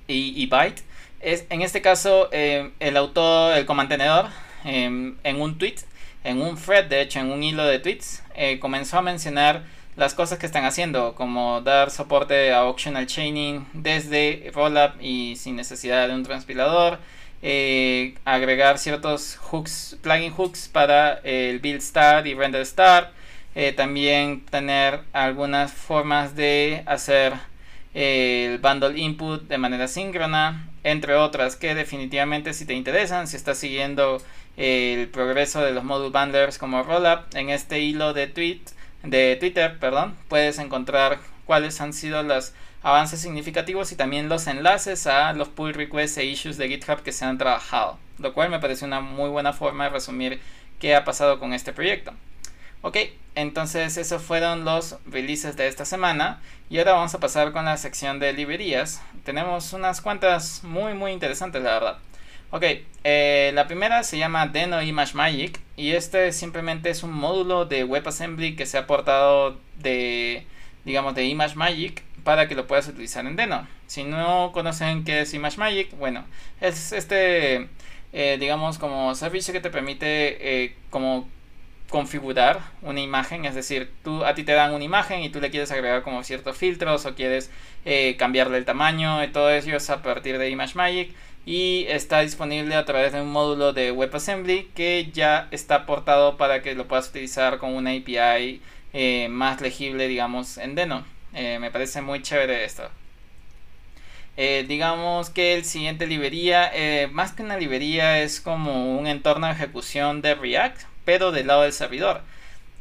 y, 0.08 0.46
Byte. 0.46 0.82
Es, 1.20 1.44
en 1.50 1.60
este 1.60 1.82
caso, 1.82 2.30
em, 2.32 2.72
el 2.80 2.96
autor, 2.96 3.58
el 3.58 3.66
comantenedor, 3.66 4.30
em, 4.64 5.16
en 5.24 5.42
un 5.42 5.58
tweet, 5.58 5.76
en 6.24 6.40
un 6.40 6.56
thread, 6.56 6.86
de 6.86 7.02
hecho, 7.02 7.20
en 7.20 7.30
un 7.30 7.42
hilo 7.42 7.66
de 7.66 7.80
tweets, 7.80 8.22
eh, 8.34 8.58
comenzó 8.60 8.96
a 8.96 9.02
mencionar 9.02 9.64
las 9.96 10.14
cosas 10.14 10.38
que 10.38 10.46
están 10.46 10.64
haciendo, 10.64 11.14
como 11.14 11.60
dar 11.60 11.90
soporte 11.90 12.52
a 12.52 12.64
optional 12.64 13.06
chaining 13.06 13.66
desde 13.72 14.50
Rollup 14.54 15.00
y 15.00 15.36
sin 15.36 15.56
necesidad 15.56 16.08
de 16.08 16.14
un 16.14 16.24
transpilador, 16.24 16.98
eh, 17.42 18.14
agregar 18.24 18.78
ciertos 18.78 19.36
hooks, 19.36 19.96
plugin 20.02 20.32
hooks 20.32 20.68
para 20.68 21.20
el 21.24 21.60
build 21.60 21.80
start 21.80 22.26
y 22.26 22.34
render 22.34 22.66
start, 22.66 23.12
eh, 23.54 23.72
también 23.72 24.44
tener 24.46 25.00
algunas 25.12 25.72
formas 25.72 26.34
de 26.34 26.82
hacer 26.86 27.34
el 27.92 28.58
bundle 28.58 28.98
input 28.98 29.42
de 29.42 29.58
manera 29.58 29.86
síncrona, 29.86 30.68
entre 30.82 31.14
otras 31.14 31.54
que 31.54 31.74
definitivamente 31.76 32.52
si 32.52 32.66
te 32.66 32.74
interesan, 32.74 33.28
si 33.28 33.36
estás 33.36 33.58
siguiendo 33.58 34.20
el 34.56 35.08
progreso 35.08 35.62
de 35.62 35.72
los 35.72 35.84
module 35.84 36.10
bundlers 36.10 36.58
como 36.58 36.82
Rollup 36.82 37.34
en 37.34 37.50
este 37.50 37.80
hilo 37.80 38.12
de 38.12 38.26
tweet 38.26 38.60
de 39.04 39.36
Twitter, 39.36 39.78
perdón, 39.78 40.16
puedes 40.28 40.58
encontrar 40.58 41.18
cuáles 41.44 41.80
han 41.80 41.92
sido 41.92 42.22
los 42.22 42.52
avances 42.82 43.20
significativos 43.20 43.92
y 43.92 43.96
también 43.96 44.28
los 44.28 44.46
enlaces 44.46 45.06
a 45.06 45.32
los 45.32 45.48
pull 45.48 45.74
requests 45.74 46.18
e 46.18 46.24
issues 46.24 46.56
de 46.56 46.68
GitHub 46.68 47.02
que 47.02 47.12
se 47.12 47.24
han 47.24 47.38
trabajado, 47.38 47.98
lo 48.18 48.34
cual 48.34 48.50
me 48.50 48.58
parece 48.58 48.84
una 48.84 49.00
muy 49.00 49.30
buena 49.30 49.52
forma 49.52 49.84
de 49.84 49.90
resumir 49.90 50.40
qué 50.78 50.94
ha 50.94 51.04
pasado 51.04 51.38
con 51.38 51.52
este 51.52 51.72
proyecto. 51.72 52.12
Ok, 52.82 52.98
entonces 53.34 53.96
esos 53.96 54.22
fueron 54.22 54.66
los 54.66 54.96
releases 55.06 55.56
de 55.56 55.68
esta 55.68 55.86
semana 55.86 56.40
y 56.68 56.78
ahora 56.78 56.92
vamos 56.92 57.14
a 57.14 57.20
pasar 57.20 57.52
con 57.52 57.64
la 57.64 57.78
sección 57.78 58.18
de 58.18 58.34
librerías. 58.34 59.00
Tenemos 59.24 59.72
unas 59.72 60.02
cuantas 60.02 60.62
muy 60.64 60.92
muy 60.92 61.12
interesantes 61.12 61.62
la 61.62 61.72
verdad. 61.72 61.98
Ok, 62.50 62.64
eh, 63.04 63.52
la 63.54 63.66
primera 63.66 64.02
se 64.02 64.18
llama 64.18 64.46
Deno 64.46 64.82
Image 64.82 65.14
Magic 65.14 65.63
y 65.76 65.92
este 65.92 66.32
simplemente 66.32 66.90
es 66.90 67.02
un 67.02 67.12
módulo 67.12 67.64
de 67.64 67.84
WebAssembly 67.84 68.56
que 68.56 68.66
se 68.66 68.78
ha 68.78 68.86
portado 68.86 69.58
de, 69.78 70.46
digamos, 70.84 71.14
de 71.14 71.24
Image 71.24 71.56
Magic 71.56 72.02
para 72.22 72.48
que 72.48 72.54
lo 72.54 72.66
puedas 72.66 72.88
utilizar 72.88 73.26
en 73.26 73.36
Deno. 73.36 73.66
Si 73.86 74.04
no 74.04 74.50
conocen 74.52 75.04
qué 75.04 75.20
es 75.20 75.34
Image 75.34 75.58
Magic, 75.58 75.96
bueno, 75.98 76.24
es 76.60 76.92
este, 76.92 77.68
eh, 78.12 78.36
digamos, 78.38 78.78
como 78.78 79.14
servicio 79.14 79.52
que 79.52 79.60
te 79.60 79.70
permite 79.70 80.64
eh, 80.64 80.76
como 80.90 81.28
configurar 81.90 82.60
una 82.82 83.00
imagen, 83.00 83.44
es 83.44 83.54
decir, 83.54 83.90
tú 84.02 84.24
a 84.24 84.34
ti 84.34 84.42
te 84.42 84.52
dan 84.52 84.72
una 84.72 84.84
imagen 84.84 85.22
y 85.22 85.28
tú 85.28 85.40
le 85.40 85.50
quieres 85.50 85.70
agregar 85.70 86.02
como 86.02 86.24
ciertos 86.24 86.56
filtros 86.56 87.04
o 87.06 87.14
quieres 87.14 87.50
cambiarle 88.18 88.56
el 88.58 88.64
tamaño 88.64 89.22
y 89.22 89.28
todo 89.28 89.50
eso 89.50 89.70
es 89.76 89.90
a 89.90 90.02
partir 90.02 90.38
de 90.38 90.48
Image 90.50 90.74
Magic 90.74 91.14
y 91.46 91.84
está 91.88 92.20
disponible 92.20 92.74
a 92.74 92.84
través 92.84 93.12
de 93.12 93.20
un 93.20 93.30
módulo 93.30 93.72
de 93.72 93.92
WebAssembly 93.92 94.70
que 94.74 95.10
ya 95.12 95.48
está 95.50 95.84
portado 95.86 96.36
para 96.36 96.62
que 96.62 96.74
lo 96.74 96.88
puedas 96.88 97.08
utilizar 97.08 97.58
con 97.58 97.74
una 97.74 97.90
API 97.90 98.62
eh, 98.92 99.28
más 99.28 99.60
legible, 99.60 100.08
digamos, 100.08 100.56
en 100.56 100.74
Deno. 100.74 101.04
Eh, 101.34 101.58
me 101.58 101.70
parece 101.70 102.00
muy 102.00 102.22
chévere 102.22 102.64
esto. 102.64 102.88
Eh, 104.36 104.64
digamos 104.66 105.30
que 105.30 105.54
el 105.54 105.64
siguiente 105.64 106.06
librería, 106.06 106.72
más 107.12 107.32
que 107.32 107.42
una 107.42 107.56
librería, 107.56 108.22
es 108.22 108.40
como 108.40 108.98
un 108.98 109.06
entorno 109.06 109.46
de 109.46 109.52
ejecución 109.52 110.22
de 110.22 110.34
React, 110.34 110.82
pero 111.04 111.30
del 111.30 111.48
lado 111.48 111.62
del 111.62 111.72
servidor. 111.72 112.22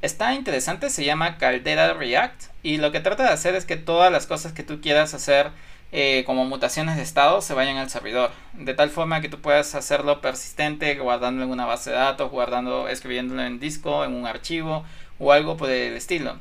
Está 0.02 0.34
interesante, 0.34 0.90
se 0.90 1.06
llama 1.06 1.38
Caldera 1.38 1.94
React 1.94 2.46
y 2.62 2.78
lo 2.78 2.92
que 2.92 3.00
trata 3.00 3.24
de 3.24 3.30
hacer 3.30 3.56
es 3.56 3.66
que 3.66 3.78
todas 3.78 4.12
las 4.12 4.28
cosas 4.28 4.52
que 4.52 4.64
tú 4.64 4.82
quieras 4.82 5.14
hacer 5.14 5.52
eh, 5.96 6.24
como 6.26 6.46
mutaciones 6.46 6.96
de 6.96 7.04
estado 7.04 7.42
se 7.42 7.54
vayan 7.54 7.78
al 7.78 7.88
servidor. 7.88 8.32
De 8.54 8.74
tal 8.74 8.90
forma 8.90 9.22
que 9.22 9.30
tú 9.30 9.40
puedas 9.40 9.76
hacerlo 9.76 10.22
persistente, 10.22 10.96
guardando 10.96 11.44
en 11.44 11.52
una 11.52 11.68
base 11.68 11.92
de 11.92 11.98
datos, 11.98 12.32
guardando, 12.32 12.88
escribiéndolo 12.88 13.44
en 13.44 13.60
disco, 13.60 14.04
en 14.04 14.16
un 14.16 14.26
archivo 14.26 14.84
o 15.20 15.32
algo 15.32 15.56
por 15.56 15.70
el 15.70 15.94
estilo. 15.94 16.40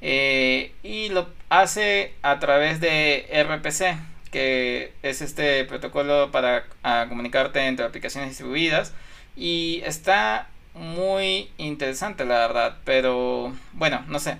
Eh, 0.00 0.72
y 0.82 1.10
lo 1.10 1.28
hace 1.50 2.14
a 2.22 2.38
través 2.38 2.80
de 2.80 3.26
RPC, 3.30 3.98
que 4.30 4.94
es 5.02 5.20
este 5.20 5.64
protocolo 5.66 6.30
para 6.30 6.64
comunicarte 7.10 7.60
entre 7.66 7.84
aplicaciones 7.84 8.30
distribuidas. 8.30 8.94
Y 9.36 9.82
está 9.84 10.48
muy 10.72 11.50
interesante, 11.58 12.24
la 12.24 12.38
verdad. 12.38 12.78
Pero 12.84 13.52
bueno, 13.74 14.02
no 14.08 14.18
sé. 14.18 14.38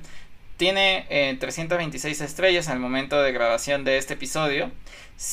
Tiene 0.57 1.37
326 1.41 2.21
eh, 2.21 2.25
estrellas 2.25 2.69
al 2.69 2.79
momento 2.79 3.21
de 3.21 3.33
grabación 3.33 3.83
de 3.85 3.99
este 3.99 4.15
episodio. 4.15 4.71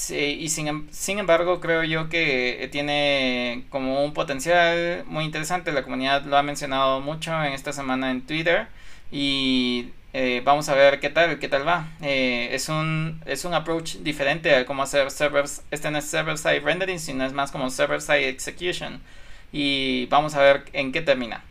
y 0.10 0.50
sin, 0.50 0.68
em, 0.68 0.88
sin, 0.92 1.20
embargo, 1.20 1.60
creo 1.60 1.84
yo 1.84 2.10
que 2.10 2.64
eh, 2.64 2.68
tiene 2.68 3.66
como 3.70 4.04
un 4.04 4.14
potencial 4.14 5.04
muy 5.06 5.26
interesante. 5.26 5.72
La 5.72 5.84
comunidad 5.84 6.26
lo 6.26 6.38
ha 6.38 6.44
mencionado 6.44 7.02
mucho 7.02 7.32
en 7.44 7.54
esta 7.54 7.72
semana 7.72 8.10
en 8.12 8.22
Twitter. 8.26 8.68
Y 9.12 9.90
eh, 10.14 10.42
vamos 10.44 10.70
a 10.70 10.76
ver 10.76 11.00
qué 11.00 11.10
tal, 11.10 11.38
qué 11.40 11.48
tal 11.48 11.68
va. 11.68 11.88
es, 12.02 12.70
un, 12.70 13.22
es 13.26 13.46
un 13.46 13.54
approach 13.54 13.98
diferente 13.98 14.56
a 14.56 14.66
cómo 14.66 14.84
hacer 14.84 15.12
servers. 15.12 15.62
Este 15.72 15.92
no 15.92 16.00
es 16.00 16.06
server-side 16.06 16.62
rendering, 16.62 17.00
sino 17.00 17.26
es 17.26 17.34
más 17.34 17.52
como 17.52 17.70
server-side 17.70 18.30
execution. 18.30 19.02
Y 19.52 20.08
vamos 20.08 20.36
a 20.36 20.42
ver 20.42 20.66
en 20.74 20.92
qué 20.92 21.02
termina. 21.02 21.44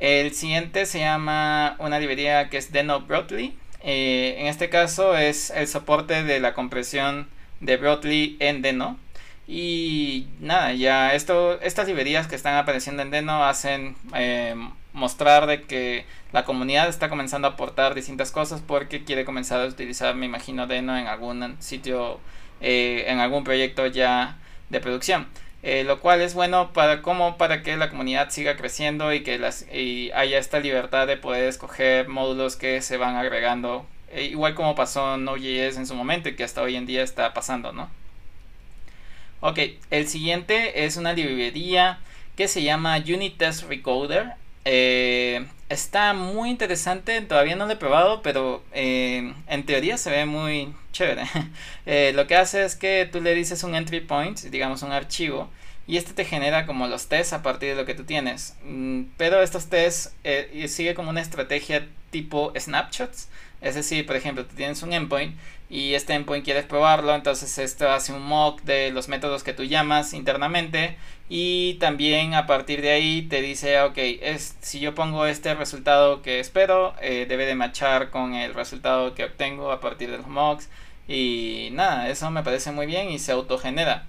El 0.00 0.34
siguiente 0.34 0.86
se 0.86 1.00
llama 1.00 1.76
una 1.78 1.98
librería 1.98 2.48
que 2.50 2.56
es 2.56 2.72
Deno 2.72 3.00
Broadly. 3.02 3.56
Eh, 3.82 4.36
en 4.38 4.46
este 4.46 4.68
caso 4.68 5.16
es 5.16 5.50
el 5.50 5.68
soporte 5.68 6.24
de 6.24 6.40
la 6.40 6.54
compresión 6.54 7.28
de 7.60 7.76
Broadly 7.76 8.36
en 8.40 8.62
Deno. 8.62 8.98
Y 9.46 10.26
nada, 10.40 10.72
ya 10.72 11.14
esto, 11.14 11.60
estas 11.60 11.86
librerías 11.86 12.26
que 12.26 12.34
están 12.34 12.56
apareciendo 12.56 13.02
en 13.02 13.10
Deno 13.10 13.44
hacen 13.44 13.94
eh, 14.14 14.54
mostrar 14.94 15.46
de 15.46 15.62
que 15.62 16.06
la 16.32 16.44
comunidad 16.44 16.88
está 16.88 17.08
comenzando 17.08 17.46
a 17.46 17.52
aportar 17.52 17.94
distintas 17.94 18.30
cosas 18.30 18.62
porque 18.66 19.04
quiere 19.04 19.24
comenzar 19.24 19.60
a 19.60 19.66
utilizar, 19.66 20.14
me 20.14 20.26
imagino, 20.26 20.66
Deno 20.66 20.96
en 20.96 21.06
algún 21.06 21.56
sitio, 21.60 22.20
eh, 22.60 23.04
en 23.08 23.20
algún 23.20 23.44
proyecto 23.44 23.86
ya 23.86 24.38
de 24.70 24.80
producción. 24.80 25.26
Eh, 25.66 25.82
lo 25.82 25.98
cual 25.98 26.20
es 26.20 26.34
bueno 26.34 26.74
para 26.74 27.00
como 27.00 27.38
para 27.38 27.62
que 27.62 27.74
la 27.78 27.88
comunidad 27.88 28.28
siga 28.28 28.54
creciendo 28.54 29.14
y 29.14 29.22
que 29.22 29.38
las 29.38 29.64
y 29.72 30.10
haya 30.12 30.38
esta 30.38 30.60
libertad 30.60 31.06
de 31.06 31.16
poder 31.16 31.44
escoger 31.44 32.06
módulos 32.06 32.56
que 32.56 32.82
se 32.82 32.98
van 32.98 33.16
agregando 33.16 33.86
eh, 34.10 34.24
igual 34.24 34.54
como 34.54 34.74
pasó 34.74 35.14
en 35.14 35.24
Node.js 35.24 35.78
en 35.78 35.86
su 35.86 35.94
momento 35.94 36.28
y 36.28 36.36
que 36.36 36.44
hasta 36.44 36.60
hoy 36.60 36.76
en 36.76 36.84
día 36.84 37.02
está 37.02 37.32
pasando 37.32 37.72
no 37.72 37.88
ok 39.40 39.58
el 39.90 40.06
siguiente 40.06 40.84
es 40.84 40.98
una 40.98 41.14
librería 41.14 41.98
que 42.36 42.46
se 42.46 42.62
llama 42.62 42.98
Unit 42.98 43.38
Test 43.38 43.66
Recoder 43.66 44.34
eh, 44.64 45.46
está 45.68 46.12
muy 46.14 46.50
interesante, 46.50 47.20
todavía 47.22 47.56
no 47.56 47.66
lo 47.66 47.72
he 47.72 47.76
probado, 47.76 48.22
pero 48.22 48.62
en 48.72 49.66
teoría 49.66 49.98
se 49.98 50.10
ve 50.10 50.26
muy 50.26 50.74
chévere. 50.92 51.24
Eh, 51.86 52.12
lo 52.14 52.26
que 52.26 52.34
hace 52.34 52.64
es 52.64 52.76
que 52.76 53.06
tú 53.12 53.20
le 53.20 53.34
dices 53.34 53.62
un 53.62 53.74
entry 53.74 54.00
point, 54.00 54.40
digamos 54.40 54.82
un 54.82 54.92
archivo, 54.92 55.50
y 55.86 55.98
este 55.98 56.14
te 56.14 56.24
genera 56.24 56.64
como 56.64 56.86
los 56.88 57.08
tests 57.08 57.34
a 57.34 57.42
partir 57.42 57.70
de 57.70 57.74
lo 57.74 57.84
que 57.84 57.94
tú 57.94 58.04
tienes. 58.04 58.56
Mm, 58.64 59.02
pero 59.18 59.42
estos 59.42 59.66
tests 59.68 60.14
eh, 60.24 60.66
sigue 60.68 60.94
como 60.94 61.10
una 61.10 61.20
estrategia 61.20 61.86
tipo 62.10 62.52
snapshots, 62.58 63.28
Es 63.60 63.74
decir, 63.74 64.06
por 64.06 64.16
ejemplo, 64.16 64.46
tú 64.46 64.54
tienes 64.56 64.82
un 64.82 64.92
endpoint 64.94 65.36
y 65.68 65.94
este 65.94 66.14
endpoint 66.14 66.44
quieres 66.44 66.64
probarlo, 66.64 67.14
entonces 67.14 67.58
esto 67.58 67.90
hace 67.90 68.12
un 68.12 68.22
mock 68.22 68.62
de 68.62 68.90
los 68.92 69.08
métodos 69.08 69.42
que 69.42 69.52
tú 69.52 69.64
llamas 69.64 70.14
internamente 70.14 70.96
y 71.28 71.74
también 71.74 72.34
a 72.34 72.46
partir 72.46 72.82
de 72.82 72.90
ahí 72.90 73.22
te 73.22 73.40
dice, 73.40 73.80
ok, 73.80 73.96
es, 73.96 74.56
si 74.60 74.80
yo 74.80 74.94
pongo 74.94 75.26
este 75.26 75.54
resultado 75.54 76.22
que 76.22 76.40
espero, 76.40 76.94
eh, 77.00 77.26
debe 77.28 77.46
de 77.46 77.54
matchar 77.54 78.10
con 78.10 78.34
el 78.34 78.54
resultado 78.54 79.14
que 79.14 79.24
obtengo 79.24 79.72
a 79.72 79.80
partir 79.80 80.10
de 80.10 80.18
los 80.18 80.26
mocks 80.26 80.68
y 81.08 81.70
nada, 81.72 82.08
eso 82.08 82.30
me 82.30 82.42
parece 82.42 82.72
muy 82.72 82.86
bien 82.86 83.10
y 83.10 83.18
se 83.18 83.32
autogenera. 83.32 84.06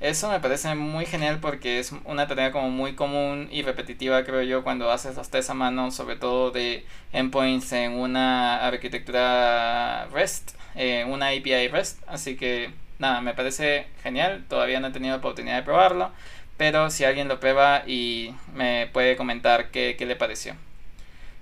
Eso 0.00 0.28
me 0.28 0.40
parece 0.40 0.74
muy 0.74 1.06
genial 1.06 1.38
porque 1.40 1.78
es 1.78 1.92
una 2.04 2.26
tarea 2.26 2.50
como 2.52 2.68
muy 2.68 2.94
común 2.94 3.48
y 3.50 3.62
repetitiva, 3.62 4.24
creo 4.24 4.42
yo, 4.42 4.62
cuando 4.64 4.90
haces 4.90 5.16
los 5.16 5.30
test 5.30 5.50
a 5.50 5.54
mano, 5.54 5.90
sobre 5.92 6.16
todo 6.16 6.50
de 6.50 6.84
endpoints 7.12 7.72
en 7.72 7.92
una 7.92 8.66
arquitectura 8.66 10.06
REST, 10.12 10.50
eh, 10.74 11.06
una 11.08 11.28
API 11.28 11.68
REST. 11.68 12.02
Así 12.06 12.36
que 12.36 12.70
nada, 12.98 13.20
me 13.20 13.34
parece 13.34 13.86
genial. 14.02 14.44
Todavía 14.48 14.80
no 14.80 14.88
he 14.88 14.92
tenido 14.92 15.16
oportunidad 15.16 15.56
de 15.56 15.62
probarlo, 15.62 16.10
pero 16.56 16.90
si 16.90 17.04
alguien 17.04 17.28
lo 17.28 17.40
prueba 17.40 17.82
y 17.86 18.34
me 18.54 18.88
puede 18.92 19.16
comentar 19.16 19.70
qué, 19.70 19.96
qué 19.98 20.06
le 20.06 20.16
pareció. 20.16 20.54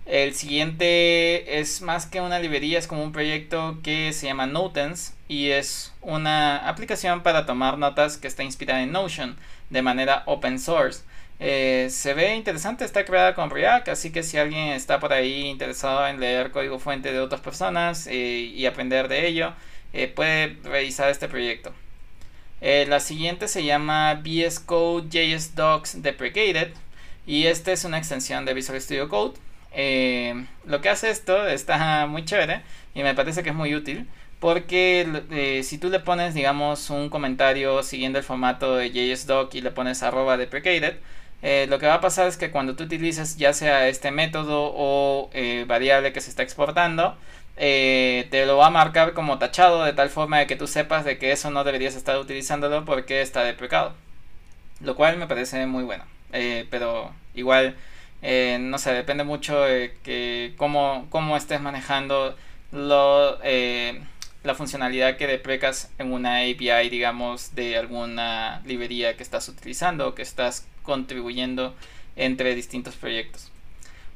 El 0.04 0.34
siguiente 0.34 1.60
es 1.60 1.80
más 1.80 2.06
que 2.06 2.20
una 2.20 2.40
librería, 2.40 2.78
es 2.78 2.88
como 2.88 3.04
un 3.04 3.12
proyecto 3.12 3.78
que 3.84 4.12
se 4.12 4.26
llama 4.26 4.46
Notens 4.46 5.14
y 5.28 5.50
es 5.50 5.92
una 6.00 6.68
aplicación 6.68 7.22
para 7.22 7.46
tomar 7.46 7.78
notas 7.78 8.18
que 8.18 8.26
está 8.26 8.42
inspirada 8.42 8.82
en 8.82 8.90
Notion 8.90 9.36
de 9.70 9.82
manera 9.82 10.24
open 10.26 10.58
source. 10.58 11.02
Eh, 11.38 11.88
se 11.90 12.14
ve 12.14 12.34
interesante, 12.34 12.84
está 12.84 13.04
creada 13.04 13.34
con 13.34 13.50
React, 13.50 13.88
así 13.88 14.12
que 14.12 14.22
si 14.22 14.38
alguien 14.38 14.68
está 14.68 15.00
por 15.00 15.12
ahí 15.12 15.46
interesado 15.46 16.06
en 16.06 16.20
leer 16.20 16.50
código 16.50 16.78
fuente 16.78 17.12
de 17.12 17.20
otras 17.20 17.40
personas 17.40 18.06
eh, 18.08 18.12
y 18.54 18.66
aprender 18.66 19.08
de 19.08 19.26
ello, 19.26 19.52
eh, 19.92 20.08
puede 20.08 20.56
revisar 20.64 21.10
este 21.10 21.28
proyecto. 21.28 21.72
La 22.62 23.00
siguiente 23.00 23.48
se 23.48 23.64
llama 23.64 24.22
VS 24.22 24.60
Code 24.60 25.08
JS 25.10 25.54
Docs 25.54 26.02
Deprecated. 26.02 26.72
Y 27.26 27.46
esta 27.46 27.72
es 27.72 27.84
una 27.84 27.98
extensión 27.98 28.44
de 28.44 28.54
Visual 28.54 28.80
Studio 28.80 29.08
Code. 29.08 29.34
Eh, 29.74 30.46
lo 30.66 30.80
que 30.80 30.88
hace 30.88 31.10
esto 31.10 31.46
está 31.46 32.06
muy 32.06 32.24
chévere 32.24 32.62
y 32.94 33.02
me 33.02 33.14
parece 33.14 33.42
que 33.42 33.50
es 33.50 33.54
muy 33.54 33.74
útil 33.74 34.06
porque 34.38 35.06
eh, 35.30 35.62
si 35.62 35.78
tú 35.78 35.88
le 35.88 36.00
pones 36.00 36.34
digamos 36.34 36.90
un 36.90 37.08
comentario 37.08 37.82
siguiendo 37.82 38.18
el 38.18 38.24
formato 38.24 38.76
de 38.76 38.90
JSDoc 38.90 39.54
y 39.54 39.62
le 39.62 39.70
pones 39.70 40.02
arroba 40.02 40.36
deprecated 40.36 40.96
eh, 41.40 41.66
lo 41.70 41.78
que 41.78 41.86
va 41.86 41.94
a 41.94 42.00
pasar 42.02 42.28
es 42.28 42.36
que 42.36 42.50
cuando 42.50 42.76
tú 42.76 42.84
utilices 42.84 43.38
ya 43.38 43.54
sea 43.54 43.88
este 43.88 44.10
método 44.10 44.72
o 44.76 45.30
variable 45.66 46.12
que 46.12 46.20
se 46.20 46.28
está 46.28 46.42
exportando 46.42 47.16
te 47.56 48.44
lo 48.46 48.56
va 48.56 48.66
a 48.68 48.70
marcar 48.70 49.12
como 49.14 49.38
tachado 49.38 49.84
de 49.84 49.92
tal 49.92 50.10
forma 50.10 50.38
de 50.38 50.46
que 50.46 50.56
tú 50.56 50.66
sepas 50.66 51.04
de 51.04 51.18
que 51.18 51.32
eso 51.32 51.50
no 51.50 51.64
deberías 51.64 51.94
estar 51.94 52.18
utilizándolo 52.18 52.84
porque 52.84 53.20
está 53.20 53.44
deprecado 53.44 53.94
lo 54.80 54.96
cual 54.96 55.16
me 55.16 55.26
parece 55.26 55.66
muy 55.66 55.84
bueno 55.84 56.04
pero 56.70 57.12
igual 57.34 57.76
eh, 58.22 58.58
no 58.60 58.78
sé, 58.78 58.92
depende 58.92 59.24
mucho 59.24 59.60
de 59.62 59.94
que 60.04 60.54
cómo, 60.56 61.06
cómo 61.10 61.36
estés 61.36 61.60
manejando 61.60 62.36
eh, 63.42 64.00
la 64.44 64.54
funcionalidad 64.54 65.16
que 65.16 65.26
deprecas 65.26 65.90
en 65.98 66.12
una 66.12 66.38
API, 66.38 66.88
digamos, 66.88 67.54
de 67.56 67.76
alguna 67.76 68.62
librería 68.64 69.16
que 69.16 69.24
estás 69.24 69.48
utilizando 69.48 70.08
o 70.08 70.14
que 70.14 70.22
estás 70.22 70.66
contribuyendo 70.84 71.74
entre 72.16 72.54
distintos 72.54 72.94
proyectos. 72.94 73.51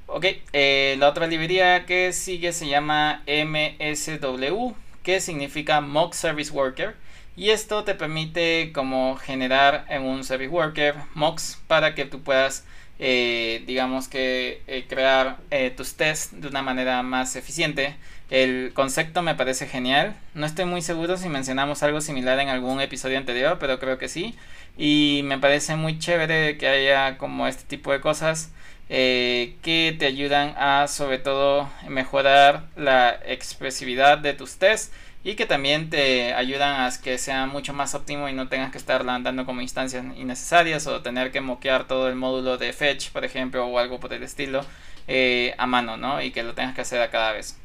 Ok, 0.09 0.25
eh, 0.53 0.95
la 1.01 1.09
otra 1.09 1.27
librería 1.27 1.85
que 1.85 2.13
sigue 2.13 2.53
se 2.53 2.69
llama 2.69 3.23
MSW, 3.27 4.73
que 5.03 5.21
significa 5.21 5.81
Mock 5.81 6.15
Service 6.15 6.53
Worker. 6.53 6.95
Y 7.37 7.51
esto 7.51 7.83
te 7.85 7.95
permite 7.95 8.71
como 8.73 9.17
generar 9.17 9.85
en 9.89 10.03
un 10.03 10.23
Service 10.25 10.49
Worker 10.49 10.95
mocks 11.15 11.61
para 11.67 11.95
que 11.95 12.05
tú 12.05 12.23
puedas 12.23 12.65
eh, 12.99 13.63
digamos 13.67 14.09
que 14.09 14.63
eh, 14.69 14.87
crear 14.89 15.39
tus 15.77 15.97
tests 15.97 16.41
de 16.41 16.49
una 16.49 16.63
manera 16.63 17.03
más 17.03 17.35
eficiente. 17.37 17.97
El 18.31 18.73
concepto 18.75 19.23
me 19.23 19.35
parece 19.35 19.67
genial. 19.67 20.17
No 20.35 20.47
estoy 20.47 20.65
muy 20.67 20.83
seguro 20.83 21.17
si 21.17 21.29
mencionamos 21.29 21.83
algo 21.83 22.01
similar 22.01 22.39
en 22.39 22.49
algún 22.49 22.81
episodio 22.81 23.19
anterior, 23.19 23.59
pero 23.61 23.79
creo 23.81 23.99
que 23.99 24.09
sí. 24.09 24.35
Y 24.79 25.23
me 25.25 25.39
parece 25.39 25.77
muy 25.77 25.99
chévere 25.99 26.57
que 26.59 26.69
haya 26.69 27.19
como 27.19 27.47
este 27.49 27.65
tipo 27.65 27.93
de 27.93 28.01
cosas 28.01 28.51
que 28.89 29.97
te 29.99 30.07
ayudan 30.07 30.55
a 30.57 30.87
sobre 30.89 31.19
todo 31.19 31.69
mejorar 31.89 32.65
la 32.77 33.19
expresividad 33.27 34.19
de 34.19 34.33
tus 34.33 34.57
tests 34.57 34.93
y 35.27 35.35
que 35.35 35.45
también 35.45 35.91
te 35.91 36.35
ayudan 36.35 36.83
a 36.83 36.91
que 37.03 37.19
sea 37.19 37.47
mucho 37.47 37.73
más 37.73 37.97
óptimo 37.97 38.29
y 38.29 38.33
no 38.33 38.49
tengas 38.49 38.71
que 38.71 38.79
estar 38.79 39.01
andando 39.09 39.45
como 39.45 39.61
instancias 39.61 40.05
innecesarias 40.17 40.87
o 40.87 41.03
tener 41.03 41.33
que 41.33 41.41
moquear 41.41 41.89
todo 41.89 42.09
el 42.09 42.15
módulo 42.15 42.59
de 42.59 42.73
fetch, 42.73 43.11
por 43.11 43.25
ejemplo, 43.25 43.67
o 43.67 43.81
algo 43.81 43.99
por 43.99 44.13
el 44.13 44.23
estilo 44.23 44.65
eh, 45.09 45.53
a 45.59 45.67
mano, 45.67 45.97
¿no? 45.97 46.23
Y 46.23 46.31
que 46.31 46.45
lo 46.45 46.55
tengas 46.55 46.77
que 46.77 46.83
hacer 46.83 47.01
a 47.03 47.11
cada 47.11 47.33
vez. 47.33 47.59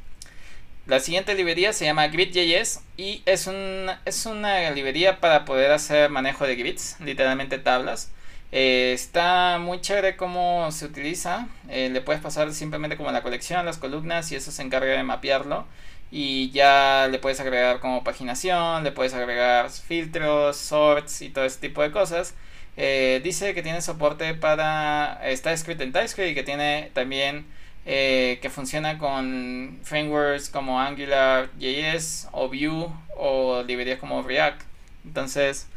La 0.86 0.98
siguiente 0.98 1.36
librería 1.36 1.72
se 1.72 1.84
llama 1.84 2.08
Grid.js 2.08 2.80
y 2.96 3.22
es, 3.26 3.46
un, 3.46 3.86
es 4.04 4.26
una 4.26 4.68
librería 4.72 5.20
para 5.20 5.44
poder 5.44 5.70
hacer 5.70 6.10
manejo 6.10 6.44
de 6.48 6.56
grids, 6.56 6.96
literalmente 6.98 7.58
tablas. 7.58 8.10
Eh, 8.54 8.92
está 8.92 9.58
muy 9.58 9.80
chévere 9.80 10.16
cómo 10.16 10.70
se 10.72 10.84
utiliza. 10.84 11.48
Eh, 11.70 11.88
le 11.90 12.02
puedes 12.02 12.20
pasar 12.22 12.52
simplemente 12.52 12.96
como 12.98 13.10
la 13.10 13.22
colección, 13.22 13.64
las 13.64 13.78
columnas 13.78 14.30
y 14.30 14.36
eso 14.36 14.52
se 14.52 14.62
encarga 14.62 14.92
de 14.92 15.02
mapearlo 15.02 15.66
y 16.10 16.50
ya 16.50 17.08
le 17.10 17.18
puedes 17.18 17.40
agregar 17.40 17.80
como 17.80 18.04
paginación, 18.04 18.84
le 18.84 18.92
puedes 18.92 19.14
agregar 19.14 19.70
filtros, 19.70 20.58
sorts 20.58 21.22
y 21.22 21.30
todo 21.30 21.46
ese 21.46 21.60
tipo 21.60 21.82
de 21.82 21.90
cosas. 21.92 22.34
Eh, 22.76 23.20
dice 23.24 23.54
que 23.54 23.62
tiene 23.62 23.80
soporte 23.80 24.34
para, 24.34 25.20
está 25.24 25.52
escrito 25.52 25.82
en 25.82 25.92
TypeScript 25.92 26.30
y 26.32 26.34
que 26.34 26.42
tiene 26.42 26.90
también 26.94 27.46
que 27.84 28.50
funciona 28.50 28.98
con 28.98 29.80
frameworks 29.82 30.48
como 30.50 30.80
Angular, 30.80 31.50
JS 31.58 32.28
o 32.32 32.48
Vue 32.48 32.88
o 33.16 33.62
librerías 33.64 33.98
como 33.98 34.22
React. 34.22 34.62
Entonces, 35.04 35.68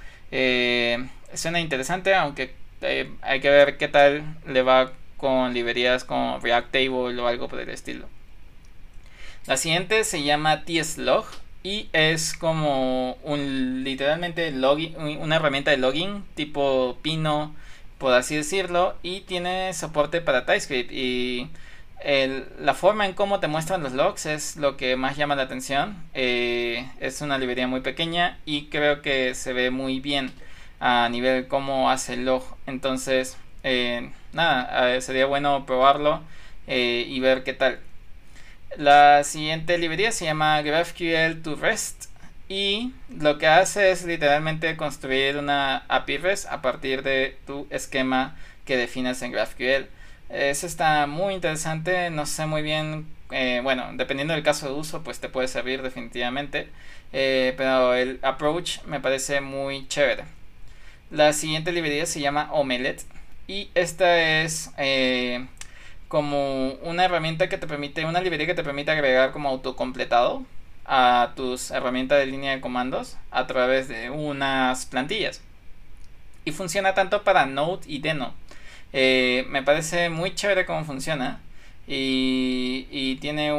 suena 1.34 1.59
interesante, 1.59 2.13
aunque 2.13 2.53
hay 2.82 3.39
que 3.41 3.49
ver 3.49 3.78
qué 3.78 3.88
tal 3.88 4.38
le 4.47 4.61
va 4.61 4.91
con 5.17 5.53
librerías 5.53 6.03
como 6.03 6.39
React 6.39 6.71
Table 6.71 7.19
o 7.19 7.28
algo 7.28 7.47
por 7.47 7.59
el 7.59 7.69
estilo. 7.69 8.07
La 9.47 9.57
siguiente 9.57 10.03
se 10.03 10.23
llama 10.23 10.65
TSLog 10.65 11.26
y 11.63 11.89
es 11.93 12.34
como 12.34 13.13
un 13.23 13.84
literalmente 13.84 14.51
login, 14.51 14.95
una 14.97 15.38
herramienta 15.38 15.71
de 15.71 15.78
login 15.78 16.23
tipo 16.36 16.97
Pino, 17.01 17.55
por 17.97 18.13
así 18.13 18.36
decirlo, 18.36 18.95
y 19.03 19.21
tiene 19.21 19.73
soporte 19.73 20.21
para 20.21 20.45
TypeScript 20.45 20.91
y 20.91 21.49
la 22.59 22.73
forma 22.76 23.05
en 23.07 23.13
cómo 23.13 23.39
te 23.39 23.47
muestran 23.47 23.82
los 23.82 23.93
logs 23.93 24.28
es 24.28 24.57
lo 24.57 24.78
que 24.78 24.95
más 24.95 25.17
llama 25.17 25.36
la 25.36 25.43
atención. 25.43 25.95
Eh, 26.13 26.88
es 26.99 27.21
una 27.21 27.38
librería 27.38 27.67
muy 27.67 27.82
pequeña 27.82 28.38
y 28.45 28.65
creo 28.65 29.01
que 29.01 29.34
se 29.34 29.53
ve 29.53 29.71
muy 29.71 29.99
bien 29.99 30.32
a 30.80 31.07
nivel 31.09 31.47
cómo 31.47 31.89
hace 31.89 32.13
el 32.13 32.26
log. 32.26 32.43
Entonces, 32.67 33.38
eh, 33.63 34.09
nada, 34.34 34.99
sería 35.01 35.26
bueno 35.26 35.65
probarlo 35.65 36.21
eh, 36.67 37.05
y 37.07 37.19
ver 37.19 37.43
qué 37.43 37.53
tal. 37.53 37.80
La 38.78 39.23
siguiente 39.23 39.78
librería 39.78 40.11
se 40.11 40.26
llama 40.26 40.61
GraphQL 40.61 41.41
to 41.41 41.55
REST 41.55 42.09
y 42.49 42.93
lo 43.09 43.38
que 43.38 43.47
hace 43.47 43.91
es 43.91 44.03
literalmente 44.05 44.76
construir 44.76 45.38
una 45.38 45.78
API 45.88 46.17
REST 46.17 46.47
a 46.51 46.61
partir 46.61 47.01
de 47.03 47.38
tu 47.47 47.67
esquema 47.69 48.36
que 48.65 48.78
defines 48.78 49.21
en 49.21 49.32
GraphQL. 49.32 49.88
Eso 50.30 50.67
está 50.67 51.07
muy 51.07 51.36
interesante, 51.36 52.09
no 52.09 52.26
sé 52.26 52.45
muy 52.45 52.61
bien, 52.61 53.07
eh, 53.32 53.61
bueno, 53.63 53.86
dependiendo 53.93 54.34
del 54.34 54.43
caso 54.43 54.67
de 54.67 54.73
uso, 54.73 55.03
pues 55.03 55.19
te 55.19 55.30
puede 55.30 55.47
servir 55.47 55.82
definitivamente, 55.82 56.67
eh, 57.13 57.53
pero 57.57 57.93
el 57.93 58.19
approach 58.23 58.82
me 58.86 58.99
parece 58.99 59.41
muy 59.41 59.88
chévere. 59.88 60.26
La 61.16 61.32
siguiente 61.32 61.72
librería 61.72 62.05
se 62.05 62.20
llama 62.20 62.49
Omelette 62.51 63.05
y 63.47 63.70
esta 63.74 64.41
es 64.41 64.72
eh, 64.78 65.47
como 66.09 66.74
una 66.84 67.05
herramienta 67.05 67.47
que 67.47 67.57
te 67.57 67.68
permite, 67.68 68.03
una 68.03 68.20
librería 68.20 68.47
que 68.47 68.53
te 68.53 68.66
permite 68.66 68.91
agregar 68.91 69.32
como 69.32 69.47
autocompletado 69.47 70.43
a 70.84 71.32
tus 71.38 71.72
herramientas 71.72 72.20
de 72.20 72.26
línea 72.26 72.51
de 72.53 72.59
comandos 72.59 73.16
a 73.32 73.47
través 73.47 73.88
de 73.88 74.09
unas 74.09 74.88
plantillas. 74.88 75.41
Y 76.43 76.51
funciona 76.51 76.95
tanto 76.95 77.24
para 77.24 77.45
Node 77.45 77.86
y 77.88 77.99
Deno. 77.99 78.34
Eh, 78.91 79.45
me 79.47 79.63
parece 79.63 80.09
muy 80.09 80.36
chévere 80.36 80.66
cómo 80.66 80.84
funciona. 80.84 81.39
Y, 81.88 83.18
tiene 83.22 83.52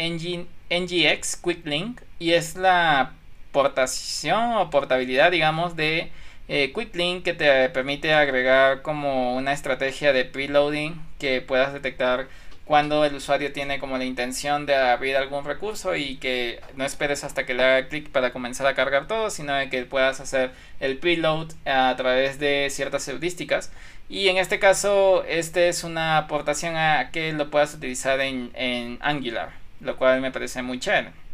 NGX 0.69 1.35
Quick 1.37 1.65
Link 1.65 2.01
y 2.17 2.31
es 2.31 2.55
la 2.55 3.11
portación 3.51 4.53
o 4.53 4.69
portabilidad, 4.69 5.31
digamos, 5.31 5.75
de 5.75 6.11
eh, 6.47 6.71
Quick 6.73 6.95
Link 6.95 7.23
que 7.23 7.33
te 7.33 7.69
permite 7.69 8.13
agregar 8.13 8.81
como 8.81 9.35
una 9.35 9.51
estrategia 9.53 10.13
de 10.13 10.25
preloading 10.25 11.01
que 11.19 11.41
puedas 11.41 11.73
detectar 11.73 12.27
cuando 12.65 13.05
el 13.05 13.15
usuario 13.15 13.53
tiene 13.53 13.79
como 13.79 13.97
la 13.97 14.05
intención 14.05 14.65
de 14.65 14.75
abrir 14.75 15.15
algún 15.15 15.45
recurso 15.45 15.95
y 15.95 16.17
que 16.17 16.61
no 16.75 16.83
esperes 16.83 17.23
hasta 17.23 17.45
que 17.45 17.53
le 17.53 17.63
haga 17.63 17.87
clic 17.87 18.09
para 18.09 18.33
comenzar 18.33 18.65
a 18.65 18.73
cargar 18.73 19.07
todo, 19.07 19.29
sino 19.29 19.53
que 19.69 19.85
puedas 19.85 20.19
hacer 20.19 20.51
el 20.79 20.97
preload 20.97 21.51
a 21.65 21.93
través 21.95 22.39
de 22.39 22.67
ciertas 22.71 23.07
heurísticas. 23.07 23.71
Y 24.09 24.29
en 24.29 24.37
este 24.37 24.59
caso, 24.59 25.23
este 25.25 25.69
es 25.69 25.83
una 25.83 26.17
aportación 26.17 26.75
a 26.75 27.11
que 27.11 27.33
lo 27.33 27.51
puedas 27.51 27.75
utilizar 27.75 28.19
en, 28.19 28.51
en 28.55 28.97
Angular, 29.01 29.51
lo 29.79 29.95
cual 29.97 30.21
me 30.21 30.31
parece 30.31 30.61
muy 30.63 30.79
chévere. 30.79 31.24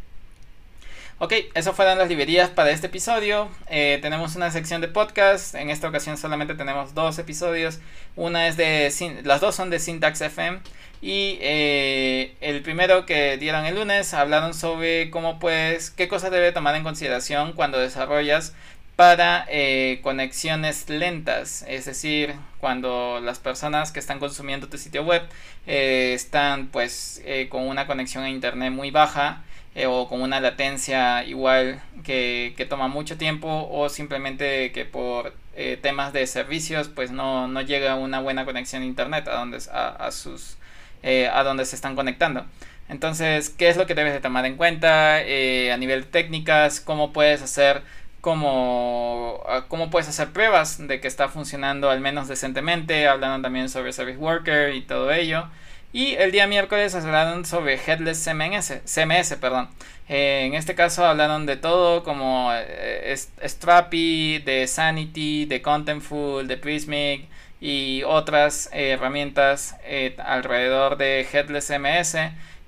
Ok, 1.24 1.34
eso 1.54 1.74
fueron 1.74 2.00
las 2.00 2.10
librerías 2.10 2.50
para 2.50 2.72
este 2.72 2.88
episodio. 2.88 3.48
Eh, 3.70 4.00
tenemos 4.02 4.36
una 4.36 4.50
sección 4.50 4.82
de 4.82 4.88
podcast. 4.88 5.54
En 5.54 5.70
esta 5.70 5.88
ocasión 5.88 6.18
solamente 6.18 6.56
tenemos 6.56 6.96
dos 6.96 7.20
episodios. 7.20 7.80
Una 8.16 8.48
es 8.48 8.58
de. 8.58 8.92
Las 9.24 9.40
dos 9.40 9.54
son 9.54 9.70
de 9.70 9.78
Syntax 9.78 10.20
FM. 10.20 10.62
Y 11.00 11.38
eh, 11.42 12.36
el 12.42 12.64
primero 12.64 13.06
que 13.06 13.38
dieron 13.38 13.68
el 13.68 13.76
lunes 13.76 14.16
hablaron 14.16 14.56
sobre 14.56 15.12
cómo 15.12 15.38
puedes. 15.38 15.92
qué 15.92 16.08
cosas 16.08 16.32
debe 16.32 16.52
tomar 16.54 16.76
en 16.76 16.82
consideración 16.82 17.54
cuando 17.54 17.78
desarrollas 17.78 18.56
para 18.96 19.46
eh, 19.48 20.00
conexiones 20.02 20.90
lentas, 20.90 21.64
es 21.68 21.86
decir, 21.86 22.34
cuando 22.60 23.20
las 23.22 23.38
personas 23.38 23.92
que 23.92 24.00
están 24.00 24.18
consumiendo 24.18 24.70
tu 24.70 24.80
sitio 24.80 25.04
web 25.04 25.22
están 25.68 26.68
pues 26.70 27.22
con 27.50 27.68
una 27.68 27.86
conexión 27.86 28.24
a 28.24 28.30
internet 28.30 28.72
muy 28.72 28.90
baja 28.90 29.44
eh, 29.74 29.86
o 29.86 30.08
con 30.10 30.22
una 30.22 30.42
latencia 30.42 31.24
igual 31.24 31.82
que, 32.04 32.54
toma 32.70 32.88
mucho 32.90 33.18
tiempo 33.18 33.70
o 33.72 33.88
simplemente 33.90 34.72
que 34.74 34.84
por 34.86 35.34
eh, 35.56 35.78
temas 35.82 36.12
de 36.12 36.28
servicios 36.28 36.90
pues 36.90 37.12
no, 37.12 37.48
no, 37.48 37.62
llega 37.62 37.96
una 37.96 38.20
buena 38.20 38.44
conexión 38.46 38.82
a 38.82 38.86
internet 38.86 39.28
a 39.30 39.36
donde, 39.36 39.60
a, 39.72 40.12
sus, 40.12 40.58
eh, 41.04 41.30
a 41.32 41.44
donde 41.44 41.66
se 41.66 41.76
están 41.76 41.96
conectando. 41.96 42.46
Entonces, 42.90 43.50
¿qué 43.50 43.70
es 43.70 43.78
lo 43.78 43.88
que 43.88 43.96
debes 43.96 44.12
de 44.12 44.20
tomar 44.20 44.46
en 44.46 44.58
cuenta 44.58 45.18
a 45.18 45.78
nivel 45.78 46.02
de 46.02 46.08
técnicas? 46.08 46.82
¿Cómo 46.82 47.14
puedes 47.14 47.42
hacer 47.42 47.84
cómo, 48.22 49.42
ah, 49.48 49.66
cómo 49.68 49.90
puedes 49.90 50.08
hacer 50.08 50.32
pruebas 50.32 50.86
de 50.88 51.02
que 51.02 51.08
está 51.08 51.30
funcionando 51.30 51.90
al 51.90 52.00
menos 52.02 52.28
decentemente? 52.28 53.08
Hablando 53.08 53.42
también 53.42 53.70
sobre 53.70 53.94
Service 53.94 54.18
Worker 54.18 54.76
y 54.76 54.82
todo 54.82 55.12
ello. 55.12 55.48
Y 55.94 56.14
el 56.14 56.32
día 56.32 56.48
miércoles 56.48 56.96
hablaron 56.96 57.44
sobre 57.44 57.76
Headless 57.76 58.24
CMS, 58.24 58.82
CMS 58.86 59.36
perdón. 59.36 59.68
Eh, 60.08 60.44
en 60.46 60.54
este 60.54 60.74
caso 60.74 61.06
hablaron 61.06 61.46
de 61.46 61.58
todo 61.58 62.04
como 62.04 62.50
eh, 62.54 63.14
Strappy, 63.44 64.40
de 64.40 64.68
Sanity, 64.68 65.46
de 65.46 65.62
Contentful, 65.62 66.48
de 66.48 66.56
Prismic 66.56 67.28
y 67.60 68.04
otras 68.04 68.70
herramientas 68.72 69.76
eh, 69.84 70.16
alrededor 70.20 70.98
de 70.98 71.28
Headless 71.30 71.68
CMS. 71.68 72.16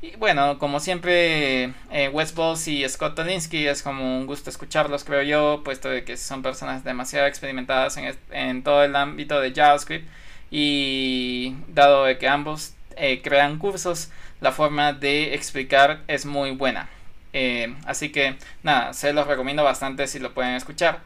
Y 0.02 0.18
bueno, 0.18 0.60
como 0.60 0.82
siempre, 0.82 1.74
Wes 2.12 2.36
Balls 2.36 2.68
y 2.68 2.88
Scott 2.90 3.16
Tolinsky 3.16 3.68
es 3.68 3.82
como 3.84 4.18
un 4.18 4.28
gusto 4.28 4.50
escucharlos, 4.50 5.06
creo 5.06 5.22
yo, 5.22 5.62
puesto 5.64 5.88
de 5.90 6.04
que 6.04 6.18
son 6.18 6.44
personas 6.44 6.84
demasiado 6.84 7.26
experimentadas 7.26 7.96
en, 7.96 8.14
en 8.32 8.64
todo 8.64 8.84
el 8.84 8.94
ámbito 8.98 9.40
de 9.40 9.54
JavaScript. 9.54 10.10
Y 10.52 11.56
dado 11.70 12.04
de 12.04 12.18
que 12.18 12.28
ambos 12.28 12.74
eh, 12.98 13.22
crean 13.24 13.60
cursos, 13.60 14.10
la 14.42 14.52
forma 14.52 14.94
de 14.94 15.34
explicar 15.36 16.02
es 16.08 16.26
muy 16.26 16.52
buena. 16.52 16.90
Eh, 17.34 17.76
así 17.86 18.12
que 18.12 18.36
nada, 18.62 18.94
se 18.94 19.14
los 19.14 19.28
recomiendo 19.28 19.64
bastante 19.64 20.08
si 20.08 20.20
lo 20.20 20.34
pueden 20.34 20.56
escuchar. 20.56 21.02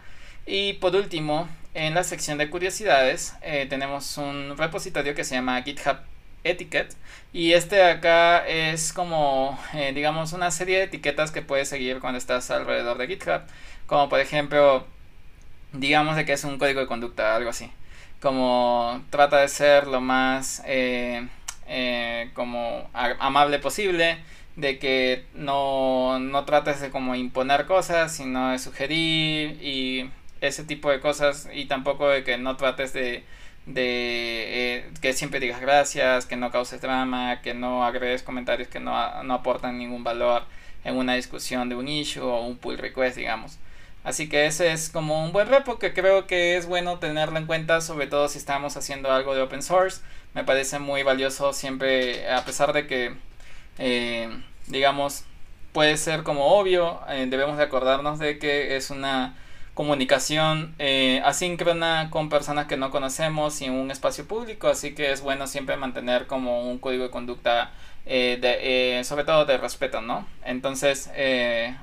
Y 0.45 0.73
por 0.73 0.95
último, 0.95 1.47
en 1.73 1.93
la 1.93 2.03
sección 2.03 2.37
de 2.37 2.49
curiosidades 2.49 3.35
eh, 3.41 3.67
tenemos 3.69 4.17
un 4.17 4.57
repositorio 4.57 5.15
que 5.15 5.23
se 5.23 5.35
llama 5.35 5.61
GitHub 5.61 5.97
Etiquette 6.43 6.95
y 7.33 7.53
este 7.53 7.75
de 7.77 7.91
acá 7.91 8.47
es 8.47 8.93
como 8.93 9.59
digamos 9.93 10.33
una 10.33 10.49
serie 10.51 10.77
de 10.77 10.83
etiquetas 10.85 11.31
que 11.31 11.41
puedes 11.41 11.67
seguir 11.67 11.99
cuando 11.99 12.17
estás 12.17 12.49
alrededor 12.51 12.97
de 12.97 13.07
GitHub 13.07 13.41
como 13.85 14.07
por 14.07 14.19
ejemplo 14.19 14.85
digamos 15.73 16.15
de 16.15 16.25
que 16.25 16.33
es 16.33 16.43
un 16.45 16.57
código 16.57 16.79
de 16.79 16.87
conducta 16.87 17.35
algo 17.35 17.49
así 17.49 17.69
como 18.21 19.03
trata 19.09 19.39
de 19.39 19.47
ser 19.47 19.87
lo 19.87 20.01
más 20.01 20.63
como 22.33 22.89
amable 22.93 23.59
posible, 23.59 24.17
de 24.55 24.79
que 24.79 25.25
no, 25.35 26.19
no 26.19 26.45
trates 26.45 26.81
de 26.81 26.89
como 26.89 27.15
imponer 27.15 27.65
cosas, 27.65 28.15
sino 28.15 28.51
de 28.51 28.59
sugerir 28.59 29.59
y 29.61 30.09
ese 30.41 30.63
tipo 30.63 30.89
de 30.89 30.99
cosas 30.99 31.47
y 31.53 31.65
tampoco 31.65 32.09
de 32.09 32.23
que 32.23 32.37
no 32.37 32.57
trates 32.57 32.93
de, 32.93 33.23
de 33.67 34.77
eh, 34.77 34.89
que 35.01 35.13
siempre 35.13 35.39
digas 35.39 35.61
gracias, 35.61 36.25
que 36.25 36.35
no 36.37 36.51
causes 36.51 36.81
drama, 36.81 37.41
que 37.41 37.53
no 37.53 37.85
agregues 37.85 38.23
comentarios 38.23 38.67
que 38.67 38.79
no, 38.79 39.23
no 39.23 39.33
aportan 39.35 39.77
ningún 39.77 40.03
valor 40.03 40.43
en 40.83 40.95
una 40.95 41.15
discusión 41.15 41.69
de 41.69 41.75
un 41.75 41.87
issue 41.87 42.23
o 42.23 42.41
un 42.41 42.57
pull 42.57 42.77
request, 42.77 43.17
digamos. 43.17 43.59
Así 44.03 44.29
que 44.29 44.45
ese 44.45 44.71
es 44.71 44.89
como 44.89 45.21
un 45.23 45.33
buen 45.33 45.49
repo 45.49 45.79
que 45.79 45.93
creo 45.93 46.27
que 46.27 46.55
es 46.55 46.65
bueno 46.65 46.97
tenerlo 46.97 47.37
en 47.37 47.45
cuenta, 47.45 47.81
sobre 47.81 48.07
todo 48.07 48.29
si 48.29 48.37
estamos 48.37 48.77
haciendo 48.77 49.11
algo 49.11 49.35
de 49.35 49.41
open 49.41 49.61
source. 49.61 50.01
Me 50.37 50.43
parece 50.43 50.77
muy 50.77 51.01
valioso 51.01 51.51
siempre, 51.51 52.29
a 52.29 52.45
pesar 52.45 52.71
de 52.71 52.85
que, 52.85 53.11
eh, 53.79 54.29
digamos, 54.67 55.23
puede 55.71 55.97
ser 55.97 56.21
como 56.21 56.59
obvio, 56.59 56.99
eh, 57.09 57.25
debemos 57.27 57.57
de 57.57 57.63
acordarnos 57.63 58.19
de 58.19 58.37
que 58.37 58.75
es 58.75 58.91
una 58.91 59.35
comunicación 59.73 60.75
eh, 60.77 61.23
asíncrona 61.25 62.09
con 62.11 62.29
personas 62.29 62.67
que 62.67 62.77
no 62.77 62.91
conocemos 62.91 63.59
y 63.61 63.65
en 63.65 63.73
un 63.73 63.89
espacio 63.89 64.27
público, 64.27 64.67
así 64.67 64.93
que 64.93 65.11
es 65.11 65.21
bueno 65.21 65.47
siempre 65.47 65.75
mantener 65.75 66.27
como 66.27 66.69
un 66.69 66.77
código 66.77 67.05
de 67.05 67.09
conducta 67.09 67.71
eh, 68.05 69.01
sobre 69.05 69.23
todo 69.23 69.45
de 69.45 69.57
respeto, 69.57 70.01
¿no? 70.01 70.27
Entonces, 70.45 71.09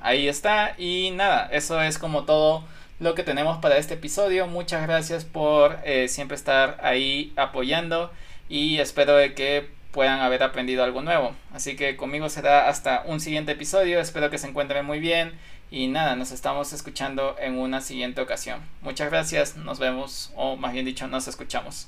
ahí 0.01 0.29
está. 0.29 0.75
Y 0.77 1.11
nada, 1.11 1.49
eso 1.51 1.81
es 1.81 1.97
como 1.97 2.23
todo 2.23 2.63
lo 3.01 3.15
que 3.15 3.23
tenemos 3.23 3.57
para 3.57 3.77
este 3.77 3.95
episodio. 3.95 4.47
Muchas 4.47 4.81
gracias 4.83 5.25
por 5.25 5.77
siempre 6.07 6.35
estar 6.35 6.79
ahí 6.81 7.33
apoyando 7.35 8.11
y 8.49 8.79
espero 8.79 9.15
de 9.15 9.33
que 9.33 9.69
puedan 9.91 10.19
haber 10.19 10.43
aprendido 10.43 10.83
algo 10.83 11.01
nuevo. 11.01 11.35
Así 11.53 11.75
que 11.75 11.95
conmigo 11.95 12.29
será 12.29 12.67
hasta 12.67 13.03
un 13.05 13.19
siguiente 13.19 13.53
episodio. 13.53 13.99
Espero 13.99 14.29
que 14.29 14.37
se 14.37 14.47
encuentren 14.47 14.85
muy 14.85 14.99
bien. 14.99 15.33
Y 15.71 15.87
nada, 15.87 16.15
nos 16.15 16.31
estamos 16.31 16.73
escuchando 16.73 17.35
en 17.39 17.57
una 17.57 17.81
siguiente 17.81 18.21
ocasión. 18.21 18.59
Muchas 18.81 19.09
gracias, 19.09 19.55
nos 19.55 19.79
vemos, 19.79 20.31
o 20.35 20.55
más 20.57 20.73
bien 20.73 20.85
dicho, 20.85 21.07
nos 21.07 21.27
escuchamos. 21.27 21.87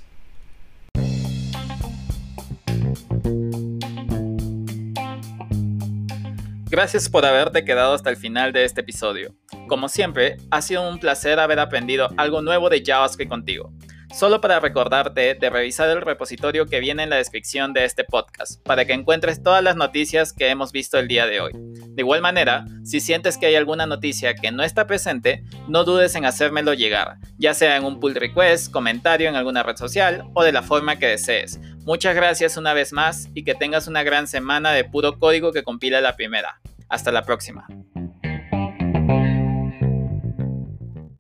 Gracias 6.69 7.07
por 7.07 7.25
haberte 7.25 7.63
quedado 7.63 7.93
hasta 7.93 8.09
el 8.09 8.17
final 8.17 8.51
de 8.51 8.65
este 8.65 8.81
episodio. 8.81 9.33
Como 9.67 9.87
siempre, 9.87 10.37
ha 10.51 10.61
sido 10.61 10.89
un 10.89 10.99
placer 10.99 11.39
haber 11.39 11.59
aprendido 11.59 12.09
algo 12.17 12.41
nuevo 12.41 12.69
de 12.69 12.83
JavaScript 12.85 13.29
contigo. 13.29 13.71
Solo 14.13 14.41
para 14.41 14.59
recordarte 14.59 15.35
de 15.35 15.49
revisar 15.49 15.89
el 15.89 16.01
repositorio 16.01 16.65
que 16.65 16.79
viene 16.79 17.03
en 17.03 17.09
la 17.09 17.17
descripción 17.17 17.73
de 17.73 17.85
este 17.85 18.03
podcast, 18.03 18.61
para 18.63 18.85
que 18.85 18.93
encuentres 18.93 19.43
todas 19.43 19.63
las 19.63 19.75
noticias 19.75 20.33
que 20.33 20.49
hemos 20.49 20.71
visto 20.71 20.97
el 20.97 21.07
día 21.07 21.27
de 21.27 21.41
hoy. 21.41 21.51
De 21.53 22.01
igual 22.01 22.21
manera, 22.21 22.65
si 22.83 22.99
sientes 22.99 23.37
que 23.37 23.47
hay 23.47 23.55
alguna 23.55 23.85
noticia 23.85 24.33
que 24.35 24.51
no 24.51 24.63
está 24.63 24.87
presente, 24.87 25.43
no 25.67 25.83
dudes 25.83 26.15
en 26.15 26.25
hacérmelo 26.25 26.73
llegar, 26.73 27.17
ya 27.37 27.53
sea 27.53 27.75
en 27.75 27.83
un 27.83 27.99
pull 27.99 28.15
request, 28.15 28.71
comentario 28.71 29.29
en 29.29 29.35
alguna 29.35 29.63
red 29.63 29.75
social 29.75 30.23
o 30.33 30.43
de 30.43 30.51
la 30.51 30.63
forma 30.63 30.97
que 30.97 31.07
desees. 31.07 31.59
Muchas 31.85 32.15
gracias 32.15 32.57
una 32.57 32.73
vez 32.73 32.93
más 32.93 33.29
y 33.33 33.43
que 33.43 33.55
tengas 33.55 33.87
una 33.87 34.03
gran 34.03 34.27
semana 34.27 34.71
de 34.71 34.83
puro 34.83 35.19
código 35.19 35.51
que 35.51 35.63
compila 35.63 36.01
la 36.01 36.15
primera. 36.15 36.59
Hasta 36.89 37.11
la 37.11 37.23
próxima. 37.23 37.67